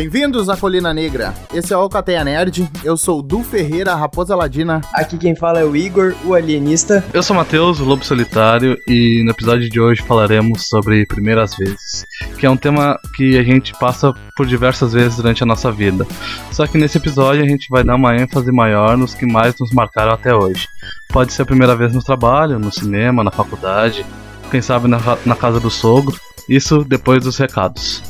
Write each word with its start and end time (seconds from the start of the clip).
Bem-vindos 0.00 0.48
à 0.48 0.56
Colina 0.56 0.94
Negra. 0.94 1.34
Esse 1.52 1.74
é 1.74 1.76
o 1.76 1.80
Alcateia 1.80 2.24
Nerd. 2.24 2.66
Eu 2.82 2.96
sou 2.96 3.18
o 3.18 3.22
Du 3.22 3.42
Ferreira, 3.42 3.94
Raposa 3.94 4.34
Ladina. 4.34 4.80
Aqui 4.94 5.18
quem 5.18 5.36
fala 5.36 5.60
é 5.60 5.64
o 5.64 5.76
Igor, 5.76 6.14
o 6.24 6.32
alienista. 6.32 7.04
Eu 7.12 7.22
sou 7.22 7.36
o 7.36 7.38
Matheus, 7.38 7.80
o 7.80 7.84
Lobo 7.84 8.02
Solitário, 8.02 8.78
e 8.88 9.22
no 9.22 9.30
episódio 9.30 9.68
de 9.68 9.78
hoje 9.78 10.00
falaremos 10.00 10.68
sobre 10.68 11.04
primeiras 11.04 11.54
vezes, 11.54 12.06
que 12.38 12.46
é 12.46 12.50
um 12.50 12.56
tema 12.56 12.98
que 13.14 13.36
a 13.36 13.42
gente 13.42 13.74
passa 13.74 14.10
por 14.38 14.46
diversas 14.46 14.94
vezes 14.94 15.16
durante 15.16 15.42
a 15.42 15.46
nossa 15.46 15.70
vida. 15.70 16.06
Só 16.50 16.66
que 16.66 16.78
nesse 16.78 16.96
episódio 16.96 17.44
a 17.44 17.46
gente 17.46 17.68
vai 17.68 17.84
dar 17.84 17.96
uma 17.96 18.16
ênfase 18.16 18.50
maior 18.50 18.96
nos 18.96 19.12
que 19.12 19.26
mais 19.26 19.54
nos 19.60 19.70
marcaram 19.70 20.12
até 20.12 20.34
hoje. 20.34 20.66
Pode 21.10 21.30
ser 21.30 21.42
a 21.42 21.46
primeira 21.46 21.76
vez 21.76 21.92
no 21.92 22.02
trabalho, 22.02 22.58
no 22.58 22.72
cinema, 22.72 23.22
na 23.22 23.30
faculdade, 23.30 24.06
quem 24.50 24.62
sabe 24.62 24.88
na, 24.88 24.98
na 25.26 25.36
casa 25.36 25.60
do 25.60 25.70
sogro. 25.70 26.18
Isso 26.48 26.84
depois 26.84 27.22
dos 27.22 27.36
recados. 27.36 28.02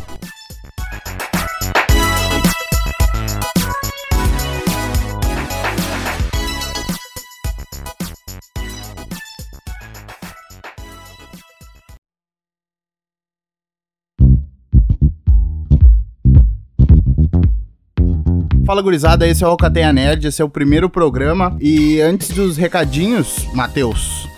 Fala 18.71 18.83
gurizada, 18.83 19.27
esse 19.27 19.43
é 19.43 19.47
o 19.49 19.51
Alcateia 19.51 19.93
Nerd, 19.93 20.29
esse 20.29 20.41
é 20.41 20.45
o 20.45 20.49
primeiro 20.49 20.89
programa. 20.89 21.57
E 21.59 22.01
antes 22.01 22.29
dos 22.29 22.57
recadinhos, 22.57 23.49
Matheus, 23.53 24.29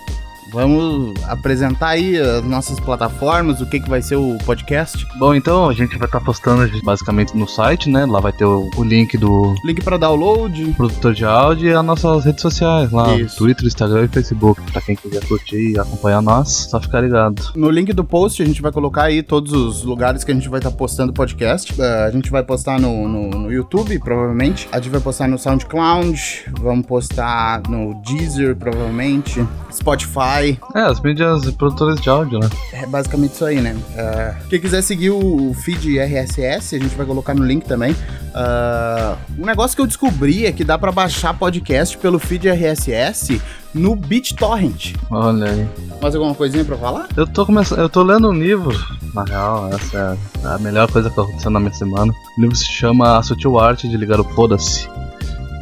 Vamos 0.52 1.14
apresentar 1.24 1.88
aí 1.88 2.18
as 2.18 2.44
nossas 2.44 2.78
plataformas, 2.78 3.60
o 3.60 3.66
que, 3.66 3.80
que 3.80 3.88
vai 3.88 4.02
ser 4.02 4.16
o 4.16 4.36
podcast. 4.44 5.06
Bom, 5.18 5.34
então 5.34 5.68
a 5.68 5.72
gente 5.72 5.96
vai 5.96 6.06
estar 6.06 6.20
tá 6.20 6.24
postando 6.24 6.70
basicamente 6.82 7.34
no 7.34 7.48
site, 7.48 7.88
né? 7.88 8.04
Lá 8.04 8.20
vai 8.20 8.32
ter 8.32 8.44
o, 8.44 8.68
o 8.76 8.84
link 8.84 9.16
do. 9.16 9.54
Link 9.64 9.82
para 9.82 9.96
download. 9.96 10.74
Produtor 10.76 11.14
de 11.14 11.24
áudio 11.24 11.70
e 11.70 11.74
as 11.74 11.84
nossas 11.84 12.24
redes 12.24 12.42
sociais 12.42 12.92
lá: 12.92 13.16
Isso. 13.16 13.38
Twitter, 13.38 13.66
Instagram 13.66 14.04
e 14.04 14.08
Facebook. 14.08 14.60
Pra 14.70 14.82
quem 14.82 14.94
quiser 14.94 15.26
curtir 15.26 15.72
e 15.72 15.78
acompanhar 15.78 16.20
nós, 16.20 16.48
só 16.70 16.78
ficar 16.80 17.00
ligado. 17.00 17.52
No 17.56 17.70
link 17.70 17.92
do 17.92 18.04
post 18.04 18.42
a 18.42 18.46
gente 18.46 18.60
vai 18.60 18.70
colocar 18.70 19.04
aí 19.04 19.22
todos 19.22 19.52
os 19.52 19.82
lugares 19.82 20.22
que 20.22 20.32
a 20.32 20.34
gente 20.34 20.48
vai 20.48 20.60
estar 20.60 20.70
tá 20.70 20.76
postando 20.76 21.12
podcast. 21.12 21.72
Uh, 21.72 22.06
a 22.06 22.10
gente 22.10 22.30
vai 22.30 22.42
postar 22.42 22.78
no, 22.78 23.08
no, 23.08 23.30
no, 23.30 23.52
YouTube, 23.52 23.98
provavelmente. 24.00 24.68
A 24.70 24.76
gente 24.76 24.90
vai 24.90 25.00
postar 25.00 25.28
no 25.28 25.38
SoundCloud. 25.38 26.44
Vamos 26.60 26.84
postar 26.84 27.62
no 27.68 27.94
Deezer, 28.02 28.54
provavelmente. 28.54 29.46
Spotify. 29.72 30.41
Spotify. 30.42 30.58
É, 30.74 30.80
as 30.80 31.00
mídias 31.00 31.50
produtoras 31.52 32.00
de 32.00 32.08
áudio, 32.08 32.38
né? 32.38 32.48
É 32.72 32.86
basicamente 32.86 33.34
isso 33.34 33.44
aí, 33.44 33.60
né? 33.60 33.74
Uh, 33.74 34.48
quem 34.48 34.60
quiser 34.60 34.82
seguir 34.82 35.10
o 35.10 35.54
feed 35.54 35.98
RSS, 35.98 36.76
a 36.76 36.78
gente 36.78 36.94
vai 36.96 37.06
colocar 37.06 37.34
no 37.34 37.44
link 37.44 37.64
também. 37.64 37.92
Uh, 37.92 39.16
um 39.38 39.46
negócio 39.46 39.76
que 39.76 39.82
eu 39.82 39.86
descobri 39.86 40.46
é 40.46 40.52
que 40.52 40.64
dá 40.64 40.76
para 40.76 40.90
baixar 40.90 41.34
podcast 41.38 41.96
pelo 41.98 42.18
feed 42.18 42.48
RSS 42.48 43.40
no 43.72 43.94
BitTorrent. 43.94 44.94
Olha 45.10 45.50
aí. 45.50 45.68
Mais 46.00 46.14
alguma 46.14 46.34
coisinha 46.34 46.64
pra 46.64 46.76
falar? 46.76 47.08
Eu 47.16 47.26
tô 47.26 47.46
começando. 47.46 47.78
Eu 47.78 47.88
tô 47.88 48.02
lendo 48.02 48.28
um 48.28 48.34
livro, 48.34 48.76
na 49.14 49.24
real, 49.24 49.70
essa 49.72 50.18
é 50.44 50.46
a 50.46 50.58
melhor 50.58 50.90
coisa 50.90 51.08
que 51.08 51.18
aconteceu 51.18 51.50
na 51.50 51.60
minha 51.60 51.72
semana. 51.72 52.12
O 52.36 52.40
livro 52.40 52.56
se 52.56 52.66
chama 52.66 53.18
A 53.18 53.22
Sutil 53.22 53.58
Arte 53.58 53.88
de 53.88 53.96
Ligar 53.96 54.20
o 54.20 54.24
Foda-se. 54.24 54.88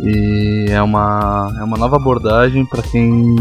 E 0.02 0.66
é 0.70 0.80
uma, 0.80 1.54
é 1.60 1.62
uma 1.62 1.76
nova 1.76 1.96
abordagem 1.96 2.64
para 2.64 2.82
quem 2.82 3.36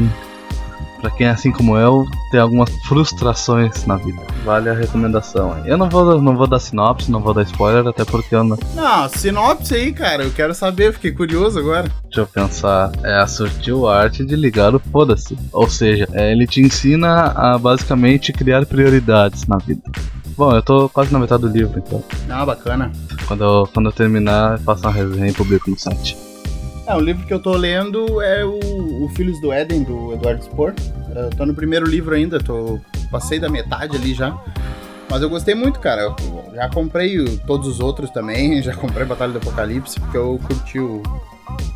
Pra 1.02 1.09
quem 1.11 1.28
é 1.28 1.30
assim 1.30 1.52
como 1.52 1.78
eu, 1.78 2.05
tem 2.31 2.39
algumas 2.39 2.69
frustrações 2.88 3.86
na 3.86 3.95
vida. 3.95 4.22
Vale 4.44 4.69
a 4.69 4.73
recomendação. 4.73 5.55
Eu 5.66 5.78
não 5.78 5.89
vou, 5.89 6.22
não 6.22 6.36
vou 6.36 6.48
dar 6.48 6.60
sinopse, 6.60 7.11
não 7.11 7.21
vou 7.21 7.33
dar 7.33 7.43
spoiler, 7.43 7.87
até 7.87 8.04
porque 8.04 8.36
eu 8.36 8.43
não. 8.43 8.58
Não, 8.76 9.08
sinopse 9.09 9.76
aí, 9.76 9.93
cara. 9.93 10.23
Eu 10.23 10.32
quero 10.32 10.54
saber, 10.54 10.93
fiquei 10.93 11.11
curioso 11.11 11.58
agora. 11.58 11.89
Deixa 12.04 12.21
eu 12.21 12.27
pensar. 12.27 12.92
É 13.04 13.15
a 13.15 13.27
sutil 13.27 13.88
arte 13.88 14.26
de 14.26 14.36
ligar 14.36 14.76
o 14.76 14.80
foda-se. 14.80 15.38
Ou 15.54 15.70
seja, 15.70 16.08
é, 16.11 16.32
ele 16.32 16.45
te 16.45 16.61
ensina 16.61 17.32
a 17.36 17.58
basicamente 17.58 18.33
criar 18.33 18.65
prioridades 18.65 19.48
na 19.48 19.58
vida. 19.58 19.82
Bom, 20.38 20.55
eu 20.55 20.61
tô 20.61 20.88
quase 20.89 21.11
na 21.11 21.20
metade 21.20 21.42
do 21.42 21.49
livro, 21.49 21.83
então. 21.86 22.04
Ah, 22.30 22.45
bacana. 22.45 22.92
Quando 23.27 23.43
eu, 23.43 23.70
quando 23.73 23.88
eu 23.88 23.92
terminar, 23.92 24.54
eu 24.54 24.59
faço 24.59 24.83
uma 24.83 24.92
resenha 24.92 25.27
e 25.27 25.33
publico 25.33 25.70
no 25.70 25.77
site. 25.77 26.15
É, 26.89 26.95
o 26.95 27.00
livro 27.00 27.23
que 27.23 27.32
eu 27.32 27.39
tô 27.39 27.55
lendo 27.55 28.20
é 28.20 28.44
o, 28.44 29.04
o 29.04 29.10
Filhos 29.16 29.39
do 29.39 29.54
Éden, 29.54 29.83
do 29.83 30.11
Eduardo 30.11 30.44
Spohr. 30.44 30.73
Eu 31.16 31.30
tô 31.30 31.45
no 31.45 31.54
primeiro 31.54 31.88
livro 31.88 32.16
ainda, 32.16 32.39
tô 32.39 32.80
passei 33.11 33.39
da 33.39 33.48
metade 33.48 33.95
ali 33.95 34.11
já. 34.11 34.36
Mas 35.08 35.22
eu 35.22 35.30
gostei 35.30 35.54
muito, 35.54 35.80
cara. 35.80 36.02
Eu 36.02 36.16
já 36.55 36.67
comprei 36.67 37.23
todos 37.45 37.67
os 37.67 37.80
outros 37.80 38.10
também, 38.10 38.60
já 38.64 38.73
comprei 38.73 39.05
Batalha 39.05 39.32
do 39.32 39.38
Apocalipse, 39.38 40.00
porque 40.00 40.17
eu 40.17 40.39
curti 40.48 40.80
o, 40.80 41.04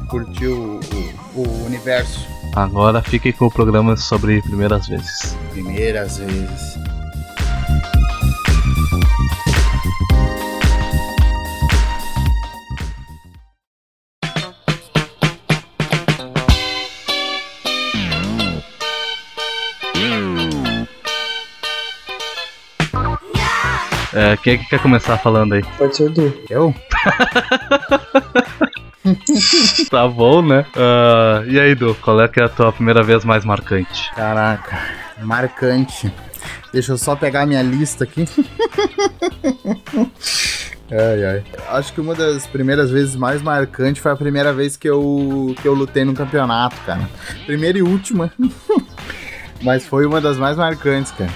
curti 0.10 0.48
o, 0.48 0.80
o, 1.36 1.42
o 1.42 1.66
universo. 1.68 2.28
Agora 2.56 3.00
fiquem 3.04 3.32
com 3.32 3.46
o 3.46 3.52
programa 3.52 3.96
sobre 3.96 4.42
primeiras 4.42 4.88
vezes. 4.88 5.38
Primeiras 5.52 6.18
vezes. 6.18 6.83
É, 24.14 24.38
quem 24.38 24.54
é 24.54 24.58
que 24.58 24.70
quer 24.70 24.80
começar 24.80 25.18
falando 25.18 25.54
aí? 25.54 25.64
Pode 25.78 25.96
ser 25.96 26.04
o 26.04 26.10
Du. 26.10 26.34
Eu? 26.50 26.74
tá 29.90 30.08
bom, 30.08 30.42
né? 30.42 30.66
Uh, 30.76 31.50
e 31.50 31.60
aí, 31.60 31.76
Du, 31.76 31.96
qual 31.96 32.22
é 32.22 32.28
que 32.28 32.40
é 32.40 32.44
a 32.44 32.50
tua 32.50 32.72
primeira 32.72 33.02
vez 33.02 33.26
mais 33.26 33.44
marcante? 33.44 34.12
Caraca, 34.16 34.80
marcante. 35.22 36.14
Deixa 36.72 36.94
eu 36.94 36.98
só 36.98 37.16
pegar 37.16 37.46
minha 37.46 37.62
lista 37.62 38.04
aqui. 38.04 38.26
Ai, 40.92 41.26
ai. 41.26 41.44
Acho 41.70 41.92
que 41.92 42.00
uma 42.00 42.14
das 42.14 42.46
primeiras 42.46 42.92
vezes 42.92 43.16
mais 43.16 43.42
marcantes 43.42 44.00
foi 44.00 44.12
a 44.12 44.16
primeira 44.16 44.54
vez 44.54 44.78
que 44.78 44.88
eu, 44.88 45.56
que 45.60 45.68
eu 45.68 45.74
lutei 45.74 46.06
no 46.06 46.14
campeonato, 46.14 46.76
cara. 46.86 47.10
Primeira 47.48 47.80
e 47.80 47.82
última. 47.82 48.32
Mas 49.64 49.88
foi 49.88 50.06
uma 50.06 50.22
das 50.22 50.38
mais 50.38 50.56
marcantes, 50.56 51.12
cara. 51.12 51.32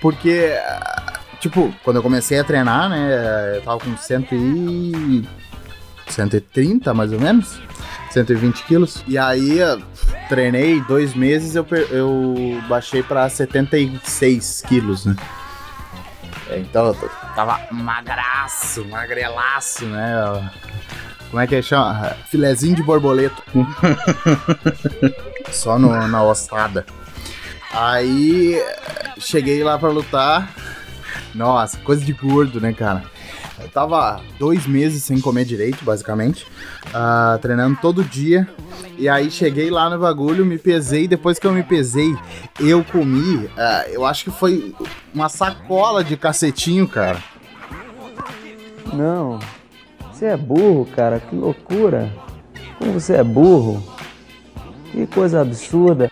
Porque 0.00 0.50
tipo, 1.40 1.74
quando 1.82 1.96
eu 1.96 2.02
comecei 2.02 2.38
a 2.38 2.44
treinar, 2.44 2.88
né, 2.88 3.56
eu 3.56 3.62
tava 3.62 3.80
com 3.80 3.96
100 3.96 4.28
e... 4.32 5.28
130, 6.08 6.92
mais 6.92 7.12
ou 7.12 7.20
menos. 7.20 7.60
120 8.10 8.64
quilos. 8.64 9.04
E 9.06 9.16
aí, 9.16 9.58
treinei 10.28 10.80
dois 10.82 11.14
meses, 11.14 11.54
eu, 11.54 11.66
eu 11.90 12.34
baixei 12.68 13.02
pra 13.02 13.28
76 13.28 14.62
quilos, 14.66 15.06
né? 15.06 15.16
É, 16.48 16.58
então, 16.58 16.86
eu 16.86 17.10
tava 17.34 17.60
magraço, 17.70 18.84
magrelaço, 18.86 19.86
né? 19.86 20.50
Como 21.30 21.40
é 21.40 21.46
que 21.46 21.54
é? 21.54 21.62
chama? 21.62 22.16
Filezinho 22.28 22.74
de 22.74 22.82
borboleta. 22.82 23.40
Só 25.52 25.78
no, 25.78 26.08
na 26.08 26.22
ossada. 26.24 26.84
Aí, 27.72 28.60
cheguei 29.18 29.62
lá 29.62 29.78
pra 29.78 29.90
lutar. 29.90 30.52
Nossa, 31.34 31.78
coisa 31.78 32.04
de 32.04 32.12
gordo, 32.12 32.60
né, 32.60 32.72
cara? 32.72 33.04
Eu 33.60 33.68
tava 33.68 34.20
dois 34.38 34.66
meses 34.66 35.02
sem 35.04 35.20
comer 35.20 35.44
direito, 35.44 35.84
basicamente. 35.84 36.46
Uh, 36.88 37.38
treinando 37.38 37.78
todo 37.80 38.02
dia. 38.02 38.48
E 38.96 39.08
aí 39.08 39.30
cheguei 39.30 39.70
lá 39.70 39.88
no 39.90 39.98
bagulho, 39.98 40.44
me 40.44 40.58
pesei. 40.58 41.06
Depois 41.06 41.38
que 41.38 41.46
eu 41.46 41.52
me 41.52 41.62
pesei, 41.62 42.16
eu 42.58 42.82
comi. 42.82 43.36
Uh, 43.36 43.90
eu 43.90 44.06
acho 44.06 44.24
que 44.24 44.30
foi 44.30 44.74
uma 45.14 45.28
sacola 45.28 46.02
de 46.02 46.16
cacetinho, 46.16 46.88
cara. 46.88 47.22
Não. 48.92 49.38
Você 50.12 50.26
é 50.26 50.36
burro, 50.36 50.86
cara. 50.96 51.20
Que 51.20 51.36
loucura. 51.36 52.12
Como 52.78 52.92
você 52.92 53.14
é 53.14 53.24
burro. 53.24 53.82
Que 54.90 55.06
coisa 55.06 55.42
absurda. 55.42 56.10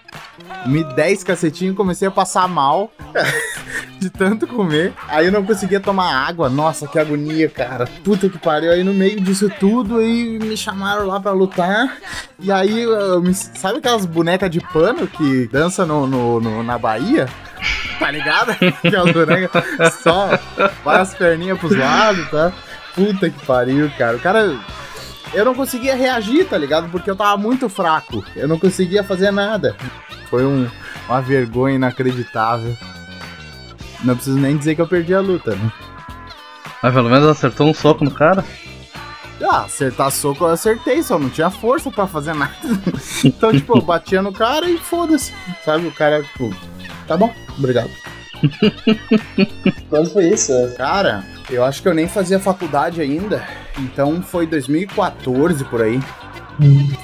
Me 0.67 0.85
10 0.85 1.25
cacetinhos, 1.25 1.77
comecei 1.77 2.09
a 2.09 2.11
passar 2.11 2.49
mal. 2.49 2.91
de 3.99 4.09
tanto 4.11 4.47
comer. 4.47 4.93
Aí 5.09 5.27
eu 5.27 5.33
não 5.33 5.45
conseguia 5.45 5.81
tomar 5.81 6.15
água. 6.15 6.49
Nossa, 6.49 6.87
que 6.87 6.99
agonia, 6.99 7.49
cara. 7.49 7.87
Puta 8.05 8.29
que 8.29 8.39
pariu. 8.39 8.71
Aí 8.71 8.85
no 8.85 8.95
meio 8.95 9.21
disso 9.21 9.51
tudo, 9.59 9.99
aí 9.99 10.39
me 10.39 10.57
chamaram 10.57 11.07
lá 11.07 11.21
pra 11.21 11.33
lutar. 11.33 11.97
E 12.39 12.51
aí, 12.51 12.87
me... 13.23 13.35
sabe 13.35 13.79
aquelas 13.79 14.07
bonecas 14.07 14.51
de 14.51 14.61
pano 14.61 15.07
que 15.07 15.49
dança 15.49 15.85
no, 15.85 16.07
no, 16.07 16.41
no 16.41 16.63
na 16.63 16.79
Bahia? 16.79 17.29
Tá 17.99 18.11
ligado? 18.11 18.53
Aquelas 18.85 19.13
bonecas 19.13 19.95
só 20.03 20.39
vai 20.85 21.01
as 21.01 21.15
perninhas 21.15 21.59
pros 21.59 21.77
lados, 21.77 22.31
tá? 22.31 22.53
Puta 22.95 23.29
que 23.29 23.45
pariu, 23.45 23.91
cara. 23.99 24.17
O 24.17 24.21
cara 24.21 24.57
eu 25.33 25.45
não 25.45 25.55
conseguia 25.55 25.95
reagir, 25.95 26.47
tá 26.49 26.57
ligado? 26.57 26.91
Porque 26.91 27.11
eu 27.11 27.17
tava 27.17 27.37
muito 27.37 27.69
fraco. 27.69 28.25
Eu 28.35 28.49
não 28.49 28.59
conseguia 28.59 29.05
fazer 29.05 29.31
nada. 29.31 29.77
Foi 30.31 30.45
um, 30.45 30.69
uma 31.09 31.21
vergonha 31.21 31.77
inacreditável. 31.77 32.77
Não 34.05 34.15
preciso 34.15 34.39
nem 34.39 34.57
dizer 34.57 34.75
que 34.75 34.81
eu 34.81 34.89
perdi 34.89 35.15
a 35.15 35.21
luta, 35.21 35.55
né? 35.55 35.73
Mas 36.83 36.95
pelo 36.95 37.11
menos 37.11 37.29
acertou 37.29 37.69
um 37.69 37.75
soco 37.75 38.05
no 38.05 38.11
cara? 38.11 38.45
Ah, 39.43 39.63
acertar 39.63 40.11
soco 40.11 40.45
eu 40.45 40.49
acertei, 40.49 41.03
só 41.03 41.19
não 41.19 41.31
tinha 41.31 41.51
força 41.51 41.91
pra 41.91 42.07
fazer 42.07 42.35
nada. 42.35 42.55
então, 43.25 43.53
tipo, 43.53 43.79
eu 43.79 43.83
batia 43.83 44.21
no 44.21 44.33
cara 44.33 44.69
e 44.69 44.79
foda-se. 44.79 45.33
Sabe? 45.65 45.87
O 45.87 45.93
cara, 45.93 46.23
tipo, 46.23 46.55
tá 47.07 47.17
bom, 47.17 47.33
obrigado. 47.57 47.91
Quando 49.89 50.11
foi 50.11 50.29
isso? 50.29 50.53
Cara, 50.77 51.25
eu 51.51 51.65
acho 51.65 51.83
que 51.83 51.89
eu 51.89 51.95
nem 51.95 52.09
fazia 52.09 52.39
faculdade 52.39 53.01
ainda. 53.01 53.43
Então 53.79 54.23
foi 54.23 54.47
2014 54.47 55.65
por 55.65 55.83
aí. 55.83 56.01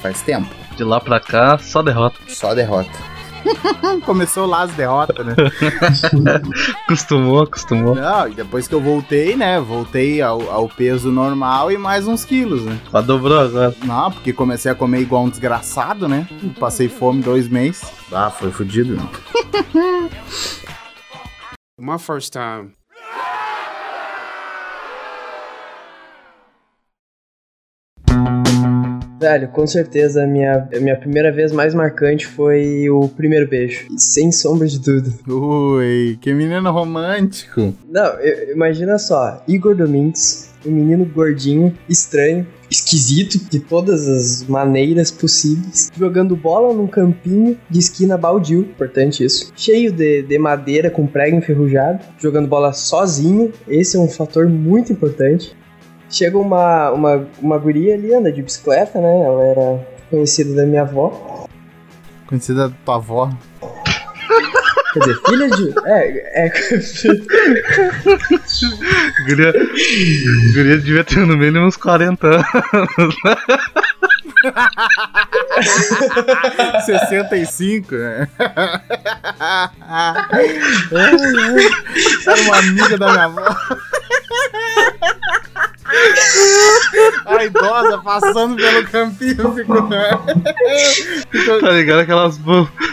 Faz 0.03 0.21
tempo. 0.23 0.49
De 0.77 0.83
lá 0.85 1.01
pra 1.01 1.21
cá, 1.21 1.57
só 1.59 1.83
derrota. 1.83 2.17
Só 2.29 2.55
derrota. 2.55 3.15
Começou 4.05 4.47
lá 4.47 4.63
as 4.63 4.73
derrotas, 4.73 5.25
né? 5.25 5.35
Acostumou, 6.85 7.43
acostumou. 7.43 7.95
Não, 7.95 8.29
e 8.29 8.35
depois 8.35 8.67
que 8.67 8.75
eu 8.75 8.81
voltei, 8.81 9.37
né? 9.37 9.61
Voltei 9.61 10.23
ao, 10.23 10.51
ao 10.51 10.69
peso 10.69 11.11
normal 11.11 11.71
e 11.71 11.79
mais 11.79 12.07
uns 12.07 12.25
quilos, 12.25 12.63
né? 12.65 12.79
Só 12.91 13.03
dobrou 13.03 13.39
agora. 13.39 13.75
Não, 13.85 14.11
porque 14.11 14.33
comecei 14.33 14.71
a 14.71 14.75
comer 14.75 15.01
igual 15.01 15.25
um 15.25 15.29
desgraçado, 15.29 16.09
né? 16.09 16.27
Passei 16.59 16.89
fome 16.89 17.23
dois 17.23 17.49
meses. 17.49 17.85
Ah, 18.13 18.31
foi 18.31 18.51
fodido? 18.51 18.97
My 21.79 21.99
first 21.99 22.33
time. 22.33 22.77
Velho, 29.21 29.49
com 29.49 29.67
certeza 29.67 30.25
a 30.25 30.27
minha, 30.27 30.69
a 30.75 30.81
minha 30.81 30.97
primeira 30.97 31.33
vez 31.33 31.51
mais 31.51 31.73
marcante 31.75 32.27
foi 32.27 32.91
o 32.91 33.09
primeiro 33.09 33.49
beijo. 33.49 33.87
E 33.91 33.99
sem 33.99 34.31
sombra 34.31 34.67
de 34.67 34.79
dúvida. 34.79 35.11
Ui, 35.27 36.19
que 36.21 36.33
menino 36.35 36.71
romântico. 36.71 37.73
Não, 37.89 38.05
eu- 38.21 38.53
imagina 38.53 38.99
só, 38.99 39.43
Igor 39.49 39.75
Domingues, 39.75 40.51
um 40.67 40.71
menino 40.71 41.05
gordinho, 41.05 41.77
estranho, 41.89 42.47
esquisito, 42.71 43.39
de 43.51 43.61
todas 43.61 44.09
as 44.09 44.45
maneiras 44.49 45.11
possíveis, 45.11 45.91
jogando 45.97 46.35
bola 46.35 46.75
num 46.75 46.87
campinho 46.87 47.59
de 47.69 47.79
esquina 47.79 48.17
baldio, 48.17 48.61
importante 48.61 49.25
isso, 49.25 49.53
cheio 49.57 49.93
de, 49.93 50.23
de 50.23 50.39
madeira 50.39 50.91
com 50.91 51.07
prego 51.07 51.37
enferrujado, 51.37 52.01
jogando 52.19 52.49
bola 52.49 52.73
sozinho, 52.73 53.53
esse 53.69 53.97
é 53.97 54.01
um 54.01 54.09
fator 54.09 54.49
muito 54.49 54.93
importante. 54.93 55.57
Chega 56.09 56.39
uma, 56.39 56.93
uma, 56.93 57.27
uma 57.41 57.59
guria 57.59 57.95
ali, 57.95 58.15
anda 58.15 58.31
de 58.31 58.43
bicicleta, 58.43 59.01
né? 59.01 59.23
Ela 59.23 59.43
era 59.43 59.87
conhecida 60.11 60.55
da 60.55 60.65
minha 60.65 60.83
avó. 60.83 61.47
Conhecida 62.27 62.69
da 62.69 62.75
tua 62.85 62.97
avó. 62.97 63.31
Quer 64.95 65.01
dizer, 65.01 65.19
filha 65.27 65.51
de. 65.51 65.75
É, 65.87 66.47
é. 66.47 66.53
Guria, 69.27 69.53
guria 70.55 70.79
devia 70.79 71.03
ter 71.03 71.27
no 71.27 71.37
mínimo 71.37 71.67
uns 71.67 71.77
40 71.77 72.29
anos. 72.29 73.17
65, 76.87 77.97
né? 77.97 78.29
Era 82.27 82.43
uma 82.43 82.59
amiga 82.59 82.97
da 82.97 83.11
minha 83.11 83.25
avó. 83.25 83.43
A 87.27 87.45
idosa 87.45 87.99
passando 87.99 88.57
pelo 88.57 88.85
campinho 88.89 89.55
ficou. 89.55 89.89
ficou 91.31 91.61
Tá 91.61 91.71
ligado? 91.71 92.01
Aquelas, 92.01 92.39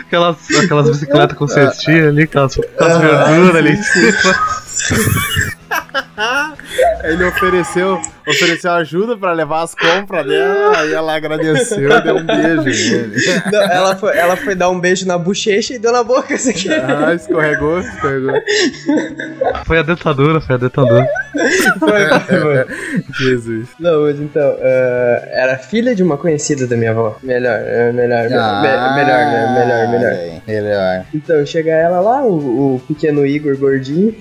aquelas, 0.06 0.38
aquelas 0.51 0.89
bicicletas 0.89 1.38
com 1.38 1.48
cestinha 1.48 2.09
ali, 2.09 2.24
aquelas, 2.24 2.57
aquelas 2.57 2.98
verduras 3.00 3.56
ali 3.56 3.71
em 3.71 3.83
cima. 3.83 4.18
Ele 7.03 7.23
ofereceu, 7.25 7.99
ofereceu 8.27 8.71
ajuda 8.71 9.17
pra 9.17 9.33
levar 9.33 9.63
as 9.63 9.73
compras 9.75 10.25
dela, 10.25 10.77
aí 10.77 10.93
ela 10.93 11.15
agradeceu 11.15 11.89
e 11.91 12.01
deu 12.01 12.15
um 12.17 12.25
beijo 12.25 12.95
nele. 12.95 13.15
Não, 13.51 13.61
ela, 13.63 13.95
foi, 13.95 14.15
ela 14.17 14.35
foi 14.38 14.55
dar 14.55 14.69
um 14.69 14.79
beijo 14.79 15.05
na 15.07 15.17
bochecha 15.17 15.73
e 15.73 15.79
deu 15.79 15.91
na 15.91 16.03
boca. 16.03 16.33
Isso 16.35 16.49
aqui. 16.49 16.69
Ah, 16.71 17.13
escorregou, 17.13 17.79
escorregou. 17.79 18.33
Foi 19.65 19.79
a 19.79 19.81
dentadura, 19.83 20.39
foi 20.39 20.55
a 20.55 20.57
dentadura. 20.59 21.07
Jesus. 23.19 23.69
Não, 23.79 24.01
mas 24.03 24.19
então, 24.19 24.55
eh, 24.59 25.29
era 25.33 25.57
filha 25.57 25.95
de 25.95 26.03
uma 26.03 26.17
conhecida 26.17 26.67
da 26.67 26.75
minha 26.77 26.91
avó. 26.91 27.17
Melhor, 27.23 27.59
é, 27.59 27.91
melhor, 27.91 28.29
me- 28.29 28.35
Ah, 28.35 28.61
me- 28.61 29.01
melhor, 29.03 29.19
né? 29.25 29.59
Melhor, 29.59 29.89
melhor. 29.89 30.15
bem, 30.15 30.41
Melhor. 30.47 31.05
Então, 31.13 31.45
chega 31.45 31.71
ela 31.71 31.99
lá, 31.99 32.23
o, 32.23 32.75
o 32.75 32.79
pequeno 32.88 33.25
Igor 33.25 33.57
gordinho, 33.57 34.15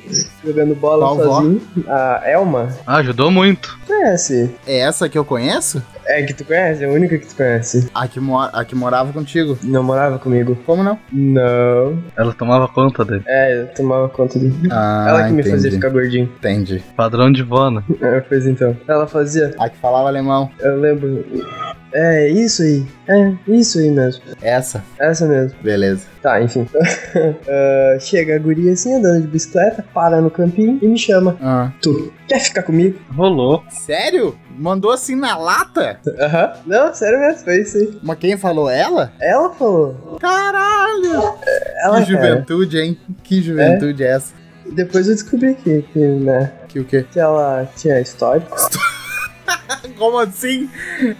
jogando 0.45 0.75
bola 0.75 1.07
Qual 1.07 1.21
avó? 1.23 1.41
A 1.89 2.23
Elma. 2.25 2.69
Ah, 2.87 2.97
ajudou 2.99 3.31
muito. 3.31 3.79
Conhece? 3.87 4.55
É 4.67 4.79
essa 4.81 5.09
que 5.09 5.17
eu 5.19 5.25
conheço? 5.25 5.83
É 6.07 6.23
que 6.23 6.33
tu 6.35 6.45
conhece? 6.45 6.83
É 6.83 6.87
a 6.87 6.91
única 6.91 7.17
que 7.19 7.27
tu 7.27 7.37
conhece. 7.37 7.89
A 7.95 8.09
que, 8.09 8.19
mo 8.19 8.39
a 8.41 8.65
que 8.65 8.75
morava 8.75 9.13
contigo. 9.13 9.59
Não 9.63 9.83
morava 9.83 10.19
comigo? 10.19 10.57
Como 10.67 10.83
não? 10.83 10.99
Não. 11.13 12.03
Ela 12.17 12.33
tomava 12.33 12.67
conta 12.69 13.05
dele. 13.05 13.23
É, 13.27 13.63
eu 13.63 13.67
tomava 13.69 14.09
conta 14.09 14.39
dele. 14.39 14.55
Ah, 14.71 15.07
ela 15.09 15.27
que 15.27 15.33
me 15.33 15.43
fazia 15.43 15.59
entendi. 15.59 15.77
ficar 15.77 15.89
gordinho. 15.91 16.25
Entendi. 16.25 16.83
Padrão 16.97 17.31
de 17.31 17.43
vó, 17.43 17.71
né? 17.71 17.83
É, 18.01 18.21
pois 18.21 18.47
então. 18.47 18.77
Ela 18.89 19.07
fazia. 19.07 19.55
A 19.59 19.69
que 19.69 19.77
falava 19.77 20.09
alemão. 20.09 20.51
Eu 20.59 20.81
lembro. 20.81 21.25
É, 21.93 22.29
isso 22.29 22.63
aí. 22.63 22.87
É, 23.09 23.33
isso 23.49 23.79
aí 23.79 23.91
mesmo. 23.91 24.23
Essa. 24.41 24.83
Essa 24.99 25.27
mesmo. 25.27 25.59
Beleza. 25.63 26.07
Tá, 26.23 26.41
enfim. 26.41 26.67
Ah, 27.49 27.99
chega 27.99 28.37
a 28.37 28.39
guria 28.39 28.73
assim, 28.73 28.95
andando 28.95 29.23
de 29.23 29.27
bicicleta, 29.29 29.85
para 29.93 30.21
no 30.21 30.31
campinho 30.31 30.79
e 30.81 30.87
me 30.87 30.97
chama. 30.99 31.37
Ah. 31.43 31.73
Tu 31.83 32.13
quer 32.29 32.39
ficar 32.39 32.63
comigo? 32.63 32.99
Rolou. 33.13 33.65
Sério? 33.71 34.39
Mandou 34.57 34.93
assim 34.93 35.17
na 35.17 35.37
lata? 35.37 35.99
Aham. 36.21 36.53
Não, 36.67 36.95
sério 36.95 37.19
mesmo, 37.19 37.45
foi 37.45 37.61
isso 37.63 37.77
aí. 37.79 37.99
Mas 38.03 38.19
quem 38.19 38.37
falou? 38.37 38.71
Ela? 38.71 39.13
Ela 39.21 39.51
falou. 39.51 40.19
Caralho! 40.21 41.35
Ela, 41.83 42.03
que 42.03 42.11
juventude, 42.13 42.79
hein? 42.79 42.99
Que 43.25 43.43
juventude 43.43 44.05
é 44.05 44.13
essa? 44.13 44.33
cara. 44.33 44.75
Depois 44.75 45.09
eu 45.09 45.15
descobri 45.15 45.55
que, 45.55 45.83
que, 45.93 45.99
né, 45.99 46.53
Que 46.69 46.79
o 46.79 46.85
quê? 46.85 47.05
que 47.11 47.19
ela 47.19 47.69
tinha 47.77 48.01
histórico. 48.01 48.57
Como 50.01 50.19
assim? 50.19 50.67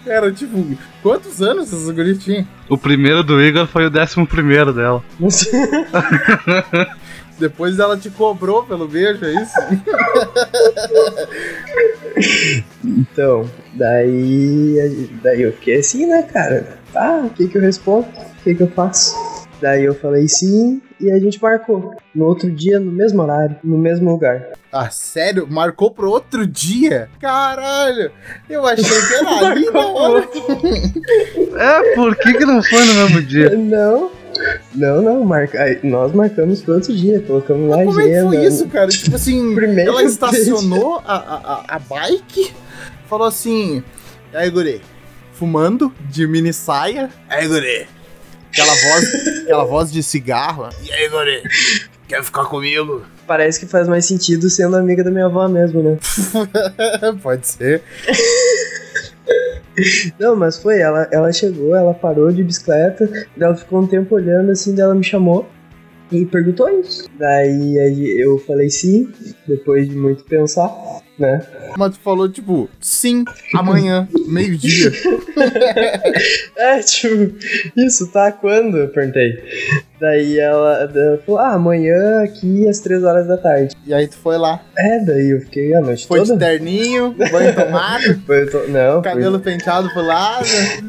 Era 0.07 0.31
tipo, 0.31 0.75
quantos 1.03 1.39
anos 1.39 1.71
essa 1.71 1.93
guria 1.93 2.15
tinha? 2.15 2.47
O 2.67 2.75
primeiro 2.75 3.21
do 3.21 3.39
Igor 3.39 3.67
foi 3.67 3.85
o 3.85 3.91
décimo 3.91 4.25
primeiro 4.25 4.73
dela. 4.73 5.03
Depois 7.37 7.77
ela 7.77 7.95
te 7.95 8.09
cobrou 8.09 8.63
pelo 8.63 8.87
beijo, 8.87 9.23
é 9.23 9.33
isso? 9.33 9.53
Então, 12.83 13.47
daí, 13.75 15.09
daí 15.21 15.43
eu 15.43 15.53
fiquei 15.53 15.77
assim, 15.79 16.07
né, 16.07 16.23
cara? 16.23 16.79
Tá, 16.91 17.21
o 17.23 17.29
que 17.29 17.47
que 17.47 17.59
eu 17.59 17.61
respondo? 17.61 18.07
O 18.07 18.43
que 18.43 18.55
que 18.55 18.63
eu 18.63 18.71
faço? 18.71 19.15
Daí 19.61 19.83
eu 19.83 19.93
falei 19.93 20.27
sim 20.27 20.81
e 21.01 21.11
a 21.11 21.19
gente 21.19 21.41
marcou. 21.41 21.95
No 22.13 22.25
outro 22.25 22.49
dia, 22.51 22.79
no 22.79 22.91
mesmo 22.91 23.21
horário, 23.21 23.55
no 23.63 23.77
mesmo 23.77 24.11
lugar. 24.11 24.49
Ah, 24.71 24.89
sério? 24.89 25.47
Marcou 25.49 25.91
pro 25.91 26.09
outro 26.09 26.45
dia? 26.47 27.09
Caralho! 27.19 28.11
Eu 28.49 28.65
achei 28.65 28.83
que 28.85 29.13
era 29.15 29.47
ali 29.51 29.65
na 29.69 29.87
hora. 29.87 30.27
É, 31.53 31.95
por 31.95 32.15
que 32.15 32.33
que 32.33 32.45
não 32.45 32.63
foi 32.63 32.83
no 32.85 32.93
mesmo 32.93 33.21
dia? 33.23 33.49
Não, 33.55 34.09
não, 34.73 35.01
não, 35.01 35.23
marca... 35.25 35.59
nós 35.83 36.13
marcamos 36.13 36.61
pro 36.61 36.75
outro 36.75 36.95
dia, 36.95 37.19
colocamos 37.21 37.69
lá 37.69 37.83
Como 37.83 37.99
é 37.99 38.03
que 38.07 38.21
foi 38.21 38.37
agenda. 38.37 38.45
isso, 38.45 38.67
cara? 38.69 38.87
Tipo 38.87 39.15
assim, 39.15 39.53
Primeiro 39.53 39.91
ela 39.91 40.03
estacionou 40.03 41.01
a, 41.05 41.15
a, 41.15 41.75
a- 41.75 41.79
bike, 41.79 42.53
falou 43.07 43.27
assim: 43.27 43.83
E 44.33 44.37
aí, 44.37 44.49
guri? 44.49 44.81
Fumando, 45.33 45.93
de 46.09 46.25
mini 46.25 46.53
saia. 46.53 47.09
Aí, 47.29 47.47
guri? 47.47 47.87
Aquela 48.51 48.75
voz, 48.75 49.43
aquela 49.43 49.63
voz 49.63 49.91
de 49.91 50.03
cigarro. 50.03 50.69
E 50.83 50.91
aí, 50.91 51.07
guri? 51.07 51.41
Quer 52.05 52.21
ficar 52.21 52.43
comigo? 52.43 53.01
Parece 53.25 53.57
que 53.61 53.65
faz 53.65 53.87
mais 53.87 54.03
sentido 54.05 54.49
sendo 54.49 54.75
amiga 54.75 55.01
da 55.01 55.09
minha 55.09 55.27
avó 55.27 55.47
mesmo, 55.47 55.81
né? 55.81 55.97
Pode 57.23 57.47
ser. 57.47 57.81
Não, 60.19 60.35
mas 60.35 60.57
foi, 60.57 60.79
ela, 60.79 61.07
ela 61.13 61.31
chegou, 61.31 61.73
ela 61.73 61.93
parou 61.93 62.29
de 62.29 62.43
bicicleta, 62.43 63.09
ela 63.39 63.55
ficou 63.55 63.79
um 63.79 63.87
tempo 63.87 64.15
olhando 64.15 64.51
assim, 64.51 64.75
daí 64.75 64.83
ela 64.83 64.95
me 64.95 65.03
chamou 65.03 65.47
e 66.11 66.25
perguntou 66.25 66.69
isso. 66.69 67.09
Daí 67.17 67.79
aí 67.79 68.21
eu 68.21 68.37
falei 68.39 68.69
sim, 68.69 69.09
depois 69.47 69.87
de 69.87 69.95
muito 69.95 70.25
pensar, 70.25 70.69
né? 71.19 71.41
Mas 71.77 71.95
tu 71.95 71.99
falou, 72.03 72.27
tipo, 72.29 72.69
sim, 72.79 73.23
amanhã, 73.55 74.07
meio-dia. 74.27 74.91
É, 76.57 76.79
tipo, 76.79 77.35
isso 77.75 78.07
tá 78.11 78.31
quando? 78.31 78.77
Eu 78.77 78.89
perguntei. 78.89 79.31
Daí 79.99 80.39
ela, 80.39 80.89
ela 80.93 81.17
falou, 81.25 81.39
ah, 81.39 81.53
amanhã 81.53 82.23
aqui 82.23 82.67
às 82.67 82.79
três 82.79 83.03
horas 83.03 83.27
da 83.27 83.37
tarde. 83.37 83.75
E 83.85 83.93
aí 83.93 84.07
tu 84.07 84.17
foi 84.17 84.37
lá. 84.37 84.61
É, 84.77 84.99
daí 84.99 85.29
eu 85.31 85.41
fiquei 85.41 85.73
a 85.75 85.81
noite 85.81 86.07
Foi 86.07 86.21
de 86.21 86.27
toda. 86.27 86.39
terninho, 86.45 87.15
banho 87.31 87.53
tomado, 87.55 88.21
Foi, 88.25 88.45
tô- 88.47 88.67
não, 88.67 89.01
foi- 89.01 89.11
cabelo 89.11 89.39
penteado 89.39 89.89
pro 89.91 90.01
lado, 90.03 90.45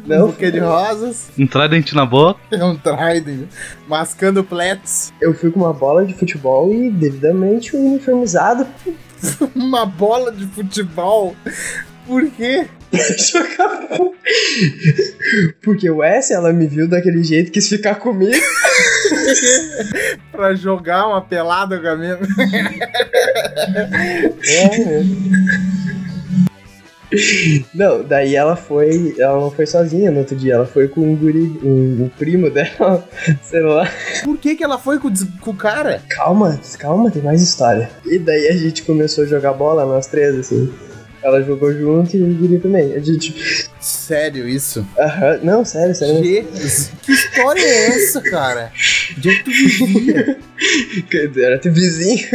Não. 0.06 0.24
um 0.24 0.30
buquê 0.30 0.50
de 0.50 0.58
rosas, 0.58 1.30
Um 1.38 1.46
trident 1.46 1.92
na 1.92 2.04
boca. 2.06 2.40
um 2.52 2.76
trident, 2.76 3.48
mascando 3.88 4.42
plets. 4.44 5.12
eu 5.20 5.32
fui 5.34 5.50
com 5.50 5.60
uma 5.60 5.72
bola 5.72 6.04
de 6.04 6.14
futebol 6.14 6.72
e 6.72 6.90
devidamente 6.90 7.74
uniformizado. 7.76 8.66
Uma 9.54 9.86
bola 9.86 10.32
de 10.32 10.46
futebol? 10.46 11.36
Por 12.06 12.28
quê? 12.30 12.66
Porque 15.62 15.88
o 15.88 16.02
S, 16.02 16.32
ela 16.32 16.52
me 16.52 16.66
viu 16.66 16.88
daquele 16.88 17.22
jeito, 17.22 17.52
quis 17.52 17.68
ficar 17.68 17.94
comigo. 17.94 18.34
pra 20.32 20.54
jogar 20.54 21.06
uma 21.06 21.22
pelada 21.22 21.80
com 21.80 21.88
a 21.88 21.96
minha. 21.96 22.18
É. 24.46 25.02
Não, 27.74 28.02
daí 28.02 28.34
ela 28.34 28.56
foi. 28.56 29.14
Ela 29.18 29.38
não 29.40 29.50
foi 29.50 29.66
sozinha 29.66 30.10
no 30.10 30.20
outro 30.20 30.36
dia, 30.36 30.54
ela 30.54 30.66
foi 30.66 30.88
com 30.88 31.00
um 31.00 31.16
guri, 31.16 31.58
um, 31.62 32.04
um 32.04 32.08
primo 32.08 32.50
dela, 32.50 33.06
sei 33.42 33.60
lá. 33.60 33.88
Por 34.24 34.38
que, 34.38 34.56
que 34.56 34.64
ela 34.64 34.78
foi 34.78 34.98
com, 34.98 35.12
com 35.40 35.50
o 35.50 35.56
cara? 35.56 36.02
Calma, 36.08 36.60
calma, 36.78 37.10
tem 37.10 37.22
mais 37.22 37.42
história. 37.42 37.90
E 38.04 38.18
daí 38.18 38.48
a 38.48 38.56
gente 38.56 38.82
começou 38.82 39.24
a 39.24 39.26
jogar 39.26 39.52
bola, 39.52 39.84
nós 39.84 40.06
três, 40.06 40.38
assim. 40.38 40.72
Ela 41.22 41.42
jogou 41.42 41.72
junto 41.72 42.16
e 42.16 42.22
o 42.22 42.34
guri 42.34 42.58
também. 42.58 42.94
A 42.94 42.98
gente. 42.98 43.68
Sério 43.78 44.48
isso? 44.48 44.86
Aham, 44.98 45.38
não, 45.42 45.64
sério, 45.64 45.94
sério. 45.94 46.22
Que, 46.22 46.42
que 47.02 47.12
história 47.12 47.60
é 47.60 47.86
essa, 47.88 48.20
cara? 48.20 48.72
Onde 49.16 49.30
é 49.30 49.34
que 49.34 49.44
tu 49.44 49.50
vivia? 49.50 50.38
Era 51.44 51.58
teu 51.58 51.72
vizinho. 51.72 52.28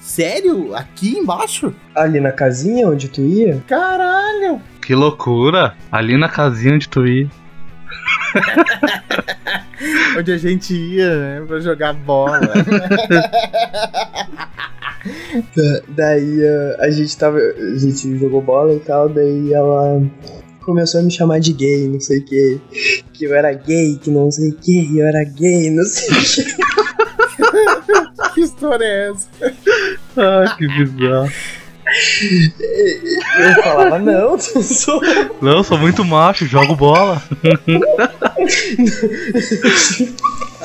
Sério? 0.00 0.74
Aqui 0.74 1.18
embaixo? 1.18 1.74
Ali 1.94 2.20
na 2.20 2.32
casinha 2.32 2.88
onde 2.88 3.08
tu 3.08 3.20
ia? 3.20 3.62
Caralho! 3.66 4.60
Que 4.80 4.94
loucura! 4.94 5.74
Ali 5.92 6.16
na 6.16 6.28
casinha 6.28 6.74
onde 6.74 6.88
tu 6.88 7.06
ia. 7.06 7.28
Onde 10.18 10.32
a 10.32 10.38
gente 10.38 10.74
ia, 10.74 11.40
né? 11.40 11.46
Pra 11.46 11.60
jogar 11.60 11.92
bola. 11.92 12.40
Da- 15.56 15.82
Daí 15.88 16.46
ah, 16.46 16.76
a 16.80 16.90
gente 16.90 17.16
tava. 17.16 17.38
A 17.38 17.78
gente 17.78 18.18
jogou 18.18 18.40
bola 18.40 18.74
e 18.74 18.80
tal, 18.80 19.08
daí 19.08 19.52
ela 19.52 20.02
começou 20.64 21.00
a 21.00 21.02
me 21.02 21.10
chamar 21.10 21.40
de 21.40 21.52
gay, 21.52 21.88
não 21.88 22.00
sei 22.00 22.20
o 22.20 22.24
que. 22.24 22.60
Que 23.12 23.24
eu 23.24 23.34
era 23.34 23.52
gay, 23.52 23.98
que 24.02 24.10
não 24.10 24.30
sei 24.30 24.48
o 24.50 24.54
que, 24.56 24.98
eu 24.98 25.06
era 25.06 25.22
gay, 25.24 25.70
não 25.70 25.84
sei 25.84 26.08
o 26.08 26.44
que. 26.44 26.54
que 28.34 28.40
história 28.40 28.84
é 28.84 29.10
essa? 29.10 29.28
Ah, 30.16 30.56
que 30.56 30.66
bizarro. 30.66 31.30
Eu 33.38 33.62
falava, 33.62 33.98
não, 33.98 34.30
não 34.32 34.38
sou. 34.38 35.00
Não, 35.40 35.52
eu 35.58 35.64
sou 35.64 35.78
muito 35.78 36.04
macho, 36.04 36.46
jogo 36.46 36.74
bola. 36.76 37.22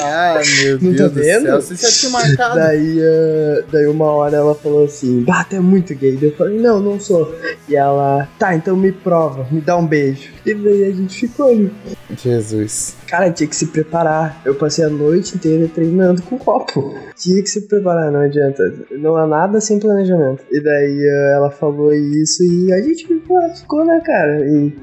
Ah, 0.01 0.39
meu 0.61 0.79
Não 0.79 0.91
Deus 0.93 0.97
tá 0.97 1.07
do 1.07 1.13
vendo? 1.13 1.41
céu. 1.43 1.61
Você 1.61 1.75
já 1.75 1.91
tinha 1.91 2.11
marcado. 2.11 2.55
Daí, 2.55 2.99
ah, 3.01 3.63
daí 3.71 3.85
uma 3.87 4.05
hora 4.05 4.37
ela 4.37 4.55
falou 4.55 4.85
assim, 4.85 5.21
bah, 5.23 5.43
tu 5.43 5.55
é 5.57 5.59
muito 5.59 5.93
gay. 5.93 6.15
Daí 6.15 6.29
eu 6.29 6.35
falei, 6.35 6.59
não, 6.59 6.79
não 6.79 6.99
sou. 6.99 7.35
E 7.67 7.75
ela, 7.75 8.27
tá, 8.37 8.55
então 8.55 8.75
me 8.75 8.91
prova, 8.91 9.45
me 9.51 9.59
dá 9.61 9.75
um 9.77 9.85
beijo. 9.85 10.31
E 10.45 10.53
daí 10.53 10.85
a 10.85 10.91
gente 10.91 11.27
ficou 11.27 11.49
ali. 11.49 11.71
Jesus. 12.17 12.95
Cara, 13.07 13.29
tinha 13.31 13.47
que 13.47 13.55
se 13.55 13.67
preparar. 13.67 14.41
Eu 14.45 14.55
passei 14.55 14.85
a 14.85 14.89
noite 14.89 15.35
inteira 15.35 15.67
treinando 15.67 16.21
com 16.21 16.37
copo. 16.37 16.95
Tinha 17.17 17.41
que 17.43 17.49
se 17.49 17.61
preparar, 17.67 18.11
não 18.11 18.21
adianta. 18.21 18.63
Não 18.91 19.15
há 19.17 19.27
nada 19.27 19.59
sem 19.59 19.79
planejamento. 19.79 20.43
E 20.49 20.61
daí 20.61 21.09
ah, 21.09 21.33
ela 21.35 21.51
falou 21.51 21.93
isso 21.93 22.41
e 22.43 22.58
a 22.71 22.81
gente 22.81 23.07
ficou, 23.07 23.55
ficou 23.55 23.85
né, 23.85 24.01
cara? 24.05 24.39
E 24.47 24.73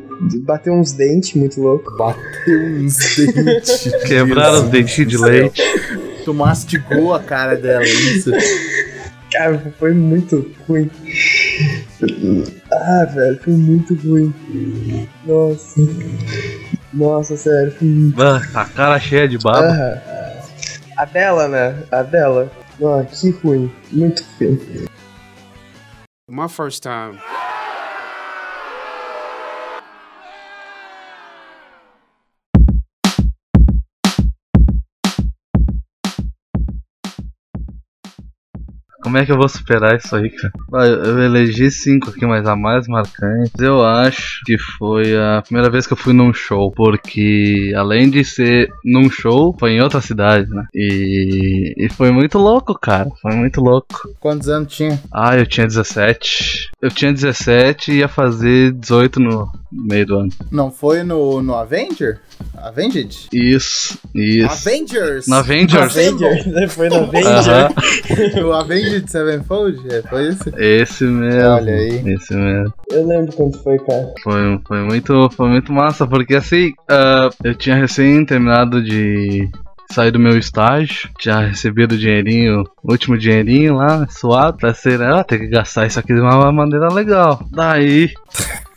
bateu 0.41 0.73
uns 0.75 0.93
dentes 0.93 1.35
muito 1.35 1.61
louco. 1.61 1.97
Bateu 1.97 2.61
uns 2.61 2.97
dentes. 3.17 3.93
Quebraram 4.07 4.65
os 4.65 4.69
dentinhos 4.71 5.11
de 5.11 5.19
leite. 5.19 5.63
Tu 6.25 6.35
mastigou 6.35 7.15
a 7.15 7.21
cara 7.21 7.57
dela, 7.57 7.85
isso. 7.85 8.31
Cara, 9.33 9.75
foi 9.79 9.93
muito 9.93 10.51
ruim. 10.67 10.91
Ah, 12.73 13.05
velho, 13.13 13.39
foi 13.43 13.53
muito 13.53 13.95
ruim. 13.95 14.33
Nossa. 15.25 15.81
Nossa, 16.93 17.37
sério, 17.37 17.73
foi 17.73 17.89
muito. 17.89 18.23
Ah, 18.23 18.41
a 18.55 18.65
cara 18.65 18.99
cheia 18.99 19.29
de 19.29 19.39
baba. 19.39 19.67
Aham. 19.67 20.01
A 20.97 21.05
dela, 21.05 21.47
né? 21.47 21.83
A 21.91 22.03
dela. 22.03 22.51
Nossa, 22.81 23.05
que 23.05 23.31
ruim. 23.31 23.71
Muito 23.93 24.25
ruim. 24.41 24.87
My 26.29 26.49
first 26.49 26.83
time. 26.83 27.19
Como 39.07 39.19
é 39.19 39.25
que 39.25 39.31
eu 39.31 39.37
vou 39.37 39.49
superar 39.49 39.97
isso 39.97 40.17
aí, 40.17 40.29
cara? 40.31 40.53
Eu 41.07 41.23
elegi 41.23 41.71
cinco 41.71 42.11
aqui, 42.11 42.27
mas 42.27 42.45
a 42.45 42.57
mais 42.57 42.89
marcante, 42.89 43.53
eu 43.61 43.85
acho 43.85 44.41
que 44.45 44.59
foi 44.59 45.17
a 45.17 45.41
primeira 45.43 45.71
vez 45.71 45.87
que 45.87 45.93
eu 45.93 45.97
fui 45.97 46.13
num 46.13 46.35
show. 46.35 46.73
Porque 46.73 47.73
além 47.77 48.11
de 48.11 48.25
ser 48.25 48.69
num 48.85 49.09
show, 49.09 49.55
foi 49.61 49.75
em 49.75 49.81
outra 49.81 50.01
cidade, 50.01 50.51
né? 50.51 50.65
E, 50.75 51.73
e 51.77 51.89
foi 51.89 52.11
muito 52.11 52.37
louco, 52.37 52.77
cara. 52.77 53.09
Foi 53.23 53.33
muito 53.37 53.61
louco. 53.61 54.13
Quantos 54.19 54.49
anos 54.49 54.75
tinha? 54.75 55.01
Ah, 55.13 55.37
eu 55.37 55.47
tinha 55.47 55.69
17. 55.69 56.73
Eu 56.83 56.91
tinha 56.91 57.13
17 57.13 57.93
e 57.93 57.99
ia 57.99 58.09
fazer 58.09 58.73
18 58.73 59.21
no 59.21 59.49
meio 59.71 60.07
do 60.07 60.19
ano. 60.19 60.33
Não 60.51 60.73
foi 60.73 61.05
no, 61.05 61.41
no 61.41 61.55
Avenger? 61.55 62.19
Avenged? 62.57 63.29
Isso, 63.33 63.99
isso. 64.15 64.51
Avengers! 64.51 65.27
Na 65.27 65.39
Avengers. 65.39 65.97
Avenger. 65.97 66.69
Foi 66.69 66.89
na 66.89 66.99
Avenger. 66.99 67.29
Aham, 67.29 67.69
o 68.45 68.53
Avenged 68.97 69.11
Sevenfold? 69.11 69.95
É, 69.95 70.03
foi 70.03 70.29
esse? 70.29 70.53
esse 70.57 71.05
mesmo. 71.05 71.51
Olha 71.51 71.75
aí. 71.75 72.15
Esse 72.15 72.35
mesmo. 72.35 72.73
Eu 72.91 73.07
lembro 73.07 73.33
quanto 73.33 73.63
foi, 73.63 73.79
cara. 73.79 74.13
Foi, 74.23 74.61
foi, 74.67 74.81
muito, 74.83 75.31
foi 75.31 75.49
muito 75.49 75.73
massa, 75.73 76.07
porque 76.07 76.35
assim, 76.35 76.73
ah, 76.89 77.31
eu 77.45 77.55
tinha 77.55 77.77
recém 77.77 78.25
terminado 78.25 78.83
de 78.83 79.49
sair 79.93 80.11
do 80.11 80.19
meu 80.19 80.37
estágio, 80.37 81.09
tinha 81.19 81.41
recebido 81.41 81.93
o 81.93 81.99
dinheirinho, 81.99 82.65
o 82.83 82.91
último 82.91 83.17
dinheirinho 83.17 83.77
lá, 83.77 84.07
suado, 84.09 84.57
pra 84.57 84.75
ser, 84.75 85.01
ah, 85.01 85.23
tem 85.23 85.39
que 85.39 85.49
gastar 85.49 85.87
isso 85.87 86.01
aqui 86.01 86.13
de 86.13 86.21
uma 86.21 86.51
maneira 86.51 86.89
legal. 86.93 87.41
Daí, 87.53 88.13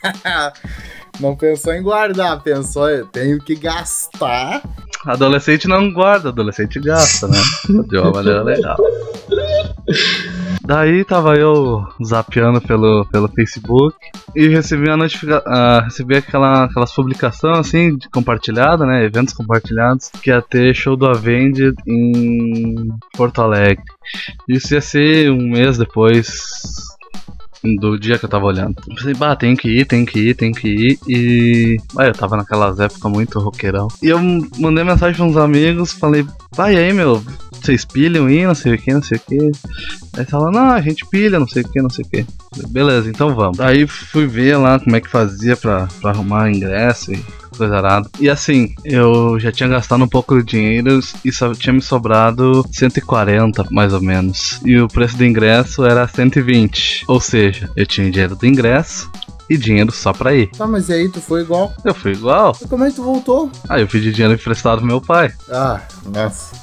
Não 1.20 1.36
pensou 1.36 1.74
em 1.74 1.82
guardar, 1.82 2.42
pensou, 2.42 2.88
eu 2.88 3.04
tenho 3.06 3.38
que 3.38 3.54
gastar. 3.54 4.62
adolescente 5.04 5.68
não 5.68 5.92
guarda, 5.92 6.30
adolescente 6.30 6.80
gasta, 6.80 7.28
né? 7.28 7.38
De 7.88 7.98
uma 7.98 8.10
maneira 8.10 8.42
legal. 8.42 8.78
Daí 10.64 11.04
tava 11.04 11.34
eu 11.34 11.84
zapeando 12.04 12.60
pelo, 12.60 13.04
pelo 13.06 13.28
Facebook 13.28 13.96
e 14.36 14.46
recebi 14.48 14.88
a 14.88 14.96
notificação, 14.96 15.82
recebi 15.82 16.16
aquela, 16.16 16.64
aquelas 16.64 16.94
publicações 16.94 17.58
assim, 17.58 17.96
de 17.96 18.08
compartilhada, 18.08 18.86
né? 18.86 19.04
Eventos 19.04 19.34
compartilhados, 19.34 20.10
que 20.22 20.30
ia 20.30 20.40
ter 20.40 20.74
show 20.74 20.96
do 20.96 21.06
Avenged 21.06 21.74
em 21.88 22.88
Porto 23.16 23.42
Alegre. 23.42 23.82
Isso 24.48 24.74
ia 24.74 24.80
ser 24.80 25.30
um 25.30 25.48
mês 25.48 25.76
depois 25.76 26.89
do 27.78 27.98
dia 27.98 28.18
que 28.18 28.24
eu 28.24 28.28
tava 28.28 28.46
olhando. 28.46 28.76
Eu 28.88 28.94
Pensei, 28.94 29.14
bah, 29.14 29.36
tem 29.36 29.54
que 29.54 29.68
ir, 29.68 29.84
tem 29.84 30.04
que 30.04 30.18
ir, 30.18 30.34
tem 30.34 30.52
que 30.52 30.68
ir. 30.68 30.98
E. 31.06 31.76
Ah, 31.96 32.06
eu 32.06 32.12
tava 32.12 32.36
naquelas 32.36 32.78
épocas 32.80 33.10
muito 33.10 33.38
roqueirão. 33.38 33.88
E 34.02 34.08
eu 34.08 34.18
mandei 34.58 34.84
mensagem 34.84 35.16
pra 35.16 35.24
uns 35.24 35.36
amigos, 35.36 35.92
falei, 35.92 36.26
vai 36.54 36.76
aí, 36.76 36.92
meu, 36.92 37.22
vocês 37.52 37.84
pilham 37.84 38.26
aí, 38.26 38.46
não 38.46 38.54
sei 38.54 38.74
o 38.74 38.78
que, 38.78 38.92
não 38.92 39.02
sei 39.02 39.18
o 39.18 39.20
que. 39.20 39.50
Aí 40.16 40.24
falaram, 40.24 40.52
não, 40.52 40.70
a 40.70 40.80
gente 40.80 41.06
pilha, 41.06 41.38
não 41.38 41.46
sei 41.46 41.62
o 41.62 41.68
que, 41.68 41.82
não 41.82 41.90
sei 41.90 42.04
o 42.04 42.08
que. 42.08 42.26
Beleza, 42.68 43.08
então 43.08 43.34
vamos. 43.34 43.60
Aí 43.60 43.86
fui 43.86 44.26
ver 44.26 44.56
lá 44.56 44.78
como 44.78 44.96
é 44.96 45.00
que 45.00 45.08
fazia 45.08 45.56
pra, 45.56 45.86
pra 46.00 46.10
arrumar 46.10 46.50
ingresso 46.50 47.12
e 47.12 47.22
coisa 47.60 47.76
arada. 47.76 48.08
E 48.18 48.28
assim, 48.28 48.74
eu 48.84 49.38
já 49.38 49.52
tinha 49.52 49.68
gastado 49.68 50.02
um 50.02 50.08
pouco 50.08 50.38
de 50.38 50.44
dinheiro 50.44 51.00
e 51.24 51.30
só 51.30 51.52
tinha 51.52 51.72
me 51.72 51.82
sobrado 51.82 52.64
140, 52.72 53.66
mais 53.70 53.92
ou 53.92 54.00
menos. 54.00 54.60
E 54.64 54.78
o 54.78 54.88
preço 54.88 55.16
do 55.16 55.24
ingresso 55.24 55.84
era 55.84 56.08
120. 56.08 57.04
Ou 57.06 57.20
seja, 57.20 57.70
eu 57.76 57.86
tinha 57.86 58.10
dinheiro 58.10 58.34
do 58.34 58.46
ingresso 58.46 59.10
e 59.48 59.58
dinheiro 59.58 59.92
só 59.92 60.12
pra 60.12 60.34
ir. 60.34 60.48
Tá, 60.50 60.66
mas 60.66 60.88
e 60.88 60.94
aí 60.94 61.08
tu 61.08 61.20
foi 61.20 61.42
igual. 61.42 61.72
Eu 61.84 61.94
fui 61.94 62.12
igual. 62.12 62.56
E 62.62 62.66
como 62.66 62.84
é 62.84 62.88
que 62.88 62.96
tu 62.96 63.02
voltou? 63.02 63.50
Aí 63.68 63.82
eu 63.82 63.86
pedi 63.88 64.10
dinheiro 64.10 64.34
emprestado 64.34 64.78
pro 64.78 64.86
meu 64.86 65.00
pai. 65.00 65.32
Ah, 65.50 65.82
nossa. 66.06 66.54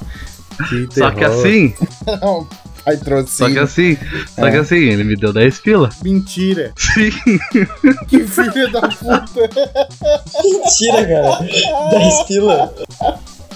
Que 0.68 0.88
Só 0.92 1.12
que 1.12 1.24
assim, 1.24 1.76
Aí 2.88 2.98
trouxe. 2.98 3.36
só 3.36 3.50
que 3.50 3.60
assim, 3.60 3.98
só 4.34 4.50
que 4.50 4.56
É. 4.56 4.60
assim, 4.60 4.76
ele 4.78 5.04
me 5.04 5.16
deu 5.16 5.34
10 5.34 5.60
pila. 5.60 5.90
Mentira. 6.04 6.72
Sim. 6.78 7.12
Que 8.08 8.26
filho 8.26 8.72
da 8.72 8.82
puta. 8.88 9.50
Mentira, 10.44 11.06
cara. 11.06 11.90
10 11.92 12.24
pila. 12.24 12.74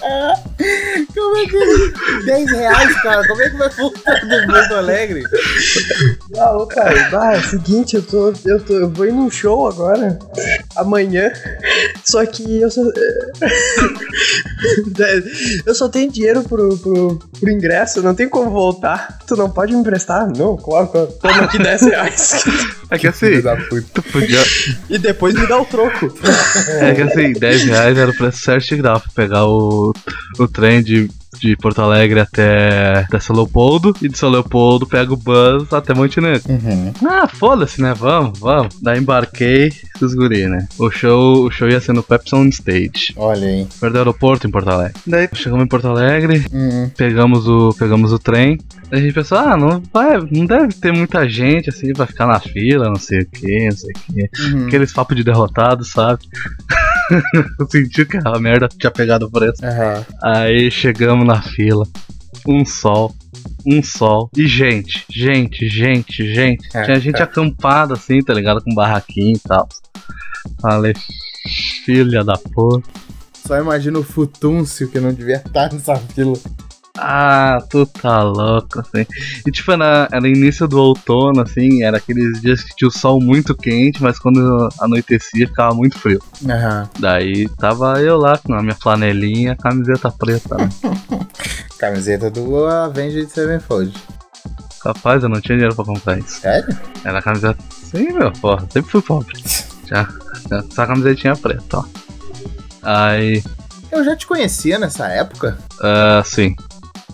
Como 1.13 1.47
que 1.47 2.25
10 2.25 2.51
reais, 2.51 3.01
cara? 3.01 3.27
Como 3.27 3.41
é 3.41 3.49
que 3.49 3.57
vai 3.57 3.69
voltar 3.69 4.15
de 4.15 4.47
Porto 4.47 4.73
Alegre? 4.75 5.23
Ah, 6.37 6.57
ô, 6.57 6.65
cara, 6.65 7.09
bah, 7.09 7.35
é 7.35 7.39
o 7.39 7.43
seguinte, 7.43 7.95
eu 7.95 8.01
tô, 8.01 8.33
eu 8.45 8.59
tô. 8.59 8.73
Eu 8.73 8.89
vou 8.89 9.05
ir 9.05 9.11
num 9.11 9.29
show 9.29 9.67
agora. 9.67 10.17
Amanhã. 10.75 11.31
Só 12.03 12.25
que 12.25 12.61
eu 12.61 12.71
só. 12.71 12.81
eu 15.65 15.75
só 15.75 15.87
tenho 15.89 16.11
dinheiro 16.11 16.43
pro, 16.43 16.77
pro, 16.77 17.19
pro 17.39 17.49
ingresso, 17.49 18.01
não 18.01 18.15
tem 18.15 18.27
como 18.27 18.49
voltar. 18.49 19.19
Tu 19.27 19.35
não 19.35 19.49
pode 19.49 19.73
me 19.73 19.79
emprestar? 19.79 20.27
Não, 20.35 20.57
claro, 20.57 20.87
claro. 20.87 21.07
Toma 21.21 21.43
aqui 21.43 21.57
10 21.57 21.81
reais. 21.83 22.43
É 22.89 22.97
que 22.97 23.07
assim, 23.07 23.41
tu 23.93 24.03
podia. 24.03 24.41
e 24.89 24.97
depois 24.97 25.33
me 25.33 25.47
dá 25.47 25.57
o 25.61 25.65
troco. 25.65 26.13
É 26.81 26.93
que 26.93 27.01
assim, 27.01 27.33
10 27.33 27.63
reais 27.63 27.97
era 27.97 28.11
o 28.11 28.15
preço 28.15 28.39
certo 28.39 28.67
que 28.67 28.81
dava 28.81 28.99
pra 28.99 29.11
pegar 29.15 29.45
o, 29.45 29.90
o 30.39 30.47
trem 30.47 30.81
de, 30.83 31.09
de 31.39 31.55
Porto 31.57 31.81
Alegre 31.81 32.19
até, 32.19 32.99
até 33.07 33.19
São 33.19 33.35
Leopoldo 33.35 33.95
e 34.01 34.07
de 34.09 34.17
São 34.17 34.29
Leopoldo 34.29 34.85
pega 34.87 35.13
o 35.13 35.17
bus 35.17 35.71
até 35.73 35.93
Montenegro. 35.93 36.41
Uhum. 36.49 36.93
Ah, 37.07 37.27
foda-se, 37.27 37.81
né? 37.81 37.93
Vamos, 37.93 38.39
vamos. 38.39 38.75
Daí 38.81 38.99
embarquei 38.99 39.71
os 40.01 40.13
guri, 40.13 40.47
né? 40.47 40.67
O 40.79 40.89
show, 40.89 41.45
o 41.45 41.51
show 41.51 41.69
ia 41.69 41.79
ser 41.79 41.93
no 41.93 42.01
Pepsi 42.03 42.35
on 42.35 42.45
Stage. 42.47 43.13
Olha 43.15 43.47
aí. 43.47 43.67
Perto 43.79 43.93
do 43.93 43.97
aeroporto 43.99 44.47
em 44.47 44.51
Porto 44.51 44.69
Alegre. 44.69 44.93
Daí 45.05 45.29
chegamos 45.33 45.63
em 45.65 45.67
Porto 45.67 45.87
Alegre, 45.87 46.45
Uhum. 46.51 46.89
pegamos 46.97 47.47
o, 47.47 47.69
pegamos 47.77 48.11
o 48.11 48.19
trem. 48.19 48.57
Daí 48.89 48.99
a 48.99 49.03
gente 49.03 49.13
pensou, 49.13 49.37
ah, 49.37 49.55
não, 49.55 49.81
vai, 49.93 50.17
não 50.31 50.45
deve 50.45 50.73
ter 50.73 50.91
muita 50.91 51.27
gente 51.29 51.69
assim 51.69 51.93
pra 51.93 52.05
ficar 52.05 52.27
na 52.27 52.39
fila, 52.39 52.87
não 52.89 52.95
sei 52.97 53.21
o 53.21 53.25
que, 53.25 53.65
não 53.69 53.77
sei 53.77 53.89
o 53.91 53.99
que. 53.99 54.41
Uhum. 54.53 54.67
Aqueles 54.67 54.91
papos 54.91 55.15
de 55.15 55.23
derrotado, 55.23 55.85
sabe? 55.85 56.19
Eu 57.59 57.67
senti 57.69 58.05
que 58.05 58.17
a 58.17 58.39
merda 58.39 58.67
tinha 58.67 58.91
pegado 58.91 59.25
o 59.25 59.31
preço. 59.31 59.63
Aham. 59.65 60.05
Aí 60.23 60.71
chegamos 60.71 61.25
na 61.25 61.41
fila. 61.41 61.85
Um 62.47 62.65
sol. 62.65 63.13
Um 63.65 63.83
sol. 63.83 64.29
E 64.35 64.47
gente, 64.47 65.05
gente, 65.09 65.67
gente, 65.67 66.33
gente. 66.33 66.67
É, 66.73 66.83
Tinha 66.83 66.99
gente 66.99 67.19
é. 67.19 67.23
acampada 67.23 67.93
assim, 67.93 68.19
tá 68.21 68.33
ligado? 68.33 68.63
Com 68.63 68.73
barraquinho 68.73 69.35
e 69.35 69.47
tal. 69.47 69.67
Falei, 70.61 70.93
filha 71.85 72.23
da 72.23 72.37
porra. 72.37 72.81
Só 73.45 73.57
imagina 73.57 73.99
o 73.99 74.03
Futúncio 74.03 74.87
que 74.87 74.99
não 74.99 75.13
devia 75.13 75.37
estar 75.37 75.71
nessa 75.71 75.95
fila. 75.95 76.37
Ah, 77.03 77.57
tu 77.69 77.85
tá 77.85 78.21
louco, 78.21 78.79
assim. 78.79 79.05
E 79.45 79.51
tipo, 79.51 79.71
era, 79.71 80.07
era 80.11 80.27
início 80.27 80.67
do 80.67 80.77
outono, 80.79 81.41
assim, 81.41 81.81
era 81.83 81.97
aqueles 81.97 82.39
dias 82.41 82.61
que 82.63 82.75
tinha 82.75 82.87
o 82.87 82.91
sol 82.91 83.19
muito 83.19 83.55
quente, 83.55 84.01
mas 84.03 84.19
quando 84.19 84.69
anoitecia 84.79 85.47
ficava 85.47 85.73
muito 85.73 85.97
frio. 85.97 86.21
Aham. 86.47 86.87
Daí 86.99 87.49
tava 87.57 87.99
eu 88.01 88.17
lá 88.17 88.37
com 88.37 88.53
a 88.53 88.61
minha 88.61 88.75
flanelinha, 88.75 89.55
camiseta 89.55 90.11
preta. 90.11 90.57
Né? 90.57 90.69
Camiseta 91.79 92.29
do 92.29 92.67
Avenged 92.67 93.27
Sevenfold. 93.31 93.91
Capaz, 94.83 95.23
eu 95.23 95.29
não 95.29 95.41
tinha 95.41 95.57
dinheiro 95.57 95.75
pra 95.75 95.83
comprar 95.85 96.19
isso. 96.19 96.39
Sério? 96.41 96.77
Era 97.03 97.17
a 97.17 97.21
camiseta. 97.23 97.57
Sim, 97.71 98.11
meu, 98.13 98.31
porra, 98.33 98.67
sempre 98.69 98.91
fui 98.91 99.01
pobre. 99.01 99.33
Já, 99.87 100.07
já 100.49 100.63
só 100.69 100.83
a 100.83 100.87
camisetinha 100.87 101.35
preta, 101.35 101.79
ó. 101.79 101.85
Aí, 102.83 103.43
Eu 103.91 104.03
já 104.03 104.15
te 104.15 104.25
conhecia 104.27 104.77
nessa 104.79 105.07
época? 105.07 105.57
ah, 105.81 106.21
sim. 106.23 106.55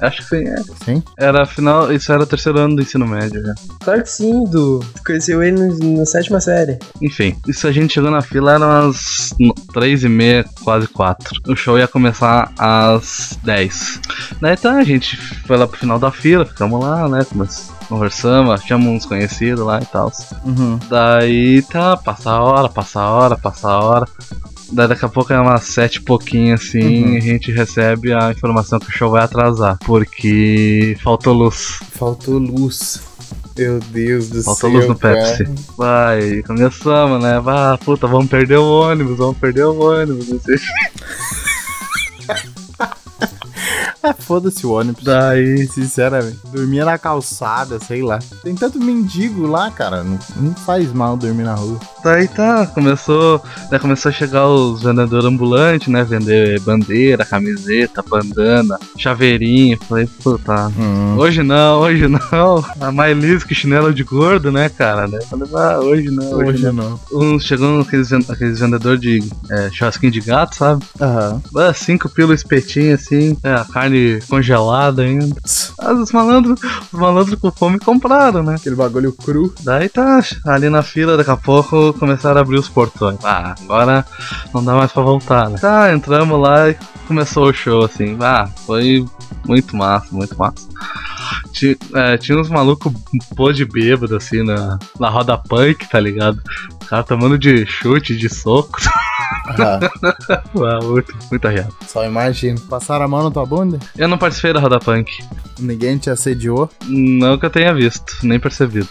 Acho 0.01 0.17
que 0.17 0.23
sim, 0.37 0.47
é. 0.47 0.55
Sim. 0.85 1.03
Era 1.17 1.45
final, 1.45 1.91
isso 1.91 2.11
era 2.11 2.23
o 2.23 2.25
terceiro 2.25 2.59
ano 2.59 2.75
do 2.75 2.81
ensino 2.81 3.07
médio 3.07 3.41
já. 3.45 3.53
Claro 3.83 4.03
que 4.03 4.09
sim, 4.09 4.43
Du. 4.45 4.83
Conheceu 5.05 5.41
ele 5.43 5.57
no- 5.59 5.97
na 5.99 6.05
sétima 6.05 6.39
série. 6.39 6.77
Enfim, 7.01 7.35
isso 7.47 7.67
a 7.67 7.71
gente 7.71 7.93
chegou 7.93 8.11
na 8.11 8.21
fila 8.21 8.53
eram 8.53 8.67
umas 8.85 9.33
três 9.73 10.03
e 10.03 10.09
meia, 10.09 10.45
quase 10.63 10.87
quatro. 10.87 11.39
O 11.47 11.55
show 11.55 11.77
ia 11.77 11.87
começar 11.87 12.51
às 12.57 13.37
10. 13.43 13.99
Daí 14.41 14.55
tá, 14.57 14.73
a 14.73 14.83
gente 14.83 15.17
foi 15.45 15.57
lá 15.57 15.67
pro 15.67 15.79
final 15.79 15.97
da 15.99 16.11
fila, 16.11 16.45
ficamos 16.45 16.79
lá, 16.81 17.07
né? 17.09 17.25
Mas 17.33 17.71
conversamos, 17.89 18.51
achamos 18.53 18.87
uns 18.87 19.05
conhecidos 19.05 19.65
lá 19.65 19.79
e 19.81 19.85
tal. 19.85 20.11
Uhum. 20.45 20.77
Daí 20.89 21.61
tá, 21.63 21.95
passa 21.97 22.31
a 22.31 22.41
hora, 22.43 22.69
passa 22.69 22.99
a 22.99 23.09
hora, 23.11 23.37
passa 23.37 23.67
a 23.69 23.79
hora. 23.83 24.05
Daí 24.71 24.87
daqui 24.87 25.05
a 25.05 25.09
pouco 25.09 25.31
é 25.33 25.39
umas 25.39 25.63
sete 25.63 25.95
e 25.97 26.01
pouquinho 26.01 26.53
assim, 26.55 27.03
Uhum. 27.05 27.13
e 27.13 27.17
a 27.17 27.21
gente 27.21 27.51
recebe 27.51 28.13
a 28.13 28.31
informação 28.31 28.79
que 28.79 28.87
o 28.89 28.91
show 28.91 29.09
vai 29.11 29.23
atrasar. 29.23 29.77
Porque 29.85 30.97
faltou 31.03 31.33
luz. 31.33 31.79
Faltou 31.91 32.37
luz. 32.37 33.01
Meu 33.57 33.79
Deus 33.79 34.29
do 34.29 34.43
Faltou 34.43 34.69
céu. 34.69 34.79
luz 34.79 34.87
no 34.87 34.95
cara. 34.95 35.15
Pepsi. 35.15 35.45
Vai, 35.75 36.43
começamos, 36.43 37.23
né? 37.23 37.41
Ah, 37.45 37.77
puta, 37.83 38.05
vamos 38.05 38.27
perder 38.29 38.57
o 38.57 38.81
ônibus, 38.81 39.17
vamos 39.17 39.37
perder 39.37 39.63
o 39.65 39.79
ônibus. 39.79 40.27
foda-se 44.19 44.65
o 44.65 44.71
ônibus. 44.71 45.03
Daí. 45.03 45.67
Sinceramente. 45.67 46.37
Dormia 46.51 46.85
na 46.85 46.97
calçada, 46.97 47.79
sei 47.79 48.01
lá. 48.01 48.19
Tem 48.43 48.55
tanto 48.55 48.79
mendigo 48.79 49.45
lá, 49.47 49.69
cara. 49.71 50.03
Não, 50.03 50.17
não 50.37 50.53
faz 50.55 50.91
mal 50.93 51.15
dormir 51.17 51.43
na 51.43 51.55
rua. 51.55 51.79
Daí 52.03 52.27
tá, 52.27 52.65
começou. 52.67 53.41
Daí 53.69 53.79
começou 53.79 54.09
a 54.09 54.13
chegar 54.13 54.47
os 54.47 54.81
vendedores 54.83 55.25
ambulantes, 55.25 55.87
né? 55.87 56.03
Vender 56.03 56.59
bandeira, 56.61 57.25
camiseta, 57.25 58.01
bandana, 58.01 58.77
chaveirinho. 58.97 59.77
Falei, 59.87 60.07
puta, 60.23 60.67
Hum. 60.77 61.15
hoje 61.17 61.43
não, 61.43 61.79
hoje 61.79 62.07
não. 62.07 62.63
A 62.79 62.91
mais 62.91 63.17
liso 63.17 63.45
que 63.45 63.55
chinelo 63.55 63.93
de 63.93 64.03
gordo, 64.03 64.51
né, 64.51 64.69
cara? 64.69 65.07
Daí 65.07 65.23
Falei, 65.25 65.47
ah, 65.55 65.79
hoje 65.79 66.09
não, 66.11 66.31
hoje, 66.33 66.49
Hoje 66.49 66.65
não. 66.71 66.73
não. 66.73 66.99
Uns 67.11 67.43
chegando 67.43 67.81
aqueles, 67.81 68.11
aqueles 68.13 68.59
vendedores 68.59 68.99
de 69.01 69.23
é, 69.51 69.69
churrasquinho 69.71 70.11
de 70.11 70.21
gato, 70.21 70.55
sabe? 70.55 70.83
Aham. 71.01 71.41
Ah, 71.55 71.73
cinco 71.73 72.09
pila 72.09 72.33
espetinho 72.33 72.93
assim, 72.95 73.37
é, 73.43 73.53
a 73.53 73.65
carne 73.65 73.96
congelada 74.27 75.03
ainda. 75.03 75.35
Ah, 75.79 75.93
os 75.93 76.11
malandros, 76.11 76.59
os 76.91 76.99
malandros 76.99 77.39
com 77.39 77.51
fome 77.51 77.79
compraram, 77.79 78.43
né? 78.43 78.55
Aquele 78.55 78.75
bagulho 78.75 79.13
cru. 79.13 79.53
Daí 79.61 79.89
tá, 79.89 80.19
ali 80.45 80.69
na 80.69 80.81
fila, 80.81 81.17
daqui 81.17 81.31
a 81.31 81.37
pouco 81.37 81.93
começaram 81.93 82.37
a 82.37 82.41
abrir 82.41 82.57
os 82.57 82.69
portões. 82.69 83.19
Ah, 83.23 83.55
agora 83.61 84.05
não 84.53 84.63
dá 84.63 84.73
mais 84.73 84.91
pra 84.91 85.03
voltar, 85.03 85.49
né? 85.49 85.57
Tá, 85.59 85.93
entramos 85.93 86.39
lá 86.39 86.69
e 86.69 86.77
começou 87.07 87.49
o 87.49 87.53
show, 87.53 87.85
assim. 87.85 88.17
Ah, 88.21 88.49
foi 88.65 89.05
muito 89.45 89.75
massa, 89.75 90.07
muito 90.11 90.37
massa. 90.37 90.67
Tinha, 91.51 91.75
é, 91.95 92.17
tinha 92.17 92.37
uns 92.37 92.49
malucos 92.49 92.93
pô 93.35 93.51
de 93.51 93.65
bêbado, 93.65 94.15
assim, 94.15 94.43
na, 94.43 94.77
na 94.99 95.09
roda 95.09 95.37
punk, 95.37 95.87
tá 95.89 95.99
ligado? 95.99 96.41
O 96.87 96.89
cara 96.89 97.03
tomando 97.03 97.37
de 97.37 97.65
chute, 97.65 98.15
de 98.15 98.29
soco. 98.29 98.79
Ah, 99.59 99.77
muito, 100.85 101.13
muito 101.29 101.45
arriado. 101.45 101.75
Só 101.85 102.05
imagino. 102.05 102.57
Passaram 102.61 103.03
a 103.03 103.07
mão 103.09 103.25
na 103.25 103.29
tua 103.29 103.45
bunda? 103.45 103.77
Eu 103.97 104.07
não 104.07 104.17
participei 104.17 104.53
da 104.53 104.61
roda 104.61 104.79
punk. 104.79 105.21
Ninguém 105.59 105.97
te 105.97 106.09
assediou? 106.09 106.69
Não 106.85 107.37
que 107.37 107.45
eu 107.45 107.49
tenha 107.49 107.73
visto, 107.73 108.15
nem 108.23 108.39
percebido. 108.39 108.87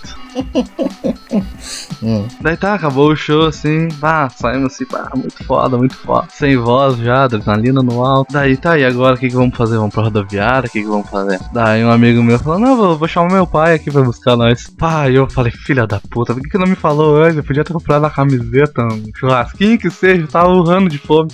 Hum. 2.02 2.26
Daí 2.40 2.56
tá, 2.56 2.74
acabou 2.74 3.10
o 3.10 3.16
show 3.16 3.46
assim, 3.46 3.88
pá, 4.00 4.28
saímos 4.28 4.74
assim, 4.74 4.84
pá, 4.84 5.10
muito 5.14 5.42
foda, 5.44 5.78
muito 5.78 5.96
foda. 5.96 6.26
Sem 6.30 6.56
voz 6.56 6.98
já, 6.98 7.24
adrenalina 7.24 7.82
no 7.82 8.04
alto. 8.04 8.32
Daí 8.32 8.56
tá, 8.56 8.78
e 8.78 8.84
agora 8.84 9.14
o 9.14 9.18
que, 9.18 9.28
que 9.28 9.34
vamos 9.34 9.56
fazer? 9.56 9.76
Vamos 9.76 9.94
pra 9.94 10.04
rodoviária? 10.04 10.68
O 10.68 10.70
que, 10.70 10.82
que 10.82 10.88
vamos 10.88 11.08
fazer? 11.08 11.40
Daí 11.52 11.84
um 11.84 11.90
amigo 11.90 12.22
meu 12.22 12.38
falou: 12.38 12.58
Não, 12.58 12.76
vou, 12.76 12.98
vou 12.98 13.08
chamar 13.08 13.32
meu 13.32 13.46
pai 13.46 13.74
aqui 13.74 13.90
pra 13.90 14.02
buscar 14.02 14.36
nós. 14.36 14.68
Pá, 14.68 15.08
e 15.08 15.14
eu 15.14 15.28
falei: 15.30 15.52
Filha 15.52 15.86
da 15.86 16.00
puta, 16.00 16.34
por 16.34 16.42
que, 16.42 16.50
que 16.50 16.58
não 16.58 16.66
me 16.66 16.76
falou 16.76 17.16
antes? 17.22 17.36
Eu 17.36 17.44
podia 17.44 17.64
ter 17.64 17.72
comprado 17.86 18.04
a 18.04 18.10
camiseta, 18.10 18.82
um 18.82 19.04
churrasquinho 19.14 19.78
que 19.78 19.88
seja, 19.90 20.26
tava 20.26 20.48
urrando 20.48 20.90
de 20.90 20.98
fome. 20.98 21.30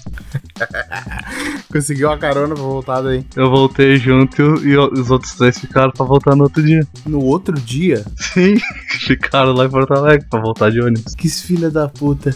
Conseguiu 1.72 2.10
a 2.10 2.18
carona 2.18 2.54
pra 2.54 2.62
voltar 2.62 3.00
daí. 3.00 3.24
Eu 3.34 3.48
voltei 3.50 3.96
junto 3.96 4.42
e, 4.66 4.76
o- 4.76 4.92
os 4.92 5.10
outros 5.10 5.32
três 5.34 5.58
ficaram 5.58 5.90
pra 5.90 6.04
voltar 6.04 6.36
no 6.36 6.44
outro 6.44 6.62
dia. 6.62 6.86
No 7.06 7.20
outro 7.24 7.54
dia? 7.58 8.04
Sim, 8.16 8.56
ficaram 9.00 9.52
lá 9.54 9.64
em 9.64 9.70
Porto 9.70 9.94
Alegre 9.94 10.26
pra 10.28 10.40
voltar 10.40 10.70
de 10.70 10.80
ônibus. 10.82 11.14
Que 11.16 11.28
filha 11.30 11.70
da 11.70 11.88
puta. 11.88 12.34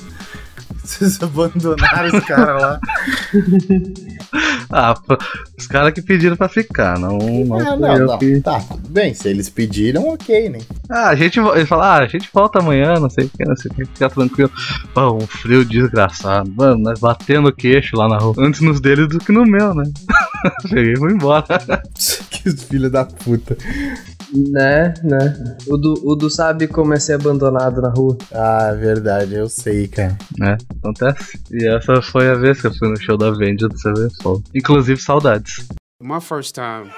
Vocês 0.87 1.21
abandonaram 1.23 2.17
os 2.17 2.25
caras 2.25 2.63
lá. 2.63 2.81
Ah, 4.71 4.95
os 5.59 5.67
caras 5.67 5.93
que 5.93 6.03
pediram 6.03 6.37
pra 6.37 6.49
ficar, 6.49 6.99
não, 6.99 7.19
não 7.19 7.19
fui 7.19 7.45
não, 7.79 7.99
não. 8.07 8.19
que. 8.19 8.41
Tá, 8.41 8.61
tudo 8.61 8.89
bem. 8.89 9.15
Se 9.15 9.29
eles 9.29 9.49
pediram, 9.49 10.09
ok, 10.09 10.49
né? 10.49 10.59
Ah, 10.91 11.09
a 11.09 11.15
gente, 11.17 11.41
vo- 11.41 11.55
ele 11.55 11.67
fala, 11.67 11.97
ah, 11.97 11.99
a 12.03 12.07
gente 12.07 12.29
volta 12.33 12.59
amanhã, 12.59 12.95
não 12.95 13.09
sei 13.11 13.27
o 13.27 13.29
que, 13.29 13.45
não 13.45 13.57
sei 13.57 13.71
o 13.71 13.75
que, 13.75 13.85
fica 13.85 14.09
tranquilo. 14.09 14.51
Pô, 14.95 15.15
um 15.17 15.27
frio 15.27 15.65
desgraçado. 15.65 16.53
Mano, 16.55 16.79
nós 16.83 16.99
batendo 17.01 17.49
o 17.49 17.53
queixo 17.53 17.97
lá 17.97 18.09
na 18.09 18.19
rua. 18.19 18.35
Antes 18.39 18.61
nos 18.61 18.81
deles 18.81 19.09
do 19.09 19.19
que 19.19 19.33
no 19.33 19.45
meu, 19.45 19.75
né? 19.75 19.85
Peguei 20.69 20.93
e 20.93 20.97
fui 20.99 21.13
embora. 21.13 21.47
que 22.31 22.51
filha 22.51 22.91
da 22.91 23.05
puta. 23.05 23.57
Né, 24.35 24.93
né. 25.03 25.57
O 25.69 25.77
Du, 25.77 25.95
o 26.05 26.15
Du 26.17 26.29
sabe 26.29 26.67
como 26.67 26.93
é 26.95 26.99
ser 26.99 27.15
abandonado 27.15 27.81
na 27.81 27.91
rua. 27.91 28.17
Ah, 28.33 28.73
verdade, 28.73 29.35
eu 29.35 29.49
sei, 29.49 29.87
cara. 29.89 30.17
né? 30.39 30.57
Acontece. 30.83 31.41
E 31.51 31.67
essa 31.69 32.01
foi 32.03 32.29
a 32.29 32.35
vez 32.35 32.61
que 32.61 32.67
eu 32.67 32.75
fui 32.75 32.89
no 32.89 33.01
show 33.01 33.17
da 33.17 33.31
Vendia 33.31 33.69
do 33.69 33.79
Sevenfold. 33.79 34.45
Inclusive, 34.55 35.01
saudades. 35.01 35.67
My 36.03 36.21
first 36.21 36.55
time. 36.55 36.91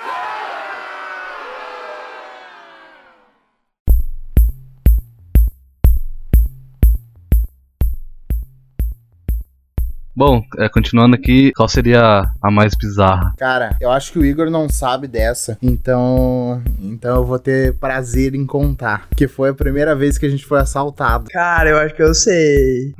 Bom, 10.19 10.43
é, 10.59 10.69
continuando 10.69 11.15
aqui, 11.15 11.53
qual 11.53 11.69
seria 11.69 12.29
a 12.43 12.51
mais 12.51 12.75
bizarra? 12.75 13.33
Cara, 13.39 13.77
eu 13.81 13.89
acho 13.89 14.11
que 14.11 14.19
o 14.19 14.25
Igor 14.25 14.51
não 14.51 14.69
sabe 14.69 15.07
dessa, 15.07 15.57
então, 15.63 16.61
então 16.83 17.19
eu 17.19 17.25
vou 17.25 17.39
ter 17.39 17.75
prazer 17.75 18.35
em 18.35 18.45
contar. 18.45 19.07
Que 19.17 19.29
foi 19.29 19.51
a 19.51 19.55
primeira 19.55 19.95
vez 19.95 20.19
que 20.19 20.27
a 20.27 20.29
gente 20.29 20.45
foi 20.45 20.59
assaltado. 20.59 21.31
Cara, 21.31 21.71
eu 21.71 21.79
acho 21.79 21.95
que 21.95 22.03
eu 22.03 22.13
sei. 22.13 22.93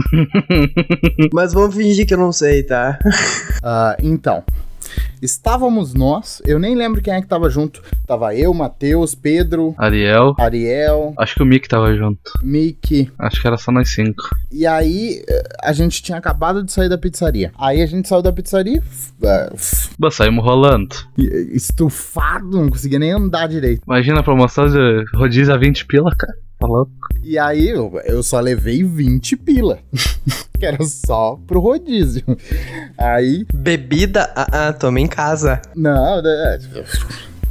Mas 1.35 1.53
vamos 1.53 1.75
fingir 1.75 2.07
que 2.07 2.15
eu 2.15 2.19
não 2.19 2.31
sei, 2.31 2.63
tá? 2.63 2.97
Ah, 3.65 3.97
então, 4.01 4.45
estávamos 5.21 5.95
nós, 5.95 6.41
eu 6.47 6.59
nem 6.59 6.75
lembro 6.75 7.03
quem 7.03 7.13
é 7.15 7.21
que 7.21 7.27
tava 7.27 7.49
junto. 7.51 7.83
Tava 8.07 8.35
eu, 8.35 8.53
Matheus, 8.55 9.15
Pedro, 9.15 9.75
Ariel. 9.79 10.35
Ariel, 10.39 11.15
Acho 11.19 11.35
que 11.35 11.43
o 11.43 11.47
Mick 11.47 11.69
tava 11.69 11.95
junto. 11.95 12.21
Mickey. 12.43 13.11
Acho 13.19 13.41
que 13.41 13.47
era 13.47 13.57
só 13.57 13.71
nós 13.73 13.89
cinco. 13.91 14.23
E 14.51 14.67
aí, 14.67 15.23
eh, 15.29 15.43
a 15.63 15.73
gente 15.73 16.03
tinha 16.03 16.17
acabado 16.19 16.63
de 16.65 16.73
sair 16.73 16.89
da 16.89 16.97
pizzaria. 16.99 17.53
Aí 17.59 17.83
a 17.83 17.87
gente 17.87 18.09
saiu 18.09 18.23
da 18.23 18.33
pizzaria, 18.33 18.83
eh, 19.23 19.53
Bah, 19.99 20.11
saímos 20.11 20.45
rolando. 20.45 20.95
estufado, 21.53 22.51
não 22.51 22.71
conseguia 22.71 22.99
nem 22.99 23.13
andar 23.13 23.49
direito. 23.49 23.83
Imagina 23.87 24.21
a 24.21 24.23
promoção 24.23 24.67
de 24.69 25.05
rodízio 25.15 25.53
a 25.53 25.57
20 25.59 25.87
pila, 25.87 26.11
cara. 26.17 26.35
Tá 26.59 26.67
louco? 26.67 26.93
E 27.23 27.39
aí, 27.39 27.69
eu, 27.69 28.01
eu 28.05 28.23
só 28.23 28.41
levei 28.41 28.83
20 28.83 29.37
pila. 29.37 29.79
que 30.59 30.67
era 30.67 30.83
só 30.85 31.39
pro 31.47 31.61
rodízio. 31.61 32.25
Aí, 32.97 33.47
Bebida, 33.55 34.33
ah, 34.35 34.69
ah, 34.69 34.73
toma 34.73 35.01
em 35.01 35.07
casa. 35.07 35.63
não, 35.75 36.21
né, 36.21 36.59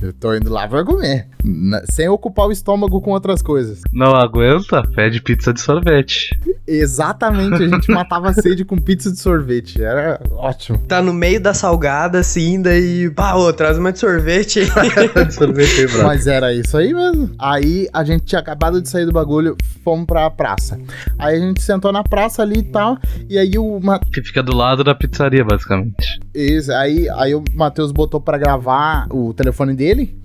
eu 0.01 0.13
tô 0.13 0.33
indo 0.35 0.49
lá 0.51 0.67
pra 0.67 0.83
comer. 0.83 1.27
Na- 1.43 1.81
sem 1.89 2.07
ocupar 2.09 2.47
o 2.47 2.51
estômago 2.51 3.01
com 3.01 3.11
outras 3.11 3.41
coisas. 3.41 3.81
Não 3.93 4.15
aguenta? 4.15 4.81
Pede 4.95 5.21
pizza 5.21 5.53
de 5.53 5.61
sorvete. 5.61 6.29
Exatamente, 6.67 7.63
a 7.63 7.67
gente 7.67 7.89
matava 7.91 8.29
a 8.29 8.33
sede 8.33 8.63
com 8.65 8.77
pizza 8.77 9.11
de 9.11 9.19
sorvete. 9.19 9.81
Era 9.81 10.19
ótimo. 10.31 10.77
Tá 10.87 11.01
no 11.01 11.13
meio 11.13 11.39
da 11.41 11.53
salgada, 11.53 12.19
assim, 12.19 12.61
daí. 12.61 13.09
Pá, 13.09 13.35
ô, 13.35 13.51
traz 13.53 13.77
uma 13.77 13.91
de 13.91 13.99
sorvete 13.99 14.61
de 15.27 15.33
sorvete 15.33 15.81
aí, 15.81 16.03
Mas 16.03 16.27
era 16.27 16.53
isso 16.53 16.77
aí 16.77 16.93
mesmo. 16.93 17.31
Aí 17.39 17.87
a 17.93 18.03
gente 18.03 18.25
tinha 18.25 18.39
acabado 18.39 18.81
de 18.81 18.89
sair 18.89 19.05
do 19.05 19.11
bagulho, 19.11 19.55
fomos 19.83 20.05
pra 20.05 20.29
praça. 20.29 20.79
Aí 21.17 21.37
a 21.37 21.39
gente 21.39 21.61
sentou 21.61 21.91
na 21.91 22.03
praça 22.03 22.41
ali 22.41 22.59
e 22.59 22.63
tal. 22.63 22.97
E 23.29 23.37
aí 23.37 23.57
o, 23.57 23.79
Ma- 23.79 23.99
Que 23.99 24.21
fica 24.21 24.43
do 24.43 24.55
lado 24.55 24.83
da 24.83 24.93
pizzaria, 24.93 25.43
basicamente. 25.43 26.19
Isso, 26.37 26.71
aí, 26.71 27.09
aí 27.15 27.33
o 27.33 27.43
Matheus 27.55 27.91
botou 27.91 28.21
pra 28.21 28.37
gravar 28.37 29.07
o 29.09 29.33
telefone 29.33 29.73
dele. 29.73 30.15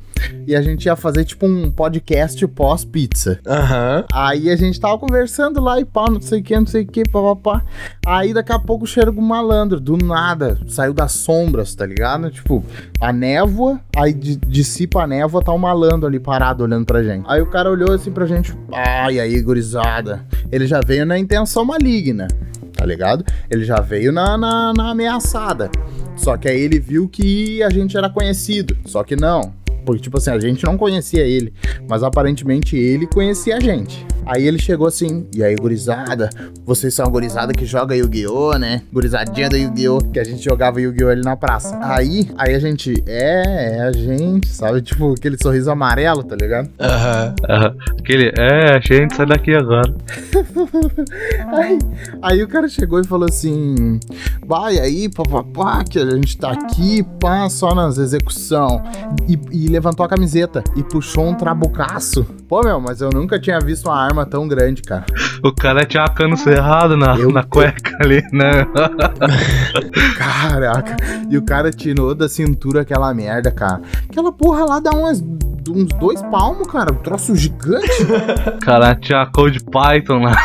E 0.46 0.54
a 0.54 0.60
gente 0.60 0.84
ia 0.84 0.94
fazer 0.94 1.24
tipo 1.24 1.46
um 1.46 1.70
podcast 1.70 2.46
pós-pizza. 2.48 3.40
Aham. 3.46 4.04
Aí 4.12 4.50
a 4.50 4.56
gente 4.56 4.78
tava 4.78 4.98
conversando 4.98 5.60
lá 5.60 5.80
e 5.80 5.86
pá, 5.86 6.04
não 6.10 6.20
sei 6.20 6.40
o 6.40 6.42
que, 6.42 6.54
não 6.54 6.66
sei 6.66 6.82
o 6.82 6.86
que, 6.86 7.02
papapá. 7.04 7.64
Aí 8.06 8.34
daqui 8.34 8.52
a 8.52 8.58
pouco 8.58 8.86
chega 8.86 9.10
um 9.10 9.22
malandro, 9.22 9.80
do 9.80 9.96
nada, 9.96 10.60
saiu 10.68 10.92
das 10.92 11.12
sombras, 11.12 11.74
tá 11.74 11.86
ligado? 11.86 12.30
Tipo, 12.30 12.62
a 13.00 13.10
névoa, 13.10 13.80
aí 13.96 14.12
de, 14.12 14.36
dissipa 14.36 15.02
a 15.02 15.06
névoa, 15.06 15.42
tá 15.42 15.52
um 15.52 15.58
malandro 15.58 16.06
ali 16.06 16.20
parado 16.20 16.62
olhando 16.62 16.84
pra 16.84 17.02
gente. 17.02 17.24
Aí 17.26 17.40
o 17.40 17.46
cara 17.46 17.70
olhou 17.70 17.92
assim 17.92 18.12
pra 18.12 18.26
gente, 18.26 18.54
ai, 18.70 19.18
aí, 19.18 19.40
gurizada. 19.40 20.24
Ele 20.52 20.66
já 20.66 20.80
veio 20.80 21.06
na 21.06 21.18
intenção 21.18 21.64
maligna, 21.64 22.28
tá 22.82 22.86
ligado? 22.86 23.24
Ele 23.48 23.64
já 23.64 23.76
veio 23.76 24.10
na, 24.10 24.36
na, 24.36 24.72
na 24.76 24.90
ameaçada. 24.90 25.70
Só 26.16 26.36
que 26.36 26.48
aí 26.48 26.60
ele 26.60 26.80
viu 26.80 27.08
que 27.08 27.62
a 27.62 27.70
gente 27.70 27.96
era 27.96 28.10
conhecido. 28.10 28.76
Só 28.84 29.04
que 29.04 29.14
não. 29.14 29.54
Porque, 29.84 30.02
tipo 30.02 30.18
assim, 30.18 30.30
a 30.30 30.38
gente 30.38 30.64
não 30.64 30.76
conhecia 30.76 31.22
ele, 31.22 31.52
mas 31.88 32.02
aparentemente 32.02 32.76
ele 32.76 33.06
conhecia 33.06 33.56
a 33.56 33.60
gente. 33.60 34.06
Aí 34.24 34.46
ele 34.46 34.58
chegou 34.58 34.86
assim, 34.86 35.26
e 35.34 35.42
aí, 35.42 35.54
gurizada, 35.56 36.30
vocês 36.64 36.94
são 36.94 37.04
a 37.04 37.08
gurizada 37.08 37.52
que 37.52 37.66
joga 37.66 37.96
Yu-Gi-Oh, 37.96 38.56
né? 38.56 38.82
Gurizadinha 38.92 39.48
do 39.48 39.56
Yu-Gi-Oh, 39.56 39.98
que 40.12 40.20
a 40.20 40.24
gente 40.24 40.44
jogava 40.44 40.80
Yu-Gi-Oh 40.80 41.08
ali 41.08 41.22
na 41.22 41.36
praça. 41.36 41.78
Aí, 41.82 42.30
aí 42.38 42.54
a 42.54 42.58
gente, 42.58 42.94
é, 43.06 43.78
é 43.78 43.82
a 43.82 43.92
gente, 43.92 44.48
sabe? 44.48 44.80
Tipo, 44.80 45.14
aquele 45.14 45.36
sorriso 45.42 45.70
amarelo, 45.70 46.22
tá 46.22 46.36
ligado? 46.36 46.70
Aham. 46.78 47.34
Aham. 47.48 47.76
Aquele, 47.98 48.32
é, 48.38 48.80
gente, 48.80 49.16
sai 49.16 49.26
daqui 49.26 49.54
agora. 49.54 49.92
Aí, 51.52 51.78
aí 52.22 52.42
o 52.42 52.48
cara 52.48 52.68
chegou 52.68 53.00
e 53.00 53.06
falou 53.06 53.28
assim: 53.28 53.98
vai 54.46 54.78
aí, 54.78 55.08
papapá, 55.08 55.84
que 55.84 55.98
a 55.98 56.08
gente 56.10 56.36
tá 56.36 56.52
aqui, 56.52 57.02
pá, 57.20 57.48
só 57.48 57.74
nas 57.74 57.98
execução. 57.98 58.82
E, 59.28 59.38
e 59.50 59.68
levantou 59.72 60.04
a 60.06 60.08
camiseta 60.08 60.62
e 60.76 60.82
puxou 60.82 61.26
um 61.28 61.34
trabucaço. 61.34 62.24
Pô, 62.48 62.60
meu, 62.62 62.80
mas 62.80 63.00
eu 63.00 63.10
nunca 63.10 63.40
tinha 63.40 63.58
visto 63.58 63.86
uma 63.88 63.96
arma 64.00 64.24
tão 64.26 64.46
grande, 64.46 64.82
cara. 64.82 65.06
O 65.42 65.52
cara 65.52 65.84
tinha 65.84 66.06
cano 66.08 66.36
cerrado 66.36 66.96
na, 66.96 67.16
Eu- 67.18 67.32
na 67.32 67.42
cueca 67.42 67.96
ali, 68.00 68.22
né? 68.32 68.66
Caraca. 70.16 70.96
E 71.30 71.36
o 71.36 71.42
cara 71.42 71.70
tirou 71.70 72.14
da 72.14 72.28
cintura 72.28 72.82
aquela 72.82 73.12
merda, 73.14 73.50
cara. 73.50 73.80
Aquela 74.08 74.32
porra 74.32 74.64
lá 74.64 74.80
dá 74.80 74.90
umas, 74.90 75.22
uns 75.70 75.88
dois 75.98 76.20
palmos, 76.22 76.66
cara. 76.66 76.92
Um 76.92 76.96
troço 76.96 77.34
gigante. 77.36 77.88
Cara 78.62 78.94
tinha 78.94 79.26
Cold 79.26 79.58
Python 79.64 80.22
lá. 80.22 80.36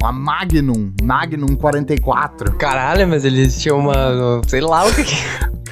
Uma 0.00 0.12
Magnum. 0.12 0.92
Magnum 1.02 1.56
44. 1.56 2.56
Caralho, 2.56 3.08
mas 3.08 3.24
eles 3.24 3.60
tinham 3.60 3.78
uma. 3.78 4.40
Sei 4.46 4.60
lá 4.60 4.84
o 4.84 4.94
que 4.94 5.04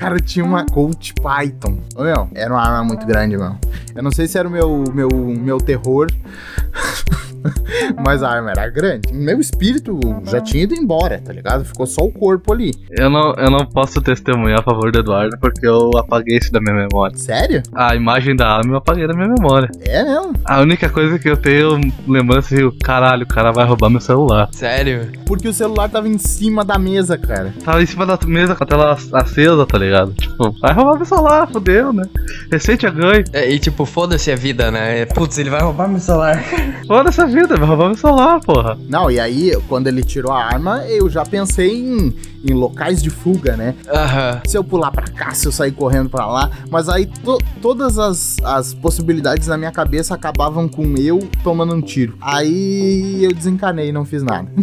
cara 0.01 0.19
tinha 0.19 0.43
uma 0.43 0.65
Colt 0.65 1.13
Python. 1.23 1.79
Ô, 1.95 2.03
meu, 2.03 2.27
era 2.35 2.51
uma 2.55 2.63
arma 2.63 2.85
muito 2.85 3.07
grande, 3.07 3.37
meu. 3.37 3.55
Eu 3.95 4.03
não 4.03 4.11
sei 4.11 4.27
se 4.27 4.39
era 4.39 4.49
o 4.49 4.51
meu, 4.51 4.85
meu, 4.95 5.09
meu 5.11 5.59
terror. 5.59 6.07
Mas 8.05 8.23
a 8.23 8.31
arma 8.31 8.51
era 8.51 8.69
grande. 8.69 9.13
Meu 9.13 9.41
espírito 9.41 9.99
já 10.25 10.41
tinha 10.41 10.65
ido 10.65 10.75
embora, 10.75 11.21
tá 11.25 11.33
ligado? 11.33 11.65
Ficou 11.65 11.87
só 11.87 12.03
o 12.03 12.13
corpo 12.13 12.53
ali. 12.53 12.73
Eu 12.91 13.11
não, 13.11 13.35
eu 13.35 13.51
não 13.51 13.67
posso 13.67 14.01
testemunhar 14.01 14.61
a 14.61 14.63
favor 14.63 14.91
do 14.91 14.99
Eduardo 14.99 15.37
porque 15.41 15.67
eu 15.67 15.91
apaguei 15.97 16.39
isso 16.39 16.53
da 16.53 16.61
minha 16.61 16.75
memória. 16.75 17.17
Sério? 17.17 17.63
A 17.75 17.95
imagem 17.95 18.37
da 18.37 18.49
arma 18.49 18.73
eu 18.73 18.77
apaguei 18.77 19.07
da 19.07 19.15
minha 19.15 19.29
memória. 19.29 19.71
É 19.81 20.03
mesmo? 20.05 20.35
A 20.45 20.61
única 20.61 20.89
coisa 20.89 21.19
que 21.19 21.29
eu 21.29 21.37
tenho 21.37 21.81
lembrança 22.07 22.55
é 22.59 22.65
o 22.65 22.73
caralho, 22.73 23.25
o 23.25 23.29
cara 23.29 23.53
vai 23.53 23.65
roubar 23.67 23.91
meu 23.91 24.01
celular. 24.01 24.49
Sério? 24.53 25.09
Porque 25.27 25.49
o 25.49 25.53
celular 25.53 25.89
tava 25.89 26.09
em 26.09 26.19
cima 26.19 26.65
da 26.65 26.79
mesa, 26.79 27.17
cara. 27.17 27.53
Tava 27.65 27.83
em 27.83 27.87
cima 27.87 28.07
da 28.07 28.19
mesa 28.27 28.55
com 28.55 28.65
a 28.65 28.67
tela 28.67 28.99
acesa, 29.13 29.67
tá 29.67 29.79
ligado? 29.79 30.13
Tipo, 30.13 30.55
vai 30.61 30.73
roubar 30.73 30.97
meu 30.97 31.07
celular, 31.07 31.49
fodeu, 31.49 31.93
né? 31.93 32.05
Recém 32.51 32.77
tinha 32.77 32.91
ganho. 32.91 33.25
É, 33.33 33.51
e 33.51 33.59
tipo, 33.59 33.85
foda-se 33.85 34.31
a 34.31 34.37
vida, 34.37 34.71
né? 34.71 35.05
Putz, 35.07 35.39
ele 35.39 35.51
vai 35.51 35.61
roubar 35.61 35.89
meu 35.89 36.01
celular. 36.01 36.43
Foda 36.87 37.09
essa 37.09 37.27
vida, 37.31 37.57
vai 37.57 37.67
roubar 37.69 37.87
meu 37.87 37.97
celular, 37.97 38.41
porra. 38.41 38.79
Não, 38.89 39.11
e 39.11 39.19
aí, 39.19 39.53
quando 39.69 39.87
ele 39.87 40.03
tirou 40.03 40.33
a 40.33 40.45
arma, 40.45 40.85
eu 40.87 41.09
já 41.09 41.25
pensei 41.25 41.75
em, 41.77 42.15
em 42.45 42.53
locais 42.53 43.03
de 43.03 43.11
fuga, 43.11 43.57
né? 43.57 43.75
Aham. 43.89 44.41
Se 44.47 44.57
eu 44.59 44.65
pular 44.65 44.91
pra 44.91 45.05
cá, 45.07 45.33
se 45.33 45.47
eu 45.47 45.53
sair 45.53 45.73
correndo 45.73 46.11
pra 46.11 46.27
lá. 46.27 46.51
Mas 46.71 46.89
aí 46.89 47.07
to- 47.07 47.39
todas 47.63 47.99
as, 47.99 48.37
as 48.45 48.75
possibilidades 48.75 49.47
na 49.49 49.57
minha 49.57 49.73
cabeça 49.73 50.15
acabavam 50.15 50.69
com 50.69 50.95
eu 50.99 51.19
tomando 51.43 51.75
um 51.75 51.81
tiro. 51.81 52.17
Aí 52.21 53.25
eu 53.25 53.33
desencanei 53.33 53.89
e 53.89 53.93
não 53.93 54.05
fiz 54.05 54.23
nada. 54.23 54.51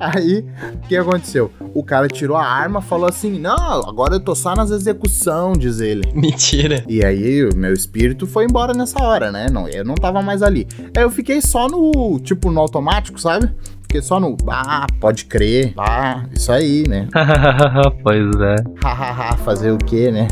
Aí, 0.00 0.44
o 0.84 0.88
que 0.88 0.96
aconteceu? 0.96 1.50
O 1.74 1.82
cara 1.82 2.06
tirou 2.08 2.36
a 2.36 2.44
arma, 2.46 2.80
falou 2.80 3.08
assim: 3.08 3.38
Não, 3.38 3.56
agora 3.88 4.14
eu 4.14 4.20
tô 4.20 4.34
só 4.34 4.54
nas 4.54 4.70
execução, 4.70 5.52
diz 5.54 5.80
ele. 5.80 6.02
Mentira. 6.14 6.84
E 6.88 7.04
aí, 7.04 7.44
o 7.44 7.56
meu 7.56 7.72
espírito 7.72 8.26
foi 8.26 8.44
embora 8.44 8.72
nessa 8.72 9.02
hora, 9.02 9.32
né? 9.32 9.46
Não, 9.50 9.68
eu 9.68 9.84
não 9.84 9.94
tava 9.96 10.22
mais 10.22 10.42
ali. 10.42 10.66
Aí 10.96 11.02
eu 11.08 11.12
fiquei 11.12 11.40
só 11.40 11.66
no, 11.68 12.20
tipo, 12.20 12.50
no 12.50 12.60
automático, 12.60 13.18
sabe? 13.18 13.50
Fiquei 13.82 14.02
só 14.02 14.20
no, 14.20 14.36
ah, 14.48 14.86
pode 15.00 15.24
crer, 15.24 15.72
ah, 15.78 16.26
isso 16.34 16.52
aí, 16.52 16.86
né? 16.86 17.08
pois 18.04 18.26
é. 18.38 18.56
Hahaha, 18.84 19.34
fazer 19.38 19.70
o 19.70 19.78
quê, 19.78 20.10
né? 20.10 20.28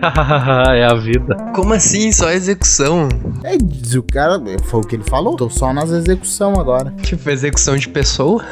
é 0.74 0.84
a 0.86 0.94
vida. 0.94 1.36
Como 1.54 1.74
assim? 1.74 2.10
Só 2.10 2.30
execução? 2.30 3.10
é, 3.44 3.58
diz 3.58 3.94
o 3.94 4.02
cara, 4.02 4.40
foi 4.62 4.80
o 4.80 4.82
que 4.82 4.96
ele 4.96 5.04
falou, 5.04 5.36
tô 5.36 5.50
só 5.50 5.70
nas 5.70 5.90
execução 5.90 6.58
agora. 6.58 6.90
Tipo, 7.02 7.28
execução 7.28 7.76
de 7.76 7.90
pessoa? 7.90 8.42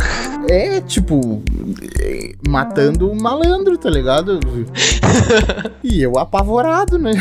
É, 0.50 0.82
tipo, 0.82 1.42
é, 1.98 2.34
matando 2.46 3.10
um 3.10 3.18
malandro, 3.18 3.78
tá 3.78 3.88
ligado? 3.88 4.38
e 5.82 6.02
eu 6.02 6.18
apavorado, 6.18 6.98
né? 6.98 7.12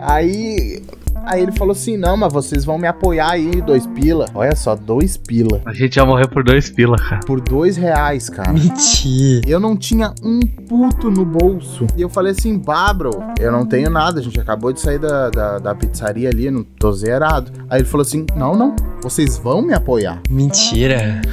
Aí, 0.00 0.82
aí 1.24 1.42
ele 1.42 1.52
falou 1.52 1.72
assim, 1.72 1.96
não, 1.96 2.16
mas 2.16 2.32
vocês 2.32 2.64
vão 2.64 2.78
me 2.78 2.86
apoiar 2.86 3.32
aí, 3.32 3.62
dois 3.62 3.86
pila. 3.86 4.26
Olha 4.34 4.54
só, 4.54 4.74
dois 4.74 5.16
pila. 5.16 5.60
A 5.64 5.72
gente 5.72 5.96
ia 5.96 6.04
morrer 6.04 6.28
por 6.28 6.42
dois 6.42 6.70
pila, 6.70 6.96
cara. 6.96 7.20
Por 7.26 7.40
dois 7.40 7.76
reais, 7.76 8.28
cara. 8.28 8.52
Mentira. 8.52 9.42
Eu 9.46 9.60
não 9.60 9.76
tinha 9.76 10.12
um 10.22 10.40
puto 10.40 11.10
no 11.10 11.24
bolso. 11.24 11.86
E 11.96 12.02
eu 12.02 12.08
falei 12.08 12.32
assim, 12.32 12.58
bah, 12.58 12.92
bro, 12.92 13.10
eu 13.38 13.52
não 13.52 13.66
tenho 13.66 13.90
nada. 13.90 14.20
A 14.20 14.22
gente 14.22 14.40
acabou 14.40 14.72
de 14.72 14.80
sair 14.80 14.98
da, 14.98 15.30
da, 15.30 15.58
da 15.58 15.74
pizzaria 15.74 16.28
ali, 16.28 16.50
não 16.50 16.62
tô 16.62 16.92
zerado. 16.92 17.52
Aí 17.68 17.80
ele 17.80 17.88
falou 17.88 18.02
assim: 18.02 18.26
não, 18.36 18.56
não, 18.56 18.74
vocês 19.02 19.38
vão 19.38 19.62
me 19.62 19.74
apoiar. 19.74 20.20
Mentira. 20.28 21.20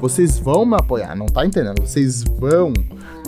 Vocês 0.00 0.38
vão 0.38 0.64
me 0.64 0.74
apoiar. 0.74 1.14
Não 1.14 1.26
tá 1.26 1.44
entendendo? 1.44 1.82
Vocês 1.82 2.24
vão. 2.38 2.72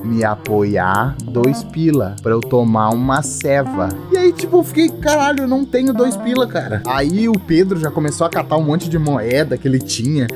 Me 0.05 0.25
apoiar 0.25 1.17
dois 1.25 1.63
pila 1.65 2.17
pra 2.23 2.33
eu 2.33 2.41
tomar 2.41 2.91
uma 2.91 3.23
ceva. 3.23 3.89
E 4.13 4.17
aí, 4.17 4.33
tipo, 4.33 4.59
eu 4.59 4.65
fiquei, 4.65 4.89
caralho, 4.89 5.45
eu 5.45 5.49
não 5.49 5.65
tenho 5.65 5.93
dois 5.93 6.17
pila, 6.17 6.47
cara. 6.47 6.83
Aí 6.87 7.29
o 7.29 7.33
Pedro 7.33 7.79
já 7.79 7.91
começou 7.91 8.27
a 8.27 8.31
catar 8.31 8.57
um 8.57 8.63
monte 8.63 8.89
de 8.89 8.99
moeda 8.99 9.57
que 9.57 9.67
ele 9.67 9.79
tinha. 9.79 10.27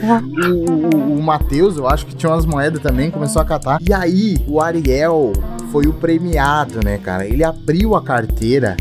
O, 0.48 0.96
o, 0.96 1.18
o 1.18 1.22
Matheus, 1.22 1.76
eu 1.76 1.88
acho 1.88 2.06
que 2.06 2.14
tinha 2.14 2.30
umas 2.30 2.46
moedas 2.46 2.80
também, 2.80 3.10
começou 3.10 3.40
a 3.42 3.44
catar. 3.44 3.78
E 3.86 3.92
aí, 3.92 4.36
o 4.46 4.60
Ariel 4.60 5.32
foi 5.70 5.86
o 5.86 5.92
premiado, 5.92 6.80
né, 6.84 6.98
cara? 6.98 7.26
Ele 7.26 7.44
abriu 7.44 7.94
a 7.94 8.02
carteira 8.02 8.76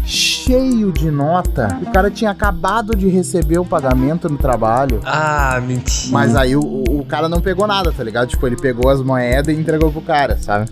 cheio 0.45 0.91
de 0.91 1.10
nota. 1.10 1.79
O 1.81 1.91
cara 1.91 2.12
tinha 2.12 2.29
acabado 2.29 2.95
de 2.95 3.08
receber 3.08 3.58
o 3.58 3.65
pagamento 3.65 4.29
no 4.29 4.38
trabalho. 4.38 5.01
Ah, 5.03 5.60
mentira. 5.60 6.13
Mas 6.13 6.36
aí 6.36 6.55
o, 6.55 6.62
o 6.62 7.03
cara 7.05 7.27
não 7.27 7.41
pegou 7.41 7.65
nada, 7.65 7.91
tá 7.91 8.03
ligado? 8.03 8.27
Tipo, 8.27 8.45
ele 8.45 8.55
pegou 8.55 8.91
as 8.91 9.01
moedas 9.01 9.55
e 9.55 9.60
entregou 9.60 9.91
pro 9.91 10.01
cara, 10.01 10.38
sabe? 10.38 10.69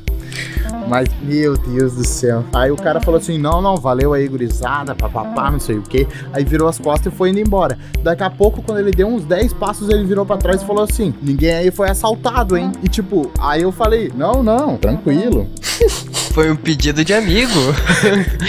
Mas, 0.94 1.10
meu 1.24 1.58
Deus 1.58 1.94
do 1.96 2.06
céu. 2.06 2.46
Aí 2.54 2.70
o 2.70 2.76
cara 2.76 3.02
falou 3.02 3.20
assim: 3.20 3.40
não, 3.40 3.64
não, 3.64 3.76
valeu 3.78 4.14
aí, 4.14 4.28
gurizada, 4.28 4.94
papapá, 4.94 5.50
não 5.50 5.60
sei 5.60 5.80
o 5.80 5.82
quê. 5.82 6.08
Aí 6.32 6.46
virou 6.46 6.68
as 6.68 6.78
costas 6.78 7.12
e 7.12 7.16
foi 7.16 7.32
indo 7.32 7.40
embora. 7.40 7.80
Daqui 8.04 8.22
a 8.22 8.30
pouco, 8.30 8.62
quando 8.62 8.78
ele 8.78 8.92
deu 8.92 9.08
uns 9.08 9.26
10 9.26 9.54
passos, 9.54 9.90
ele 9.90 10.04
virou 10.04 10.24
pra 10.24 10.38
trás 10.38 10.62
e 10.62 10.68
falou 10.68 10.84
assim: 10.84 11.12
ninguém 11.20 11.52
aí 11.52 11.72
foi 11.72 11.90
assaltado, 11.90 12.56
hein? 12.56 12.72
E 12.84 12.88
tipo, 12.88 13.32
aí 13.40 13.64
eu 13.64 13.72
falei: 13.72 14.12
não, 14.16 14.44
não, 14.44 14.78
tranquilo. 14.78 15.48
Foi 16.34 16.50
um 16.52 16.56
pedido 16.56 17.06
de 17.06 17.14
amigo. 17.14 17.52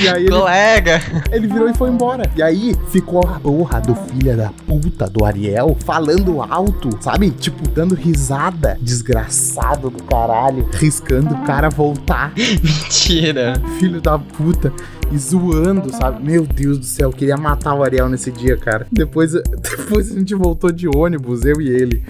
E 0.00 0.09
aí 0.09 0.24
ele, 0.24 0.30
Colega. 0.30 1.00
ele 1.30 1.46
virou 1.46 1.68
e 1.68 1.74
foi 1.74 1.88
embora. 1.88 2.30
E 2.37 2.42
aí 2.42 2.74
ficou 2.90 3.20
a 3.26 3.38
porra 3.38 3.80
do 3.80 3.94
filho 3.94 4.37
da 4.37 4.50
puta 4.66 5.09
do 5.09 5.24
Ariel 5.24 5.76
falando 5.85 6.42
alto, 6.42 6.90
sabe? 7.00 7.30
Tipo, 7.30 7.68
dando 7.68 7.94
risada. 7.94 8.76
Desgraçado 8.80 9.88
do 9.88 10.02
caralho. 10.02 10.68
Riscando 10.72 11.35
o 11.35 11.44
cara 11.44 11.70
voltar. 11.70 12.33
Mentira. 12.36 13.54
filho 13.78 14.00
da 14.00 14.18
puta 14.18 14.72
e 15.14 15.18
zoando, 15.18 15.94
sabe? 15.94 16.24
Meu 16.24 16.44
Deus 16.44 16.77
do 16.77 16.85
céu, 16.85 17.11
eu 17.11 17.16
queria 17.16 17.37
matar 17.37 17.74
o 17.74 17.85
Ariel 17.85 18.09
nesse 18.09 18.33
dia, 18.33 18.57
cara. 18.57 18.85
Depois, 18.90 19.33
depois 19.62 20.11
a 20.11 20.18
gente 20.18 20.35
voltou 20.35 20.72
de 20.72 20.88
ônibus, 20.88 21.44
eu 21.44 21.61
e 21.61 21.68
ele. 21.68 22.03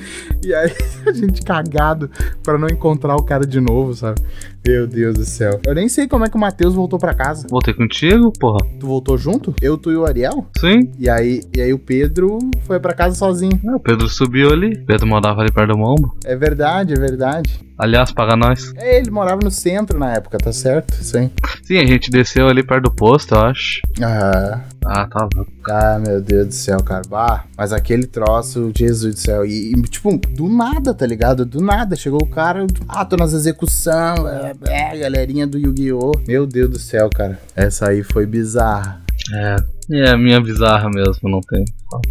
E 0.42 0.54
aí 0.54 0.72
a 1.06 1.12
gente 1.12 1.42
cagado 1.42 2.10
pra 2.42 2.56
não 2.56 2.66
encontrar 2.66 3.14
o 3.16 3.22
cara 3.22 3.46
de 3.46 3.60
novo, 3.60 3.94
sabe? 3.94 4.20
Meu 4.66 4.86
Deus 4.86 5.14
do 5.14 5.24
céu. 5.26 5.60
Eu 5.66 5.74
nem 5.74 5.90
sei 5.90 6.08
como 6.08 6.24
é 6.24 6.28
que 6.30 6.36
o 6.36 6.40
Matheus 6.40 6.74
voltou 6.74 6.98
pra 6.98 7.12
casa. 7.12 7.46
Voltei 7.50 7.74
contigo, 7.74 8.32
porra. 8.32 8.64
Tu 8.80 8.86
voltou 8.86 9.18
junto? 9.18 9.54
Eu, 9.60 9.76
tu 9.76 9.92
e 9.92 9.96
o 9.96 10.06
Ariel? 10.06 10.46
Sim. 10.58 10.90
E 10.98 11.06
aí, 11.10 11.42
e 11.54 11.60
aí 11.60 11.74
o 11.74 11.78
Pedro 11.78 12.38
foi 12.62 12.80
pra 12.80 12.94
casa 12.94 13.14
sozinho. 13.14 13.60
Ah, 13.68 13.76
o 13.76 13.80
Pedro 13.80 14.08
subiu 14.08 14.50
ali. 14.50 14.78
Pedro 14.78 15.06
morava 15.06 15.42
ali 15.42 15.52
perto 15.52 15.72
do 15.72 15.78
Mombo. 15.78 16.16
É 16.24 16.34
verdade, 16.34 16.94
é 16.94 16.96
verdade. 16.96 17.60
Aliás, 17.76 18.12
paga 18.12 18.36
nós. 18.36 18.72
É, 18.76 18.98
ele 18.98 19.10
morava 19.10 19.40
no 19.42 19.50
centro 19.50 19.98
na 19.98 20.14
época, 20.14 20.38
tá 20.38 20.52
certo? 20.52 20.94
Sim. 20.94 21.30
Sim, 21.62 21.78
a 21.78 21.86
gente 21.86 22.10
desceu 22.10 22.46
ali 22.46 22.62
perto 22.62 22.84
do 22.84 22.93
posto, 22.94 23.34
eu 23.34 23.40
acho. 23.40 23.80
Ah, 24.02 24.60
Ah, 24.86 25.06
tá 25.06 25.28
louco. 25.34 25.50
Ah, 25.68 25.98
meu 25.98 26.20
Deus 26.20 26.46
do 26.48 26.54
céu, 26.54 26.82
cara. 26.82 27.02
Bah, 27.08 27.44
mas 27.56 27.72
aquele 27.72 28.06
troço, 28.06 28.70
Jesus 28.76 29.14
do 29.14 29.20
céu. 29.20 29.44
E, 29.44 29.72
e, 29.72 29.82
tipo, 29.82 30.16
do 30.16 30.48
nada, 30.48 30.92
tá 30.94 31.06
ligado? 31.06 31.44
Do 31.46 31.60
nada. 31.60 31.96
Chegou 31.96 32.20
o 32.22 32.28
cara, 32.28 32.66
ah, 32.88 33.04
tô 33.04 33.16
nas 33.16 33.32
execução, 33.32 34.28
é, 34.28 34.54
é, 34.68 34.98
galerinha 34.98 35.46
do 35.46 35.58
Yu-Gi-Oh! 35.58 36.12
Meu 36.26 36.46
Deus 36.46 36.70
do 36.70 36.78
céu, 36.78 37.08
cara. 37.10 37.40
Essa 37.56 37.88
aí 37.88 38.02
foi 38.02 38.26
bizarra. 38.26 39.02
É. 39.32 39.56
É 39.90 40.10
a 40.10 40.16
minha 40.16 40.40
bizarra 40.40 40.88
mesmo, 40.88 41.28
não 41.28 41.40
tem. 41.40 41.64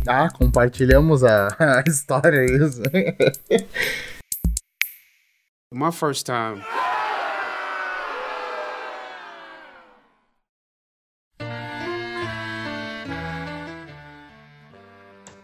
Ah, 0.07 0.29
compartilhamos 0.31 1.23
a, 1.23 1.47
a 1.59 1.83
história, 1.87 2.37
é 2.37 2.45
isso. 2.45 2.81
My 5.73 5.91
first 5.91 6.25
time. 6.25 6.61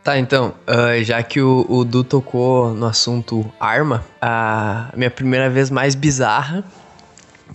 Tá, 0.10 0.17
então, 0.17 0.56
ah, 0.65 1.04
já 1.04 1.22
que 1.22 1.39
o, 1.39 1.67
o 1.69 1.86
Du 1.86 2.04
tocou 2.04 2.74
no 2.74 2.88
assunto 2.88 3.45
arma, 3.60 4.04
a 4.19 4.89
minha 4.98 5.12
primeira 5.12 5.52
vez 5.52 5.69
mais 5.69 5.93
bizarra 5.93 6.63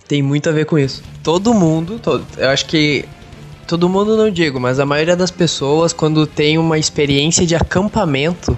tem 0.07 0.21
muito 0.23 0.47
a 0.47 0.53
ver 0.53 0.65
com 0.65 0.79
isso. 0.79 1.03
Todo 1.21 1.53
mundo, 1.53 1.99
todo, 1.99 2.25
eu 2.37 2.49
acho 2.49 2.65
que 2.67 3.03
todo 3.67 3.89
mundo 3.89 4.15
não 4.15 4.31
digo, 4.31 4.57
mas 4.57 4.79
a 4.79 4.85
maioria 4.85 5.17
das 5.17 5.31
pessoas, 5.31 5.91
quando 5.91 6.25
tem 6.25 6.57
uma 6.57 6.77
experiência 6.77 7.45
de 7.45 7.57
acampamento, 7.57 8.57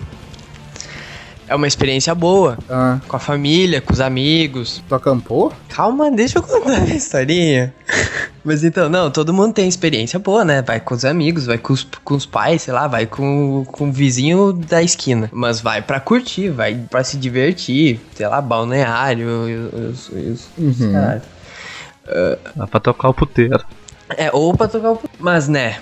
é 1.47 1.55
uma 1.55 1.67
experiência 1.67 2.13
boa. 2.13 2.57
Ah, 2.69 2.99
Com 3.07 3.15
a 3.15 3.19
família, 3.19 3.79
com 3.81 3.93
os 3.93 3.99
amigos. 4.01 4.83
tu 4.87 4.95
acampou? 4.95 5.51
Calma, 5.69 6.11
deixa 6.11 6.39
eu 6.39 6.43
contar 6.43 6.81
a 6.81 6.85
historinha. 6.85 7.73
Mas 8.43 8.63
então, 8.63 8.87
não, 8.87 9.11
todo 9.11 9.33
mundo 9.33 9.53
tem 9.53 9.67
experiência 9.67 10.17
boa, 10.17 10.45
né? 10.45 10.61
Vai 10.61 10.79
com 10.79 10.93
os 10.95 11.03
amigos, 11.03 11.45
vai 11.45 11.57
com 11.57 11.73
os, 11.73 11.85
com 12.03 12.15
os 12.15 12.25
pais, 12.25 12.61
sei 12.61 12.73
lá, 12.73 12.87
vai 12.87 13.05
com, 13.05 13.65
com 13.69 13.89
o 13.89 13.91
vizinho 13.91 14.53
da 14.53 14.81
esquina. 14.81 15.29
Mas 15.33 15.59
vai 15.59 15.81
pra 15.81 15.99
curtir, 15.99 16.49
vai 16.49 16.75
pra 16.89 17.03
se 17.03 17.17
divertir, 17.17 17.99
sei 18.15 18.27
lá, 18.27 18.39
balneário, 18.41 19.27
os, 19.73 20.09
os, 20.09 20.49
os 20.57 20.79
Uhum. 20.81 20.91
caralho. 20.93 21.21
Dá 22.55 22.67
pra 22.67 22.79
tocar 22.79 23.09
o 23.09 23.13
puteiro. 23.13 23.59
É, 24.15 24.29
ou 24.31 24.55
pra 24.55 24.67
tocar 24.69 24.91
o. 24.93 25.01
Mas, 25.19 25.49
né? 25.49 25.79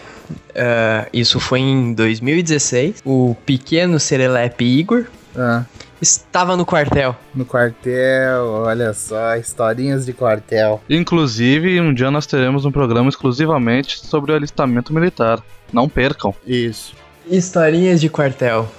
ah, 0.56 1.08
isso 1.14 1.40
foi 1.40 1.60
em 1.60 1.94
2016. 1.94 2.96
O 3.06 3.36
pequeno 3.46 4.00
Serelepe 4.00 4.66
Igor 4.66 5.06
Ah, 5.38 5.66
estava 6.02 6.56
no 6.56 6.66
quartel. 6.66 7.16
no 7.34 7.46
quartel, 7.46 8.46
olha 8.46 8.94
só, 8.94 9.36
historinhas 9.36 10.06
de 10.06 10.14
quartel. 10.14 10.82
Inclusive, 10.90 11.80
um 11.82 11.94
dia 11.94 12.10
nós 12.12 12.26
teremos 12.26 12.66
um 12.66 12.72
programa 12.72 13.10
exclusivamente 13.10 14.00
sobre 14.06 14.32
o 14.32 14.36
alistamento 14.36 14.94
militar. 14.94 15.44
Não 15.72 15.90
percam. 15.90 16.34
Isso. 16.46 16.94
Historinhas 17.28 18.00
de 18.00 18.10
quartel. 18.10 18.70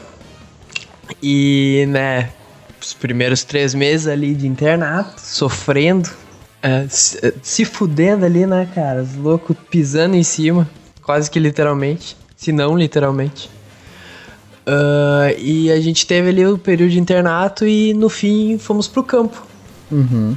E, 1.23 1.85
né, 1.89 2.31
os 2.81 2.95
primeiros 2.95 3.45
três 3.45 3.75
meses 3.75 4.07
ali 4.07 4.35
de 4.35 4.47
internato, 4.47 5.21
sofrendo, 5.21 6.09
é, 6.63 6.87
se, 6.89 7.25
é, 7.25 7.33
se 7.43 7.65
fudendo 7.65 8.25
ali, 8.25 8.47
né, 8.47 8.69
cara? 8.75 9.03
Os 9.03 9.15
loucos 9.15 9.57
pisando 9.71 10.17
em 10.17 10.23
cima, 10.23 10.69
quase 11.03 11.31
que 11.31 11.39
literalmente, 11.39 12.17
se 12.37 12.53
não 12.53 12.77
literalmente. 12.77 13.51
Ah, 14.67 15.33
e 15.39 15.71
a 15.71 15.81
gente 15.81 16.07
teve 16.07 16.29
ali 16.31 16.45
o 16.47 16.59
período 16.59 16.91
de 16.91 16.99
internato 16.99 17.67
e 17.67 17.95
no 17.95 18.09
fim 18.09 18.59
fomos 18.59 18.89
pro 18.89 19.03
campo. 19.05 19.47
Uhum. 19.91 20.37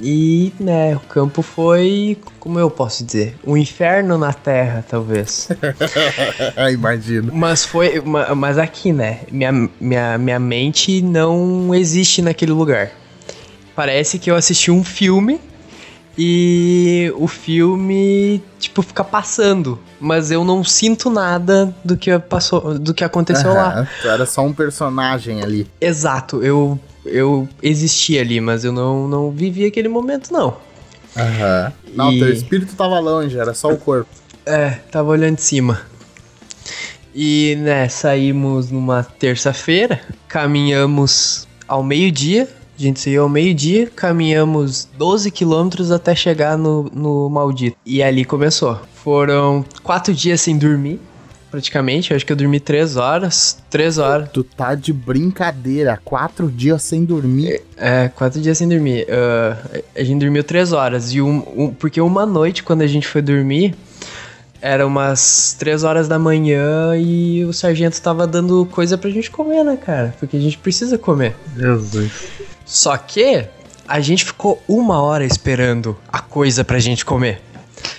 E, 0.00 0.52
né, 0.58 0.96
o 0.96 1.00
campo 1.00 1.42
foi, 1.42 2.16
como 2.40 2.58
eu 2.58 2.70
posso 2.70 3.04
dizer, 3.04 3.36
um 3.46 3.56
inferno 3.56 4.16
na 4.16 4.32
terra, 4.32 4.84
talvez. 4.88 5.48
Imagino. 6.72 7.32
Mas 7.34 7.64
foi. 7.64 8.00
ma- 8.00 8.34
Mas 8.34 8.58
aqui, 8.58 8.92
né? 8.92 9.20
Minha, 9.30 9.52
minha, 9.80 10.18
minha 10.18 10.38
mente 10.38 11.02
não 11.02 11.74
existe 11.74 12.22
naquele 12.22 12.52
lugar. 12.52 12.90
Parece 13.76 14.18
que 14.18 14.30
eu 14.30 14.36
assisti 14.36 14.70
um 14.70 14.82
filme 14.84 15.40
e 16.16 17.12
o 17.16 17.26
filme, 17.26 18.42
tipo, 18.58 18.82
fica 18.82 19.02
passando. 19.02 19.78
Mas 20.00 20.30
eu 20.30 20.44
não 20.44 20.62
sinto 20.62 21.10
nada 21.10 21.74
do 21.84 21.96
que 21.96 22.16
passou, 22.18 22.78
do 22.78 22.94
que 22.94 23.02
aconteceu 23.04 23.52
lá. 23.54 23.70
Aham, 23.72 23.88
tu 24.02 24.08
era 24.08 24.26
só 24.26 24.42
um 24.42 24.52
personagem 24.52 25.42
ali. 25.42 25.66
Exato, 25.80 26.42
eu, 26.42 26.78
eu 27.04 27.48
existi 27.62 28.18
ali, 28.18 28.40
mas 28.40 28.64
eu 28.64 28.72
não, 28.72 29.08
não 29.08 29.30
vivi 29.30 29.64
aquele 29.66 29.88
momento, 29.88 30.32
não. 30.32 30.56
Aham. 31.16 31.72
Não, 31.94 32.12
E- 32.12 32.18
teu 32.18 32.32
espírito 32.32 32.74
tava 32.74 32.98
longe, 32.98 33.38
era 33.38 33.54
só 33.54 33.70
o 33.70 33.76
corpo. 33.76 34.08
É, 34.46 34.70
tava 34.90 35.08
olhando 35.10 35.36
de 35.36 35.42
cima. 35.42 35.80
E, 37.14 37.56
né, 37.60 37.88
saímos 37.88 38.70
numa 38.70 39.02
terça-feira, 39.04 40.00
caminhamos 40.28 41.46
ao 41.68 41.82
meio-dia. 41.82 42.48
A 42.76 42.82
gente 42.82 42.98
saiu 43.00 43.22
ao 43.22 43.28
meio-dia, 43.28 43.88
caminhamos 43.94 44.88
12 44.98 45.30
quilômetros 45.30 45.90
até 45.92 46.14
chegar 46.14 46.58
no, 46.58 46.90
no 46.92 47.28
maldito. 47.30 47.76
E 47.86 48.02
ali 48.02 48.24
começou. 48.24 48.80
Foram 48.94 49.64
quatro 49.82 50.12
dias 50.12 50.40
sem 50.40 50.58
dormir, 50.58 50.98
praticamente. 51.52 52.10
Eu 52.10 52.16
acho 52.16 52.26
que 52.26 52.32
eu 52.32 52.36
dormi 52.36 52.58
três 52.58 52.96
horas. 52.96 53.58
Três 53.70 53.96
horas. 53.98 54.28
Tu 54.32 54.42
tá 54.42 54.74
de 54.74 54.92
brincadeira, 54.92 56.00
quatro 56.04 56.50
dias 56.50 56.82
sem 56.82 57.04
dormir. 57.04 57.60
É, 57.76 58.08
quatro 58.08 58.40
dias 58.40 58.58
sem 58.58 58.68
dormir. 58.68 59.06
Ah, 59.08 59.56
a 59.94 60.02
gente 60.02 60.18
dormiu 60.20 60.42
três 60.42 60.72
horas. 60.72 61.12
E 61.14 61.20
um, 61.22 61.44
um- 61.56 61.70
porque 61.72 62.00
uma 62.00 62.26
noite, 62.26 62.64
quando 62.64 62.82
a 62.82 62.88
gente 62.88 63.06
foi 63.06 63.22
dormir, 63.22 63.74
era 64.60 64.84
umas 64.84 65.54
três 65.56 65.84
horas 65.84 66.08
da 66.08 66.18
manhã 66.18 66.96
e 66.96 67.44
o 67.44 67.52
sargento 67.52 68.00
tava 68.02 68.26
dando 68.26 68.66
coisa 68.72 68.98
pra 68.98 69.10
gente 69.10 69.30
comer, 69.30 69.62
né, 69.62 69.76
cara? 69.76 70.12
Porque 70.18 70.36
a 70.36 70.40
gente 70.40 70.58
precisa 70.58 70.98
comer. 70.98 71.36
Jesus. 71.56 72.10
Só 72.64 72.96
que 72.96 73.46
a 73.86 74.00
gente 74.00 74.24
ficou 74.24 74.62
uma 74.68 75.00
hora 75.02 75.24
esperando 75.24 75.96
a 76.10 76.20
coisa 76.20 76.64
pra 76.64 76.78
gente 76.78 77.04
comer. 77.04 77.42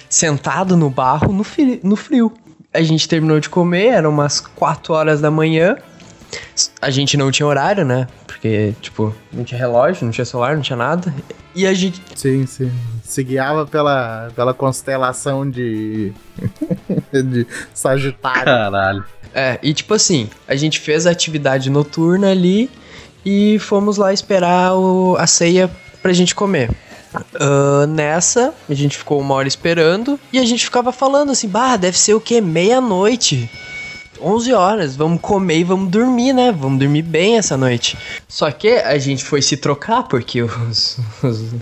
Sentado 0.09 0.75
no 0.77 0.89
barro, 0.89 1.31
no, 1.31 1.43
fri- 1.43 1.79
no 1.83 1.95
frio. 1.95 2.31
A 2.73 2.81
gente 2.81 3.07
terminou 3.07 3.39
de 3.39 3.49
comer, 3.49 3.87
eram 3.87 4.09
umas 4.09 4.39
quatro 4.39 4.93
horas 4.93 5.21
da 5.21 5.29
manhã. 5.31 5.77
A 6.81 6.89
gente 6.89 7.15
não 7.17 7.31
tinha 7.31 7.45
horário, 7.47 7.85
né? 7.85 8.07
Porque, 8.25 8.73
tipo, 8.81 9.13
não 9.31 9.43
tinha 9.43 9.57
relógio, 9.57 10.03
não 10.05 10.11
tinha 10.11 10.25
celular, 10.25 10.55
não 10.55 10.61
tinha 10.61 10.75
nada. 10.75 11.13
E 11.53 11.65
a 11.65 11.73
gente. 11.73 12.01
Sim, 12.15 12.45
sim. 12.45 12.71
Se 13.03 13.23
guiava 13.23 13.65
pela, 13.65 14.29
pela 14.35 14.53
constelação 14.53 15.49
de. 15.49 16.11
de 17.13 17.47
Sagitário. 17.73 18.45
Caralho. 18.45 19.05
É, 19.33 19.59
e 19.61 19.73
tipo 19.73 19.93
assim, 19.93 20.29
a 20.47 20.55
gente 20.55 20.79
fez 20.79 21.05
a 21.05 21.11
atividade 21.11 21.69
noturna 21.69 22.31
ali 22.31 22.69
e 23.25 23.57
fomos 23.59 23.97
lá 23.97 24.13
esperar 24.13 24.73
o, 24.75 25.15
a 25.17 25.25
ceia 25.27 25.69
pra 26.01 26.13
gente 26.13 26.35
comer. 26.35 26.69
Ah, 27.39 27.85
nessa, 27.87 28.53
a 28.69 28.73
gente 28.73 28.97
ficou 28.97 29.19
uma 29.21 29.33
hora 29.35 29.47
esperando 29.47 30.19
e 30.33 30.37
a 30.39 30.45
gente 30.45 30.63
ficava 30.65 30.91
falando 30.91 31.31
assim, 31.31 31.47
bah, 31.47 31.77
deve 31.77 31.97
ser 31.97 32.13
o 32.13 32.19
quê? 32.21 32.39
Meia-noite. 32.41 33.49
11 34.21 34.53
horas, 34.53 34.95
vamos 34.95 35.19
comer 35.21 35.57
e 35.59 35.63
vamos 35.63 35.89
dormir, 35.89 36.31
né? 36.33 36.51
Vamos 36.57 36.79
dormir 36.79 37.01
bem 37.01 37.37
essa 37.37 37.57
noite. 37.57 37.97
Só 38.27 38.49
que 38.51 38.69
a 38.69 38.97
gente 38.97 39.23
foi 39.23 39.41
se 39.41 39.57
trocar 39.57 40.03
porque 40.03 40.41
os, 40.41 40.97
os- 41.21 41.53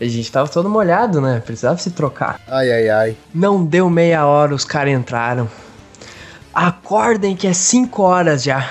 a 0.00 0.04
gente 0.04 0.30
tava 0.32 0.48
todo 0.48 0.68
molhado, 0.70 1.20
né? 1.20 1.40
Precisava 1.44 1.78
se 1.78 1.90
trocar. 1.90 2.40
Ai, 2.48 2.72
ai, 2.72 2.88
ai. 2.88 3.16
Não 3.34 3.62
deu 3.64 3.88
meia 3.90 4.26
hora, 4.26 4.54
os 4.54 4.64
caras 4.64 4.92
entraram. 4.94 5.48
Acordem 6.52 7.34
que 7.36 7.46
é 7.46 7.52
5 7.52 8.02
horas 8.02 8.42
já. 8.42 8.70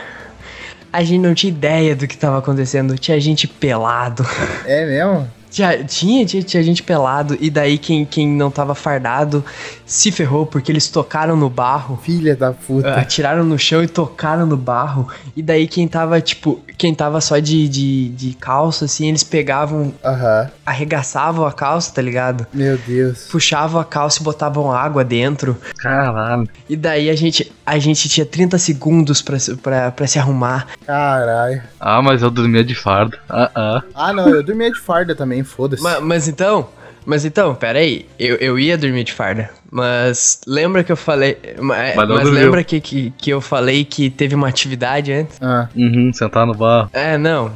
A 0.93 1.03
gente 1.03 1.21
não 1.21 1.33
tinha 1.33 1.51
ideia 1.51 1.95
do 1.95 2.07
que 2.07 2.17
tava 2.17 2.37
acontecendo. 2.39 2.97
Tinha 2.97 3.19
gente 3.19 3.47
pelado. 3.47 4.25
É 4.65 4.85
mesmo? 4.85 5.27
Tinha, 5.51 5.83
tinha, 5.83 6.25
tinha, 6.25 6.41
tinha 6.41 6.63
gente 6.63 6.81
pelado. 6.81 7.37
E 7.39 7.49
daí 7.49 7.77
quem, 7.77 8.05
quem 8.05 8.27
não 8.27 8.49
tava 8.49 8.73
fardado 8.73 9.43
se 9.85 10.11
ferrou 10.11 10.45
porque 10.45 10.71
eles 10.71 10.87
tocaram 10.87 11.35
no 11.35 11.49
barro. 11.49 11.99
Filha 12.01 12.35
da 12.35 12.53
puta. 12.53 12.95
Atiraram 12.95 13.43
no 13.43 13.59
chão 13.59 13.83
e 13.83 13.87
tocaram 13.87 14.45
no 14.45 14.55
barro. 14.57 15.07
E 15.35 15.41
daí 15.43 15.67
quem 15.67 15.87
tava, 15.87 16.21
tipo, 16.21 16.61
quem 16.77 16.95
tava 16.95 17.19
só 17.19 17.37
de, 17.37 17.67
de, 17.67 18.09
de 18.09 18.33
calça, 18.35 18.85
assim, 18.85 19.09
eles 19.09 19.23
pegavam, 19.23 19.93
Aham. 20.03 20.49
arregaçavam 20.65 21.45
a 21.45 21.51
calça, 21.51 21.93
tá 21.93 22.01
ligado? 22.01 22.47
Meu 22.53 22.77
Deus. 22.77 23.27
Puxavam 23.29 23.79
a 23.79 23.85
calça 23.85 24.21
e 24.21 24.23
botavam 24.23 24.71
água 24.71 25.03
dentro. 25.03 25.57
Caralho. 25.77 26.47
E 26.69 26.75
daí 26.77 27.09
a 27.09 27.15
gente, 27.15 27.51
a 27.65 27.77
gente 27.77 28.07
tinha 28.07 28.25
30 28.25 28.57
segundos 28.57 29.21
pra, 29.21 29.37
se- 29.37 29.55
pra, 29.57 29.91
pra 29.91 30.07
se 30.07 30.17
arrumar. 30.17 30.67
Caralho. 30.85 31.61
Ah, 31.79 32.01
mas 32.01 32.21
eu 32.21 32.31
dormia 32.31 32.63
de 32.63 32.73
fardo. 32.73 33.17
Ah, 33.29 33.51
ah. 33.53 33.83
Ah, 33.93 34.13
não, 34.13 34.29
eu 34.29 34.41
dormia 34.43 34.71
de 34.71 34.79
farda 34.79 35.13
também, 35.13 35.40
foda-se. 35.43 35.81
Ma- 35.83 35.99
Mas, 35.99 36.27
então, 36.27 36.69
mas 37.05 37.25
então, 37.25 37.53
peraí, 37.55 38.05
eu, 38.19 38.35
eu 38.37 38.59
ia 38.59 38.77
dormir 38.77 39.03
de 39.03 39.13
farda. 39.13 39.49
Mas 39.71 40.41
lembra 40.45 40.83
que 40.83 40.91
eu 40.91 40.97
falei. 40.97 41.37
é, 41.43 41.55
Mas 41.61 41.95
Mas, 41.95 42.29
lembra 42.29 42.63
que, 42.63 42.79
que, 42.81 43.11
que 43.17 43.29
eu 43.29 43.39
falei 43.41 43.85
que 43.85 44.09
teve 44.09 44.35
uma 44.35 44.47
atividade 44.47 45.11
antes? 45.13 45.37
Ah, 45.41 45.67
Uhum, 45.75 46.11
sentar 46.13 46.45
no 46.45 46.53
barro. 46.53 46.89
É, 46.93 47.17
não. 47.17 47.51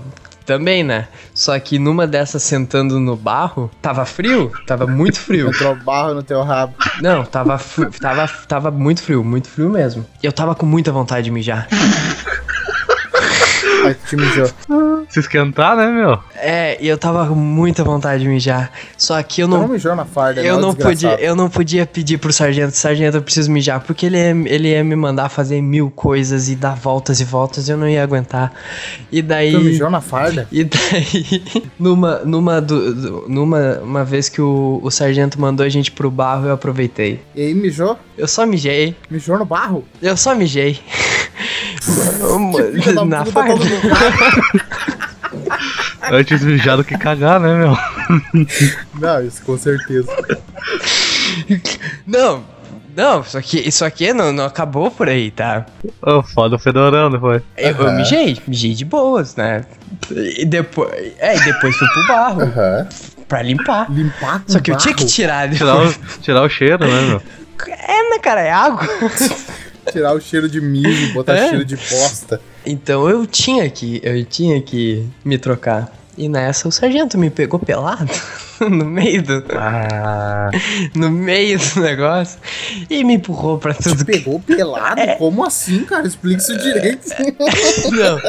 Também, 0.46 0.84
né? 0.84 1.08
Só 1.34 1.60
que 1.60 1.80
numa 1.80 2.06
dessas 2.06 2.44
sentando 2.44 3.00
no 3.00 3.16
barro, 3.16 3.70
tava 3.82 4.06
frio, 4.06 4.52
tava 4.68 4.86
muito 4.86 5.20
frio. 5.20 5.50
entrou 5.50 5.76
barro 5.76 6.14
no 6.14 6.22
teu 6.22 6.44
rabo. 6.44 6.76
Não, 7.02 7.26
tava, 7.26 7.60
tava, 8.00 8.28
tava 8.48 8.70
muito 8.70 9.02
frio, 9.02 9.24
muito 9.24 9.50
frio 9.50 9.72
mesmo. 9.72 10.06
E 10.22 10.26
eu 10.28 10.32
tava 10.32 10.54
com 10.54 10.64
muita 10.66 10.92
vontade 10.92 11.24
de 11.26 11.32
mijar. 11.32 11.68
Tu 13.94 14.10
te 14.10 14.16
mijou. 14.18 14.50
Se 15.10 15.20
esquentar, 15.20 15.78
né, 15.78 15.88
meu? 15.92 16.18
É, 16.36 16.78
e 16.82 16.88
eu 16.88 16.98
tava 16.98 17.28
com 17.28 17.36
muita 17.36 17.84
vontade 17.84 18.24
de 18.24 18.28
mijar. 18.28 18.72
Só 18.98 19.22
que 19.22 19.42
eu 19.42 19.48
não 19.48 19.60
não. 19.62 19.68
mijou 19.68 19.96
na 19.96 20.04
farda, 20.04 20.42
Eu 20.42 20.60
não, 20.60 20.74
podia, 20.74 21.20
eu 21.22 21.36
não 21.36 21.48
podia 21.50 21.86
pedir 21.86 22.18
pro 22.18 22.34
sargento, 22.34 22.76
sargento, 22.76 23.18
eu 23.18 23.22
preciso 23.22 23.52
mijar, 23.52 23.82
porque 23.82 24.08
ele 24.08 24.18
ia, 24.18 24.32
ele 24.48 24.70
ia 24.70 24.84
me 24.84 24.96
mandar 24.96 25.30
fazer 25.30 25.62
mil 25.62 25.92
coisas 25.92 26.50
e 26.50 26.56
dar 26.56 26.76
voltas 26.76 27.20
e 27.20 27.24
voltas, 27.24 27.70
eu 27.70 27.78
não 27.78 27.88
ia 27.88 28.02
aguentar. 28.02 28.52
E 29.12 29.22
daí. 29.22 29.52
Tu 29.52 29.60
mijou 29.62 29.90
na 29.92 30.02
farda? 30.02 30.48
E 30.52 30.64
daí, 30.64 31.44
numa, 31.80 32.18
numa, 32.26 32.60
do- 32.62 32.94
do- 32.96 33.26
numa 33.30 33.80
uma 33.84 34.04
vez 34.04 34.28
que 34.30 34.42
o, 34.42 34.80
o 34.82 34.90
sargento 34.90 35.40
mandou 35.40 35.66
a 35.66 35.70
gente 35.70 35.92
pro 35.92 36.10
barro, 36.10 36.48
eu 36.48 36.54
aproveitei. 36.54 37.22
E 37.36 37.42
aí 37.42 37.54
mijou? 37.54 37.98
Eu 38.18 38.28
só 38.28 38.46
mijei. 38.46 38.96
Mijou 39.10 39.38
no 39.38 39.46
barro? 39.46 39.84
Eu 40.02 40.18
só 40.18 40.34
mijei. 40.34 40.80
Filha 42.82 42.94
da 42.94 43.06
Na 43.06 43.26
farda. 43.26 43.56
mundo- 43.56 43.70
Antes 46.12 46.44
mijar 46.44 46.78
do 46.78 46.84
que 46.84 46.98
cagar, 46.98 47.40
né, 47.40 47.56
meu? 47.56 47.78
Não, 49.00 49.22
isso 49.26 49.42
com 49.44 49.58
certeza. 49.58 50.08
Não, 52.06 52.44
não, 52.96 53.22
isso 53.22 53.38
aqui, 53.38 53.60
isso 53.68 53.84
aqui 53.84 54.14
não, 54.14 54.32
não 54.32 54.46
acabou 54.46 54.92
por 54.92 55.10
aí, 55.10 55.32
tá? 55.32 55.66
Ô, 56.02 56.22
foda 56.22 56.56
o 56.56 56.60
fedorão 56.60 57.10
depois. 57.10 57.42
Eu, 57.58 57.72
eu 57.72 57.88
Aham. 57.88 57.96
mijei, 57.98 58.40
mijei 58.48 58.74
de 58.74 58.86
boas, 58.86 59.36
né? 59.36 59.66
E 60.12 60.46
depois, 60.46 60.92
é, 61.20 61.36
e 61.36 61.40
depois 61.44 61.76
fui 61.76 61.88
pro 61.88 62.08
barro 62.08 62.42
Aham. 62.44 62.88
pra 63.28 63.42
limpar. 63.42 63.92
Limpar 63.92 64.44
Só 64.48 64.60
que 64.60 64.72
eu 64.72 64.78
tinha 64.78 64.94
que 64.94 65.06
tirar 65.06 65.50
Tirar 65.50 65.78
o, 65.78 65.94
tirar 66.22 66.42
o 66.44 66.50
cheiro, 66.50 66.86
né, 66.88 67.02
meu? 67.02 67.22
É, 67.68 68.10
né, 68.12 68.20
cara? 68.22 68.42
É 68.42 68.52
água. 68.52 68.88
Tirar 69.92 70.14
o 70.14 70.20
cheiro 70.22 70.50
de 70.50 70.60
mijo, 70.62 71.14
botar 71.14 71.36
É. 71.36 71.50
cheiro 71.50 71.66
de 71.66 71.76
bosta. 71.76 72.42
Então 72.66 73.10
eu 73.10 73.26
tinha 73.26 73.70
que, 73.70 74.00
eu 74.04 74.24
tinha 74.26 74.62
que 74.62 75.06
me 75.24 75.38
trocar. 75.38 75.94
E 76.18 76.30
nessa 76.30 76.68
o 76.68 76.72
sargento 76.72 77.18
me 77.18 77.30
pegou 77.30 77.60
pelado 77.60 78.10
no 78.70 78.86
meio 78.86 79.22
do, 79.24 79.44
Ah. 79.54 80.50
no 80.96 81.10
meio 81.10 81.60
do 81.60 81.82
negócio 81.82 82.40
e 82.90 83.04
me 83.04 83.16
empurrou 83.16 83.58
pra 83.58 83.74
Te 83.74 83.84
tudo 83.84 84.06
que 84.06 84.12
pegou 84.12 84.40
pelado? 84.40 85.00
É. 85.00 85.16
Como 85.16 85.44
assim, 85.46 85.84
cara? 85.86 86.08
Explica 86.08 86.42
isso 86.42 86.58
direito. 86.58 87.08
não. 87.92 88.20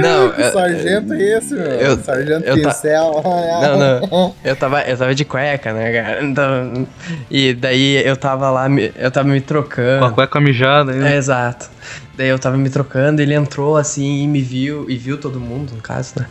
Não, 0.00 0.32
que 0.32 0.42
eu- 0.42 0.52
sargento 0.52 1.12
é 1.14 1.22
esse, 1.38 1.54
meu? 1.54 1.64
eu- 1.64 1.98
sargento 2.02 2.44
eu 2.46 2.62
ta- 2.62 2.68
pincel. 2.68 3.22
Não, 3.62 3.78
não. 4.10 4.34
Eu 4.44 4.56
tava, 4.56 4.82
eu 4.82 4.96
tava 4.96 5.14
de 5.14 5.24
cueca, 5.24 5.72
né, 5.72 5.92
cara? 6.02 6.24
Então, 6.24 6.86
e 7.30 7.54
daí 7.54 7.96
eu 8.06 8.16
tava 8.16 8.50
lá, 8.50 8.66
eu 8.96 9.10
tava 9.10 9.28
me 9.28 9.40
Com 9.40 9.44
a 9.44 9.48
trocando. 9.48 10.10
cueca 10.12 10.40
mijada 10.40 10.92
ainda. 10.92 11.08
É, 11.08 11.16
exato. 11.16 11.70
Daí 12.16 12.28
eu 12.28 12.38
tava 12.38 12.56
me 12.56 12.70
trocando, 12.70 13.20
ele 13.20 13.34
entrou 13.34 13.76
assim 13.76 14.22
e 14.24 14.26
me 14.26 14.40
viu, 14.40 14.88
e 14.88 14.96
viu 14.96 15.18
todo 15.18 15.38
mundo, 15.38 15.72
no 15.74 15.82
caso, 15.82 16.14
né? 16.18 16.26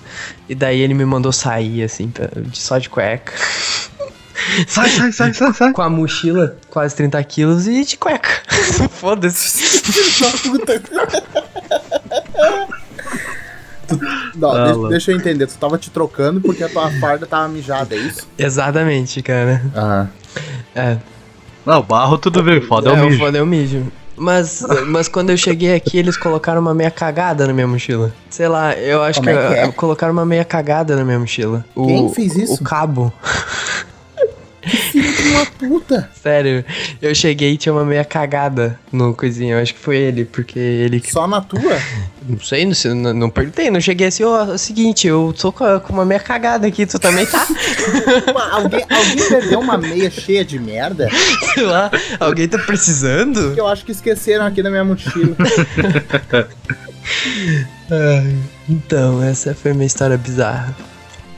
E 0.50 0.56
daí 0.56 0.80
ele 0.82 0.93
me 0.95 1.06
mandou 1.06 1.32
sair, 1.32 1.84
assim, 1.84 2.08
pra- 2.10 2.25
de- 2.36 2.58
só 2.58 2.78
de 2.78 2.90
cueca. 2.90 3.34
Sai, 4.68 4.90
sai, 4.90 5.12
sai, 5.12 5.34
sai, 5.34 5.54
sai. 5.54 5.72
Com 5.74 5.82
a 5.82 5.90
mochila, 5.90 6.58
quase 6.70 6.96
30 6.96 7.24
quilos 7.24 7.68
e 7.68 7.84
de 7.84 7.98
cueca. 7.98 8.30
Foda-se. 9.00 9.82
Tu- 13.88 14.00
Não, 14.36 14.52
Ah, 14.52 14.66
deixa, 14.66 14.88
deixa 14.90 15.12
eu 15.12 15.16
entender. 15.18 15.48
Tu 15.48 15.58
tava 15.58 15.78
te 15.78 15.90
trocando 15.92 16.42
porque 16.42 16.64
a 16.64 16.70
tua 16.70 16.90
farda 17.00 17.26
tava 17.26 17.48
mijada, 17.48 17.96
é 17.96 18.00
isso? 18.00 18.28
Exatamente, 18.38 19.22
cara. 19.22 19.62
Aham. 19.76 20.10
É. 20.76 20.98
Não, 21.66 21.82
barro 21.82 22.18
tudo 22.18 22.44
bem, 22.44 22.62
foda 22.62 22.90
é 22.90 22.94
o 22.94 22.98
é, 22.98 23.02
mijo. 23.02 23.18
foda 23.20 23.38
é 23.38 23.42
o 23.42 23.46
mijo. 23.46 23.92
Mas, 24.17 24.65
mas 24.88 25.08
quando 25.08 25.30
eu 25.30 25.38
cheguei 25.38 25.73
aqui, 25.75 25.97
eles 25.97 26.17
colocaram 26.17 26.62
uma 26.62 26.73
meia 26.73 26.91
cagada 26.91 27.45
na 27.47 27.54
minha 27.54 27.67
mochila. 27.67 28.13
Sei 28.30 28.47
lá, 28.47 28.73
eu 28.75 29.01
acho 29.04 29.19
Como 29.19 29.32
que, 29.32 29.38
é 29.38 29.47
que 29.47 29.54
é? 29.56 29.71
colocaram 29.71 30.13
uma 30.13 30.25
meia 30.25 30.45
cagada 30.45 30.95
na 30.95 31.04
minha 31.04 31.19
mochila. 31.19 31.65
O, 31.75 31.86
Quem 31.88 32.13
fez 32.13 32.36
isso? 32.36 32.62
O 32.62 32.63
cabo. 32.63 33.12
Filho 35.15 35.45
puta. 35.58 36.10
Sério, 36.21 36.63
eu 37.01 37.13
cheguei 37.15 37.54
e 37.54 37.58
tinha 37.58 37.73
uma 37.73 37.86
meia 37.86 38.04
cagada 38.06 38.80
no 38.91 39.13
coisinho. 39.13 39.56
Eu 39.56 39.62
acho 39.62 39.73
que 39.73 39.80
foi 39.80 39.97
ele, 39.97 40.25
porque 40.25 40.58
ele. 40.60 41.01
Só 41.10 41.28
na 41.28 41.41
tua? 41.41 41.78
Não 42.28 42.39
sei, 42.39 42.65
não, 42.65 42.73
não, 42.95 43.13
não 43.13 43.30
perguntei. 43.30 43.69
Não 43.69 43.80
cheguei 43.80 44.08
assim, 44.08 44.23
ó, 44.23 44.41
é 44.51 44.54
o 44.54 44.58
seguinte, 44.58 45.08
eu 45.08 45.34
tô 45.39 45.51
com, 45.51 45.63
a- 45.63 45.80
com 45.80 45.93
uma 45.93 46.04
meia 46.06 46.19
cagada 46.19 46.65
aqui, 46.67 46.86
tu 46.86 46.97
também 46.99 47.25
tá? 47.25 47.45
Alguém, 48.51 48.84
alguém 48.89 49.30
perdeu 49.30 49.60
uma 49.60 49.78
meia 49.78 50.10
cheia 50.10 50.43
de 50.43 50.58
merda? 50.58 51.08
Sei 51.54 51.63
lá, 51.63 51.91
alguém 52.19 52.47
tá 52.47 52.58
precisando? 52.60 53.54
Eu 53.56 53.67
acho 53.67 53.86
que 53.86 53.91
esqueceram 53.91 54.45
aqui 54.45 54.63
na 54.63 54.69
minha 54.71 54.84
mochila. 54.84 55.36
Ai, 57.91 58.36
então, 58.67 59.21
essa 59.21 59.54
foi 59.54 59.73
minha 59.73 59.86
história 59.86 60.17
bizarra. 60.17 60.75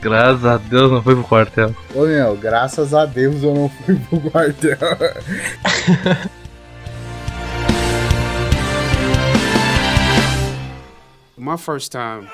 Graças 0.00 0.44
a 0.44 0.56
Deus 0.56 0.92
não 0.92 1.02
foi 1.02 1.14
pro 1.14 1.24
quartel. 1.24 1.74
Ô 1.94 2.04
meu, 2.06 2.36
graças 2.36 2.94
a 2.94 3.04
Deus 3.04 3.42
eu 3.42 3.54
não 3.54 3.68
fui 3.68 3.96
pro 3.96 4.20
quartel. 4.30 4.78
My 11.36 11.56
first 11.56 11.90
time. 11.92 12.28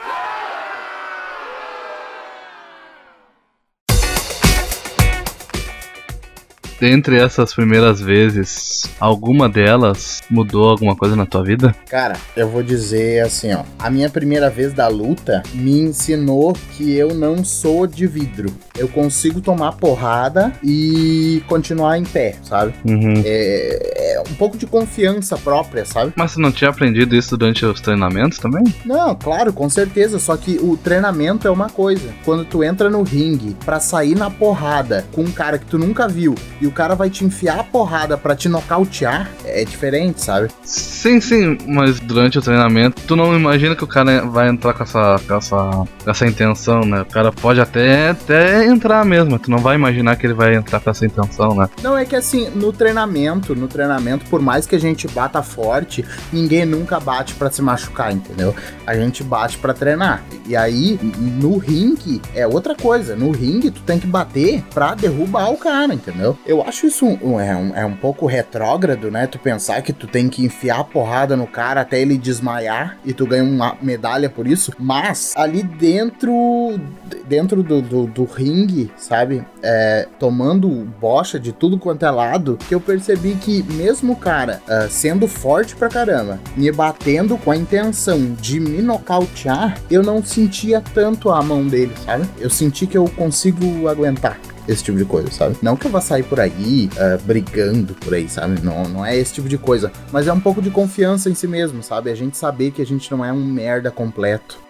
Dentre 6.81 7.17
essas 7.19 7.55
primeiras 7.55 8.01
vezes, 8.01 8.83
alguma 8.99 9.49
delas 9.49 10.21
mudou 10.31 10.69
alguma 10.69 10.97
coisa 10.97 11.17
na 11.17 11.27
tua 11.27 11.43
vida? 11.43 11.75
Cara, 11.89 12.17
eu 12.37 12.49
vou 12.49 12.63
dizer 12.63 13.25
assim, 13.25 13.53
ó. 13.53 13.63
A 13.79 13.91
minha 13.91 14.11
primeira 14.11 14.51
vez 14.51 14.73
da 14.73 14.89
luta 14.89 15.43
me 15.55 15.81
ensinou 15.81 16.53
que 16.77 16.93
eu 16.93 17.15
não 17.15 17.45
sou 17.45 17.87
de 17.87 18.07
vidro. 18.07 18.53
Eu 18.77 18.89
consigo 18.89 19.41
tomar 19.41 19.73
porrada 19.73 20.53
e 20.63 21.43
continuar 21.47 21.99
em 21.99 22.05
pé, 22.05 22.37
sabe? 22.43 22.75
Uhum. 22.85 23.23
É, 23.25 24.23
um 24.29 24.35
pouco 24.35 24.57
de 24.57 24.67
confiança 24.67 25.37
própria, 25.37 25.85
sabe? 25.85 26.13
Mas 26.17 26.33
você 26.33 26.41
não 26.41 26.51
tinha 26.51 26.71
aprendido 26.71 27.15
isso 27.15 27.37
durante 27.37 27.65
os 27.65 27.81
treinamentos 27.81 28.39
também? 28.39 28.65
Não, 28.85 29.15
claro, 29.15 29.53
com 29.53 29.69
certeza. 29.69 30.19
Só 30.19 30.37
que 30.37 30.59
o 30.61 30.77
treinamento 30.77 31.47
é 31.47 31.51
uma 31.51 31.71
coisa. 31.71 32.13
Quando 32.25 32.45
tu 32.45 32.65
entra 32.65 32.91
no 32.91 33.03
ringue 33.03 33.57
pra 33.65 33.81
sair 33.81 34.15
na 34.15 34.31
porrada 34.31 35.05
com 35.13 35.23
um 35.23 35.31
cara 35.31 35.59
que 35.59 35.67
tu 35.67 35.79
nunca 35.79 36.09
viu 36.09 36.35
e 36.65 36.67
o 36.67 36.73
cara 36.73 36.95
vai 36.95 37.11
te 37.11 37.27
enfiar 37.27 37.61
a 37.61 37.63
porrada 37.63 38.17
pra 38.17 38.35
te 38.35 38.49
nocautear, 38.49 39.31
é 39.45 39.67
diferente, 39.67 40.23
sabe? 40.23 40.49
Sim, 40.63 41.21
sim, 41.21 41.59
mas 41.67 42.01
durante 42.01 42.39
o 42.39 42.43
treinamento, 42.43 43.03
tu 43.07 43.15
não 43.15 43.37
imagina 43.37 43.77
que 43.77 43.85
o 43.85 43.87
cara 43.87 44.25
vai 44.25 44.49
entrar 44.49 44.73
com 44.73 44.83
essa, 44.83 45.21
com 45.29 45.35
essa, 45.35 45.85
essa 46.07 46.27
intenção, 46.27 46.81
né? 46.81 47.03
O 47.03 47.05
cara 47.05 47.31
pode 47.31 47.61
até, 47.61 48.11
até 48.11 48.65
entrar 48.65 49.05
mesmo, 49.05 49.39
tu 49.39 49.51
não 49.51 49.59
vai 49.59 49.75
imaginar 49.75 50.17
que 50.17 50.27
ele 50.27 50.33
vai 50.33 50.55
entrar 50.55 50.81
com 50.81 50.89
essa 50.89 51.05
intenção, 51.05 51.55
né? 51.55 51.69
Não, 51.83 51.99
é 51.99 52.07
que 52.07 52.17
assim, 52.17 52.49
no 52.55 52.73
treinamento, 52.73 53.55
no 53.55 53.69
treinamento, 53.69 54.25
por 54.31 54.41
mais 54.41 54.67
que 54.67 54.75
a 54.75 54.81
gente 54.81 55.07
bata 55.07 55.43
forte, 55.43 56.03
ninguém 56.33 56.65
nunca 56.65 56.99
bate 56.99 57.35
pra 57.35 57.51
se 57.51 57.61
machucar, 57.61 58.11
entendeu? 58.11 58.55
A 58.87 58.95
gente 58.95 59.23
bate 59.23 59.59
pra 59.59 59.75
treinar. 59.75 60.25
E 60.47 60.57
aí, 60.57 60.99
no 61.19 61.59
ringue, 61.59 62.23
é 62.35 62.47
outra 62.47 62.75
coisa. 62.75 63.15
No 63.15 63.31
ringue, 63.31 63.71
tu 63.71 63.83
tem 63.83 63.99
que 63.99 64.07
bater 64.07 64.63
pra 64.73 64.95
derrubar 64.95 65.51
o 65.51 65.59
cara, 65.59 65.93
entendeu? 65.93 66.39
Eu 66.47 66.54
acho 66.63 66.87
isso 66.87 67.07
um, 67.07 67.41
é, 67.41 67.55
um, 67.57 67.75
é 67.75 67.85
um 67.85 67.97
pouco 67.97 68.27
retrógrado, 68.27 69.11
né? 69.11 69.27
Tu 69.27 69.39
pensar 69.39 69.83
que 69.83 69.93
tu 69.93 70.07
tem 70.07 70.29
que 70.29 70.45
enfiar 70.45 70.81
a 70.81 70.85
porrada 70.85 71.37
no 71.37 71.47
cara 71.47 71.81
até 71.81 72.01
ele 72.01 72.17
desmaiar 72.17 72.99
e 73.05 73.13
tu 73.13 73.27
ganha 73.27 73.45
uma 73.45 73.77
medalha 73.81 74.29
por 74.29 74.47
isso. 74.47 74.73
Mas, 74.79 75.33
ali 75.37 75.63
dentro, 75.63 76.79
dentro 77.27 77.63
do, 77.63 77.81
do, 77.81 78.07
do 78.07 78.25
ringue, 78.25 78.91
sabe? 78.97 79.45
É, 79.63 80.07
tomando 80.19 80.69
bocha 81.01 81.39
de 81.39 81.53
tudo 81.53 81.79
quanto 81.79 82.05
é 82.05 82.11
lado, 82.11 82.59
que 82.69 82.75
eu 82.75 82.81
percebi 82.81 83.35
que 83.35 83.63
mesmo 83.63 84.13
o 84.13 84.17
cara 84.17 84.61
ah, 84.69 84.87
sendo 84.91 85.27
forte 85.27 85.75
pra 85.75 85.89
caramba, 85.89 86.39
me 86.57 86.71
batendo 86.71 87.37
com 87.39 87.51
a 87.51 87.57
intenção 87.57 88.35
de 88.35 88.61
me 88.61 88.83
nocautear, 88.83 89.79
eu 89.91 90.03
não 90.03 90.23
sentia 90.23 90.83
tanto 90.93 91.31
a 91.31 91.43
mão 91.43 91.67
dele, 91.67 91.93
sabe? 92.05 92.29
Eu 92.39 92.51
senti 92.51 92.87
que 92.87 92.97
eu 92.97 93.09
consigo 93.09 93.89
aguentar 93.89 94.39
esse 94.69 94.83
tipo 94.83 94.99
de 94.99 95.05
coisa, 95.05 95.31
sabe? 95.31 95.57
Não 95.63 95.77
que 95.77 95.87
eu 95.87 95.91
vá 95.91 96.01
sair 96.01 96.23
por 96.23 96.41
aí 96.41 96.89
ah, 96.99 97.19
brigando 97.25 97.95
por 97.95 98.15
aí, 98.15 98.29
sabe? 98.29 98.61
Não, 98.63 98.85
não 98.89 99.05
é 99.05 99.17
esse 99.17 99.35
tipo 99.35 99.49
de 99.49 99.59
coisa. 99.59 99.91
Mas 100.13 100.27
é 100.27 100.33
um 100.33 100.41
pouco 100.41 100.61
de 100.63 100.71
confiança 100.71 101.31
em 101.31 101.35
si 101.35 101.47
mesmo, 101.47 101.83
sabe? 101.83 102.11
A 102.11 102.15
gente 102.15 102.37
saber 102.37 102.71
que 102.71 102.83
a 102.83 102.87
gente 102.87 103.11
não 103.11 103.25
é 103.25 103.33
um 103.33 103.45
merda 103.45 103.91
completo. 103.91 104.63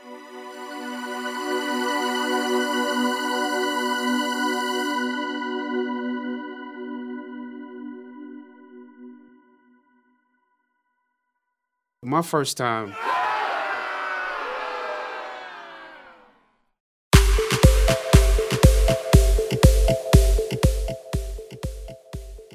My 12.03 12.23
first 12.23 12.59
time. 12.59 12.95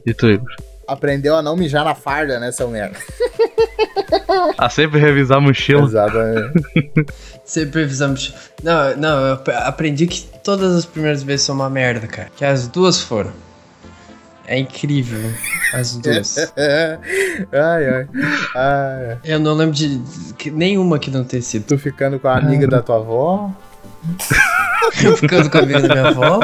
E 0.10 0.14
tu, 0.14 0.28
Igor? 0.30 0.47
Aprendeu 0.88 1.36
a 1.36 1.41
não 1.41 1.55
mijar 1.55 1.86
na 1.86 1.93
farda, 1.93 2.39
né, 2.39 2.51
seu 2.51 2.68
merda? 2.68 2.97
A 4.57 4.70
sempre 4.70 4.99
revisar 4.99 5.38
a 5.38 5.41
mochila. 5.41 5.84
Exatamente. 5.84 6.66
Sempre 7.45 7.82
precisamos. 7.84 8.34
Não, 8.64 8.95
não, 8.97 9.26
eu 9.26 9.34
ap- 9.34 9.49
aprendi 9.49 10.05
que 10.05 10.22
todas 10.43 10.76
as 10.76 10.86
primeiras 10.86 11.24
vezes 11.24 11.45
são 11.47 11.55
uma 11.55 11.68
merda, 11.70 12.05
cara. 12.05 12.30
Que 12.36 12.45
as 12.45 12.68
duas 12.68 13.01
foram. 13.01 13.32
É 14.45 14.57
incrível. 14.60 15.20
As 15.74 15.95
duas. 15.95 16.38
ai, 16.57 17.89
ai. 17.89 18.07
ai. 18.55 19.18
Eu 19.24 19.39
não 19.39 19.53
lembro 19.55 19.74
de 19.76 19.99
que- 20.38 20.51
nenhuma 20.51 20.99
que 20.99 21.10
não 21.10 21.24
tenha 21.24 21.41
sido. 21.41 21.66
Tu 21.66 21.78
ficando 21.80 22.20
com 22.20 22.28
a 22.28 22.38
amiga 22.38 22.68
da 22.68 22.82
tua 22.84 22.97
avó, 22.97 23.51
Eu 25.04 25.16
ficando 25.18 25.50
com 25.50 25.58
a 25.58 25.62
amiga 25.62 25.82
da 25.82 25.96
minha 25.96 26.08
avó. 26.10 26.40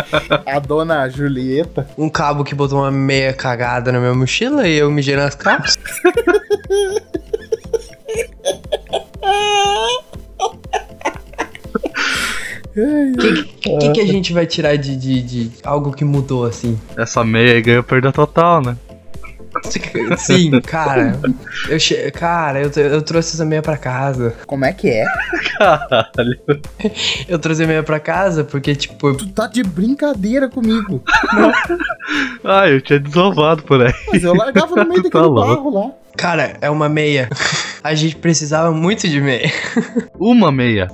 a 0.46 0.60
dona 0.60 1.10
Julieta. 1.10 1.88
Um 1.98 2.10
cabo 2.10 2.44
que 2.44 2.56
botou 2.56 2.80
uma 2.80 2.92
meia 2.92 3.34
cagada 3.34 3.92
na 3.92 4.00
minha 4.00 4.14
mochila 4.14 4.68
e 4.68 4.78
eu 4.78 4.90
mijei 4.92 5.16
nas 5.16 5.36
calças. 5.36 5.78
O 12.76 13.18
que, 13.18 13.44
que, 13.44 13.78
que 13.80 13.92
que 13.94 14.02
a 14.02 14.06
gente 14.06 14.34
vai 14.34 14.46
tirar 14.46 14.76
de, 14.76 14.98
de, 14.98 15.22
de 15.22 15.52
algo 15.64 15.94
que 15.94 16.04
mudou 16.04 16.46
assim? 16.46 16.78
Essa 16.98 17.24
meia 17.24 17.54
aí 17.54 17.62
ganhou 17.62 17.84
perda 17.84 18.12
total, 18.12 18.62
né? 18.62 18.76
Sim, 20.18 20.60
cara. 20.62 21.20
Eu 21.70 21.80
che... 21.80 22.12
Cara, 22.12 22.62
eu, 22.62 22.70
eu 22.76 23.02
trouxe 23.02 23.36
essa 23.36 23.46
meia 23.46 23.62
pra 23.62 23.78
casa. 23.78 24.34
Como 24.46 24.66
é 24.66 24.72
que 24.74 24.90
é? 24.90 25.06
Caralho. 25.58 26.40
Eu 27.28 27.40
trouxe 27.40 27.64
a 27.64 27.68
meia 27.68 27.84
pra 27.84 28.00
casa 28.00 28.44
porque, 28.44 28.76
tipo, 28.76 29.14
Tu 29.16 29.28
tá 29.28 29.48
de 29.48 29.64
brincadeira 29.64 30.50
comigo. 30.50 31.04
Ah, 32.44 32.68
eu 32.70 32.82
tinha 32.82 33.00
desovado 33.00 33.64
por 33.64 33.82
aí. 33.82 33.94
Mas 34.12 34.24
eu 34.24 34.34
largava 34.36 34.76
no 34.76 34.90
meio 34.90 35.04
Tá 35.04 35.10
daquele 35.20 35.24
louco. 35.34 35.56
barro 35.56 35.70
lá. 35.88 35.92
cara, 36.18 36.58
é 36.62 36.70
uma 36.70 36.88
meia. 36.90 37.30
A 37.86 37.94
gente 37.94 38.16
precisava 38.16 38.72
muito 38.72 39.08
de 39.08 39.22
meia. 39.22 39.52
Uma 40.18 40.52
meia. 40.52 40.88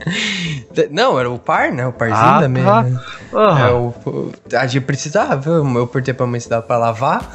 Não, 0.89 1.18
era 1.18 1.30
o 1.30 1.39
par, 1.39 1.72
né? 1.72 1.88
O 1.88 1.94
parzinho 1.94 2.20
Ah, 2.22 2.42
da 2.42 2.50
meia. 2.50 2.66
tá. 2.66 2.84
né? 2.84 3.00
É, 3.34 3.72
o, 3.72 3.94
o- 4.06 4.32
a 4.54 4.68
gente 4.68 4.84
precisava, 4.84 5.50
eu 5.50 5.88
portei 5.88 6.14
pra 6.14 6.26
mãe 6.28 6.39
se 6.39 6.50
dava 6.50 6.64
pra 6.64 6.78
lavar. 6.78 7.30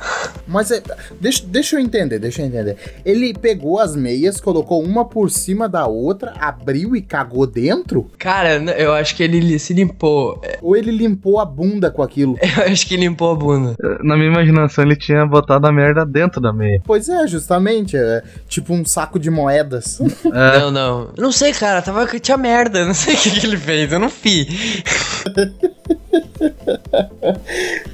Mas 0.46 0.70
é, 0.70 0.82
deixa, 1.18 1.42
deixa 1.46 1.76
eu 1.76 1.80
entender, 1.80 2.18
deixa 2.18 2.42
eu 2.42 2.46
entender. 2.46 2.76
Ele 3.04 3.32
pegou 3.32 3.80
as 3.80 3.96
meias, 3.96 4.38
colocou 4.40 4.82
uma 4.84 5.06
por 5.06 5.30
cima 5.30 5.66
da 5.68 5.86
outra, 5.86 6.34
abriu 6.38 6.94
e 6.94 7.00
cagou 7.00 7.46
dentro? 7.46 8.10
Cara, 8.18 8.56
eu 8.78 8.92
acho 8.92 9.16
que 9.16 9.22
ele 9.22 9.58
se 9.58 9.72
limpou. 9.72 10.38
Ou 10.60 10.76
ele 10.76 10.90
limpou 10.90 11.40
a 11.40 11.46
bunda 11.46 11.90
com 11.90 12.02
aquilo? 12.02 12.36
Eu 12.56 12.64
acho 12.72 12.86
que 12.86 12.96
limpou 12.96 13.32
a 13.32 13.34
bunda. 13.34 13.74
na 14.02 14.16
minha 14.16 14.28
imaginação 14.30 14.84
ele 14.84 14.96
tinha 14.96 15.24
botado 15.26 15.66
a 15.66 15.72
merda 15.72 16.04
dentro 16.04 16.40
da 16.40 16.52
meia. 16.52 16.80
Pois 16.84 17.08
é, 17.08 17.26
justamente. 17.26 17.96
É 17.96 18.22
tipo 18.48 18.72
um 18.74 18.84
saco 18.84 19.18
de 19.18 19.30
moedas. 19.46 20.00
É, 20.00 20.58
Não, 20.58 20.70
não. 20.72 21.10
Não 21.16 21.30
sei, 21.32 21.52
cara, 21.52 21.80
tava 21.80 22.04
tinha 22.18 22.36
merda. 22.36 22.84
Não 22.84 22.94
sei 22.94 23.14
o 23.14 23.18
que, 23.18 23.30
que 23.40 23.46
ele 23.46 23.56
fez, 23.56 23.92
eu 23.92 24.00
não 24.00 24.08
vi. 24.08 24.82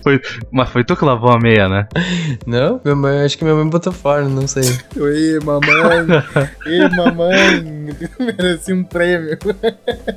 foi, 0.02 0.20
mas 0.50 0.70
foi 0.70 0.82
tu 0.84 0.96
que 0.96 1.04
lavou 1.04 1.30
a 1.30 1.38
meia, 1.38 1.68
né? 1.68 1.86
Não? 2.46 2.80
Minha 2.82 2.96
mãe, 2.96 3.20
acho 3.24 3.36
que 3.36 3.44
minha 3.44 3.54
mãe 3.56 3.68
botou 3.68 3.92
fora, 3.92 4.26
não 4.26 4.48
sei. 4.48 4.64
Oi, 4.98 5.38
mamãe. 5.44 6.06
Ei, 6.66 6.88
mamãe. 6.88 7.90
Mereci 8.18 8.72
um 8.72 8.82
prêmio. 8.82 9.36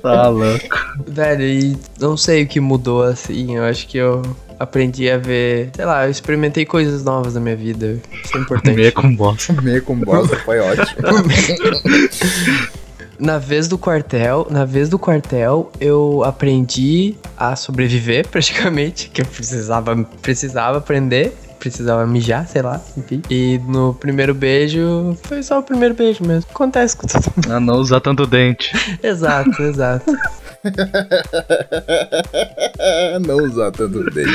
Tá 0.02 0.30
louco. 0.30 0.66
Velho, 1.06 1.44
e 1.44 1.78
não 2.00 2.16
sei 2.16 2.44
o 2.44 2.48
que 2.48 2.60
mudou 2.62 3.04
assim. 3.04 3.58
Eu 3.58 3.66
acho 3.66 3.88
que 3.88 3.98
eu 3.98 4.22
aprendi 4.60 5.10
a 5.10 5.18
ver. 5.18 5.70
Sei 5.76 5.86
lá, 5.86 6.06
eu 6.06 6.12
experimentei 6.12 6.66
coisas 6.66 7.04
novas 7.04 7.34
na 7.36 7.40
minha 7.40 7.56
vida. 7.56 8.00
Isso 8.24 8.38
é 8.38 8.42
importante. 8.42 8.76
Meia 8.76 8.92
com 8.92 9.16
bosta. 9.16 9.62
Meio 9.62 9.84
com 9.84 9.96
bosta, 10.00 10.36
foi 10.38 10.60
ótimo. 10.60 11.02
Na 13.18 13.38
vez 13.38 13.68
do 13.68 13.78
quartel, 13.78 14.46
na 14.50 14.66
vez 14.66 14.90
do 14.90 15.00
quartel, 15.00 15.72
eu 15.80 16.22
aprendi 16.26 17.16
a 17.38 17.56
sobreviver 17.56 18.28
praticamente, 18.30 19.10
que 19.10 19.22
eu 19.22 19.26
precisava, 19.26 19.96
precisava 20.22 20.80
aprender, 20.80 21.34
precisava 21.58 22.06
mijar, 22.06 22.48
sei 22.48 22.62
lá, 22.62 22.82
enfim. 22.98 23.22
E 23.30 23.60
no 23.68 23.94
primeiro 23.94 24.34
beijo, 24.34 25.18
foi 25.24 25.42
só 25.42 25.60
o 25.60 25.64
primeiro 25.64 25.96
beijo 25.96 26.26
mesmo. 26.26 26.50
Acontece 26.54 26.98
com 26.98 27.08
todo 27.08 27.24
mundo. 27.36 27.54
Ah, 27.54 27.60
não 27.60 27.76
usar 27.76 28.02
tanto 28.02 28.28
dente. 28.28 28.72
Exato, 29.02 29.64
exato. 29.64 30.12
Não 33.26 33.38
usar 33.38 33.72
tanto 33.72 34.04
dente. 34.12 34.32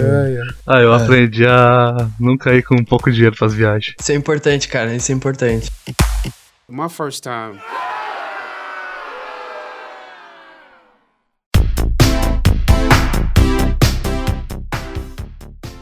Ai, 0.00 0.36
ai. 0.36 0.48
Ah, 0.66 0.80
eu 0.80 0.92
aprendi 0.92 1.46
a 1.46 2.08
nunca 2.18 2.52
ir 2.54 2.62
com 2.62 2.82
pouco 2.84 3.10
dinheiro 3.10 3.36
pras 3.36 3.54
viagens. 3.54 3.94
Isso 3.98 4.12
é 4.12 4.14
importante, 4.14 4.68
cara, 4.68 4.94
isso 4.94 5.10
é 5.10 5.14
importante. 5.14 5.70
My 6.68 6.88
first 6.88 7.22
time. 7.22 7.58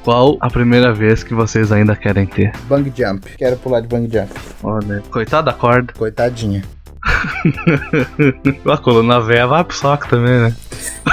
Qual 0.04 0.38
a 0.40 0.48
primeira 0.48 0.94
vez 0.94 1.22
que 1.22 1.34
vocês 1.34 1.70
ainda 1.70 1.94
querem 1.94 2.26
ter? 2.26 2.52
Bang 2.66 2.90
jump. 2.96 3.28
Quero 3.36 3.56
pular 3.58 3.82
de 3.82 3.88
bang 3.88 4.08
jump. 4.10 4.32
Olha, 4.62 5.02
coitado 5.10 5.46
da 5.46 5.52
corda. 5.52 5.92
Coitadinha. 5.92 6.64
A 8.66 8.76
coluna 8.82 9.20
velha 9.20 9.46
vai 9.46 9.64
pro 9.64 9.76
saco 9.76 10.08
também, 10.08 10.38
né? 10.40 10.54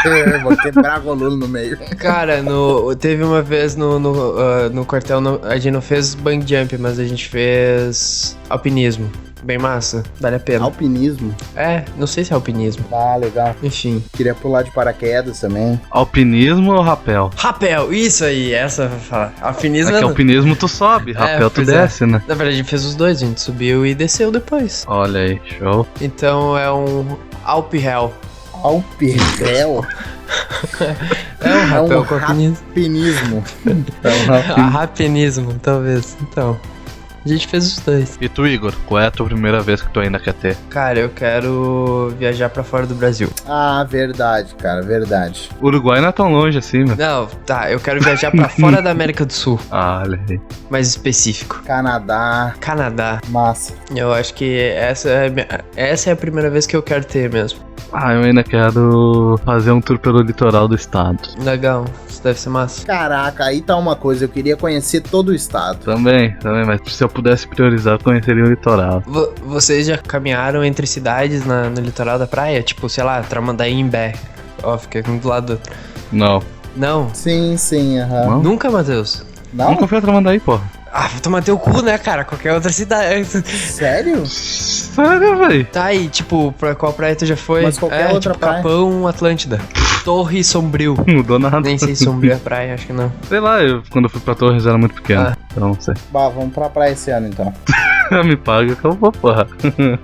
É, 0.05 0.37
vou 0.39 0.55
quebrar 0.57 0.97
a 0.97 0.99
coluna 0.99 1.35
no 1.35 1.47
meio. 1.47 1.77
Cara, 1.97 2.41
no, 2.41 2.95
teve 2.95 3.23
uma 3.23 3.41
vez 3.41 3.75
no, 3.75 3.99
no, 3.99 4.37
ah, 4.39 4.69
no 4.69 4.85
quartel, 4.85 5.21
no- 5.21 5.39
a 5.43 5.55
gente 5.57 5.71
não 5.71 5.81
fez 5.81 6.15
bang 6.15 6.43
jump, 6.45 6.77
mas 6.77 6.99
a 6.99 7.05
gente 7.05 7.27
fez 7.27 8.37
alpinismo. 8.49 9.09
Bem 9.43 9.59
massa. 9.59 10.01
Vale 10.19 10.37
a 10.37 10.39
pena. 10.39 10.65
Alpinismo. 10.65 11.35
É, 11.55 11.83
não 11.97 12.07
sei 12.07 12.25
se 12.25 12.31
é 12.31 12.35
alpinismo. 12.35 12.83
Ah, 12.91 13.15
legal. 13.15 13.55
Enfim. 13.61 14.03
Queria 14.13 14.33
pular 14.33 14.63
de 14.63 14.71
paraquedas 14.71 15.39
também. 15.39 15.79
Alpinismo 15.91 16.73
ou 16.73 16.81
rapel? 16.81 17.29
Rapel, 17.37 17.93
isso 17.93 18.25
aí, 18.25 18.53
essa 18.53 18.89
falar. 18.89 19.31
Alpinismo 19.39 19.91
É 19.95 19.99
que 19.99 20.03
é- 20.03 20.07
alpinismo 20.07 20.55
tu 20.55 20.67
sobe, 20.67 21.11
rapel 21.13 21.51
tu 21.51 21.55
pois 21.57 21.69
é. 21.69 21.81
desce, 21.83 22.07
né? 22.07 22.23
Na 22.27 22.33
verdade, 22.33 22.55
a 22.55 22.57
gente 22.57 22.69
fez 22.71 22.83
os 22.83 22.95
dois, 22.95 23.21
a 23.21 23.25
gente 23.27 23.39
subiu 23.39 23.85
e 23.85 23.93
desceu 23.93 24.31
depois. 24.31 24.83
Olha 24.87 25.19
aí, 25.19 25.39
show. 25.59 25.74
Então 25.99 26.57
é 26.57 26.71
um 26.71 27.17
Alpihel. 27.43 28.13
Alpirrel. 28.63 29.85
É 31.39 31.53
um 31.53 31.65
rapel 31.67 32.01
um 32.01 32.05
com 32.05 32.15
alpinismo. 32.15 32.57
Alpinismo. 32.67 33.43
Ah, 34.57 34.67
Rapinismo, 34.67 35.53
talvez. 35.61 36.17
Então. 36.21 36.59
A 37.25 37.27
gente 37.29 37.47
fez 37.47 37.65
os 37.65 37.79
dois. 37.79 38.17
E 38.21 38.29
tu, 38.29 38.45
Igor, 38.45 38.71
qual 38.85 39.01
é 39.01 39.07
a 39.07 39.11
tua 39.11 39.25
primeira 39.25 39.59
vez 39.61 39.81
que 39.81 39.89
tu 39.89 39.99
ainda 39.99 40.19
quer 40.19 40.33
ter? 40.33 40.55
Cara, 40.69 40.99
eu 40.99 41.09
quero 41.09 42.13
viajar 42.19 42.49
pra 42.49 42.63
fora 42.63 42.85
do 42.85 42.93
Brasil. 42.93 43.29
Ah, 43.47 43.83
verdade, 43.89 44.53
cara, 44.55 44.81
verdade. 44.83 45.49
Uruguai 45.61 45.99
não 46.01 46.09
é 46.09 46.11
tão 46.11 46.31
longe 46.31 46.57
assim, 46.59 46.83
né? 46.83 46.95
Não, 46.97 47.25
tá, 47.45 47.71
eu 47.71 47.79
quero 47.79 47.99
viajar 47.99 48.29
pra 48.31 48.47
fora 48.49 48.79
da 48.81 48.91
América 48.91 49.25
do 49.25 49.33
Sul, 49.33 49.59
Ah, 49.71 50.03
olha 50.05 50.19
aí. 50.29 50.39
mais 50.69 50.87
específico. 50.87 51.61
Canadá, 51.65 52.53
Canadá. 52.59 53.19
massa. 53.29 53.73
Eu 53.95 54.13
acho 54.13 54.33
que 54.35 54.59
essa 54.59 55.09
é, 55.09 55.29
minha- 55.29 55.47
essa 55.75 56.11
é 56.11 56.13
a 56.13 56.15
primeira 56.15 56.49
vez 56.51 56.67
que 56.67 56.75
eu 56.75 56.83
quero 56.83 57.05
ter 57.05 57.29
mesmo. 57.31 57.59
Ah, 57.93 58.13
eu 58.13 58.21
ainda 58.23 58.43
quero 58.43 59.39
fazer 59.45 59.71
um 59.71 59.79
tour 59.79 59.97
pelo 59.97 60.21
litoral 60.21 60.67
do 60.67 60.75
estado. 60.75 61.19
Legal, 61.39 61.85
isso 62.09 62.21
deve 62.21 62.37
ser 62.39 62.49
massa. 62.49 62.85
Caraca, 62.85 63.45
aí 63.45 63.61
tá 63.61 63.77
uma 63.77 63.95
coisa, 63.95 64.25
eu 64.25 64.29
queria 64.29 64.57
conhecer 64.57 65.01
todo 65.01 65.29
o 65.29 65.33
estado. 65.33 65.77
Também, 65.79 66.35
também, 66.39 66.65
mas 66.65 66.81
se 66.91 67.01
eu 67.03 67.07
pudesse 67.15 67.47
priorizar, 67.47 67.93
eu 67.95 67.99
conheceria 67.99 68.43
o 68.43 68.47
litoral. 68.49 69.01
Vo- 69.05 69.33
vocês 69.43 69.87
já 69.87 69.97
caminharam 69.97 70.63
entre 70.63 70.85
cidades 70.85 71.45
na- 71.45 71.69
no 71.69 71.79
litoral 71.81 72.19
da 72.19 72.27
praia? 72.27 72.61
Tipo, 72.61 72.89
sei 72.89 73.03
lá, 73.03 73.21
Tramandaí 73.23 73.73
e 73.73 73.79
Imbé. 73.79 74.13
Ó, 74.61 74.77
fica 74.77 75.03
um 75.09 75.17
do 75.17 75.27
lado 75.27 75.45
do 75.47 75.51
outro. 75.53 75.73
Não. 76.11 76.43
Não? 76.75 77.09
Sim, 77.13 77.55
sim, 77.57 77.99
aham. 77.99 78.25
Não? 78.25 78.43
Nunca, 78.43 78.69
Matheus? 78.69 79.23
Não? 79.53 79.71
Nunca 79.71 79.87
fui 79.87 79.97
a 79.97 80.01
Tramandaí, 80.01 80.39
porra. 80.39 80.63
Ah, 80.91 81.07
vai 81.07 81.19
tomar 81.19 81.41
teu 81.43 81.57
cu, 81.57 81.81
né, 81.81 81.97
cara? 81.97 82.23
Qualquer 82.23 82.53
outra 82.53 82.71
cidade. 82.71 83.25
Sério? 83.25 84.25
Sério, 84.25 85.37
véi? 85.37 85.63
Tá 85.65 85.85
aí, 85.85 86.07
tipo, 86.07 86.53
pra 86.57 86.73
qual 86.75 86.93
praia 86.93 87.15
tu 87.15 87.25
já 87.25 87.35
foi? 87.35 87.63
Mas 87.63 87.77
qualquer 87.77 88.09
é, 88.09 88.13
outra 88.13 88.31
tipo, 88.33 88.39
praia. 88.45 88.63
Capão, 88.63 89.07
Atlântida. 89.07 89.59
Torre 90.05 90.43
Sombrio. 90.43 90.95
Mudou 91.07 91.39
nada. 91.39 91.59
Nem 91.61 91.79
sei 91.79 91.95
se 91.95 92.05
Sombrio 92.05 92.33
é 92.33 92.37
praia, 92.37 92.75
acho 92.75 92.85
que 92.85 92.93
não. 92.93 93.11
Sei 93.23 93.39
lá, 93.39 93.63
eu, 93.63 93.81
quando 93.89 94.05
eu 94.05 94.09
fui 94.09 94.21
pra 94.21 94.35
Torres 94.35 94.67
era 94.67 94.77
muito 94.77 94.93
pequeno. 94.93 95.21
Ah. 95.21 95.37
Então, 95.51 95.69
não 95.69 95.81
sei. 95.81 95.95
Bah, 96.11 96.29
vamos 96.29 96.53
pra 96.53 96.69
praia 96.69 96.91
esse 96.91 97.09
ano 97.09 97.27
então. 97.27 97.51
Me 98.23 98.37
paga 98.37 98.75
que 98.75 98.85
eu 98.85 98.91
vou, 98.91 99.11
porra. 99.11 99.47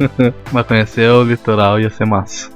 Mas 0.51 0.65
conhecer 0.65 1.07
o 1.11 1.23
litoral 1.23 1.79
ia 1.79 1.91
ser 1.91 2.07
massa. 2.07 2.49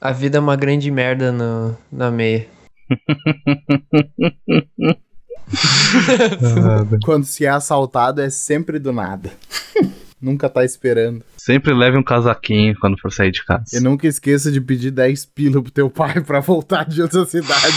A 0.00 0.12
vida 0.12 0.38
é 0.38 0.40
uma 0.40 0.56
grande 0.56 0.90
merda 0.90 1.30
no, 1.30 1.76
na 1.92 2.10
meia. 2.10 2.57
Quando 7.04 7.24
se 7.24 7.46
é 7.46 7.48
assaltado 7.48 8.20
é 8.20 8.30
sempre 8.30 8.78
do 8.78 8.92
nada. 8.92 9.32
nunca 10.20 10.48
tá 10.48 10.64
esperando. 10.64 11.22
Sempre 11.36 11.72
leve 11.72 11.96
um 11.96 12.02
casaquinho 12.02 12.74
quando 12.80 12.98
for 13.00 13.12
sair 13.12 13.30
de 13.30 13.44
casa. 13.44 13.64
E 13.72 13.80
nunca 13.80 14.06
esqueça 14.06 14.50
de 14.50 14.60
pedir 14.60 14.90
10 14.90 15.26
pila 15.26 15.62
pro 15.62 15.70
teu 15.70 15.88
pai 15.88 16.20
pra 16.24 16.40
voltar 16.40 16.84
de 16.84 17.00
outra 17.02 17.24
cidade. 17.24 17.74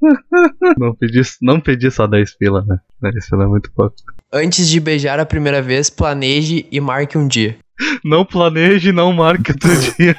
Não 0.78 0.94
pedi, 0.94 1.20
não 1.42 1.60
pedi 1.60 1.90
só 1.90 2.06
10 2.06 2.36
pila, 2.36 2.64
né? 2.66 2.78
10 3.02 3.28
pila 3.28 3.44
é 3.44 3.46
muito 3.46 3.70
pouco. 3.72 3.94
Antes 4.32 4.68
de 4.68 4.80
beijar 4.80 5.18
a 5.18 5.26
primeira 5.26 5.60
vez, 5.60 5.90
planeje 5.90 6.66
e 6.70 6.80
marque 6.80 7.18
um 7.18 7.26
dia. 7.26 7.56
Não 8.04 8.24
planeje, 8.24 8.92
não 8.92 9.12
marque 9.12 9.52
outro 9.52 9.70
dia. 9.96 10.16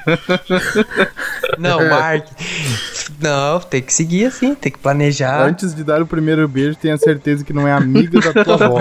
Não, 1.58 1.88
marque. 1.88 2.32
Não, 3.20 3.60
tem 3.60 3.80
que 3.80 3.92
seguir 3.92 4.26
assim, 4.26 4.54
tem 4.54 4.70
que 4.72 4.78
planejar. 4.78 5.42
Antes 5.46 5.74
de 5.74 5.84
dar 5.84 6.02
o 6.02 6.06
primeiro 6.06 6.46
beijo, 6.48 6.76
tenha 6.76 6.96
certeza 6.96 7.44
que 7.44 7.52
não 7.52 7.66
é 7.66 7.72
amiga 7.72 8.20
da 8.20 8.44
tua 8.44 8.54
avó. 8.54 8.80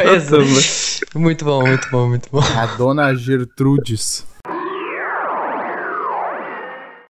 Muito 1.13 1.43
bom, 1.43 1.61
muito 1.65 1.89
bom, 1.89 2.07
muito 2.07 2.29
bom. 2.31 2.39
A 2.39 2.65
dona 2.77 3.13
Gertrudes. 3.13 4.25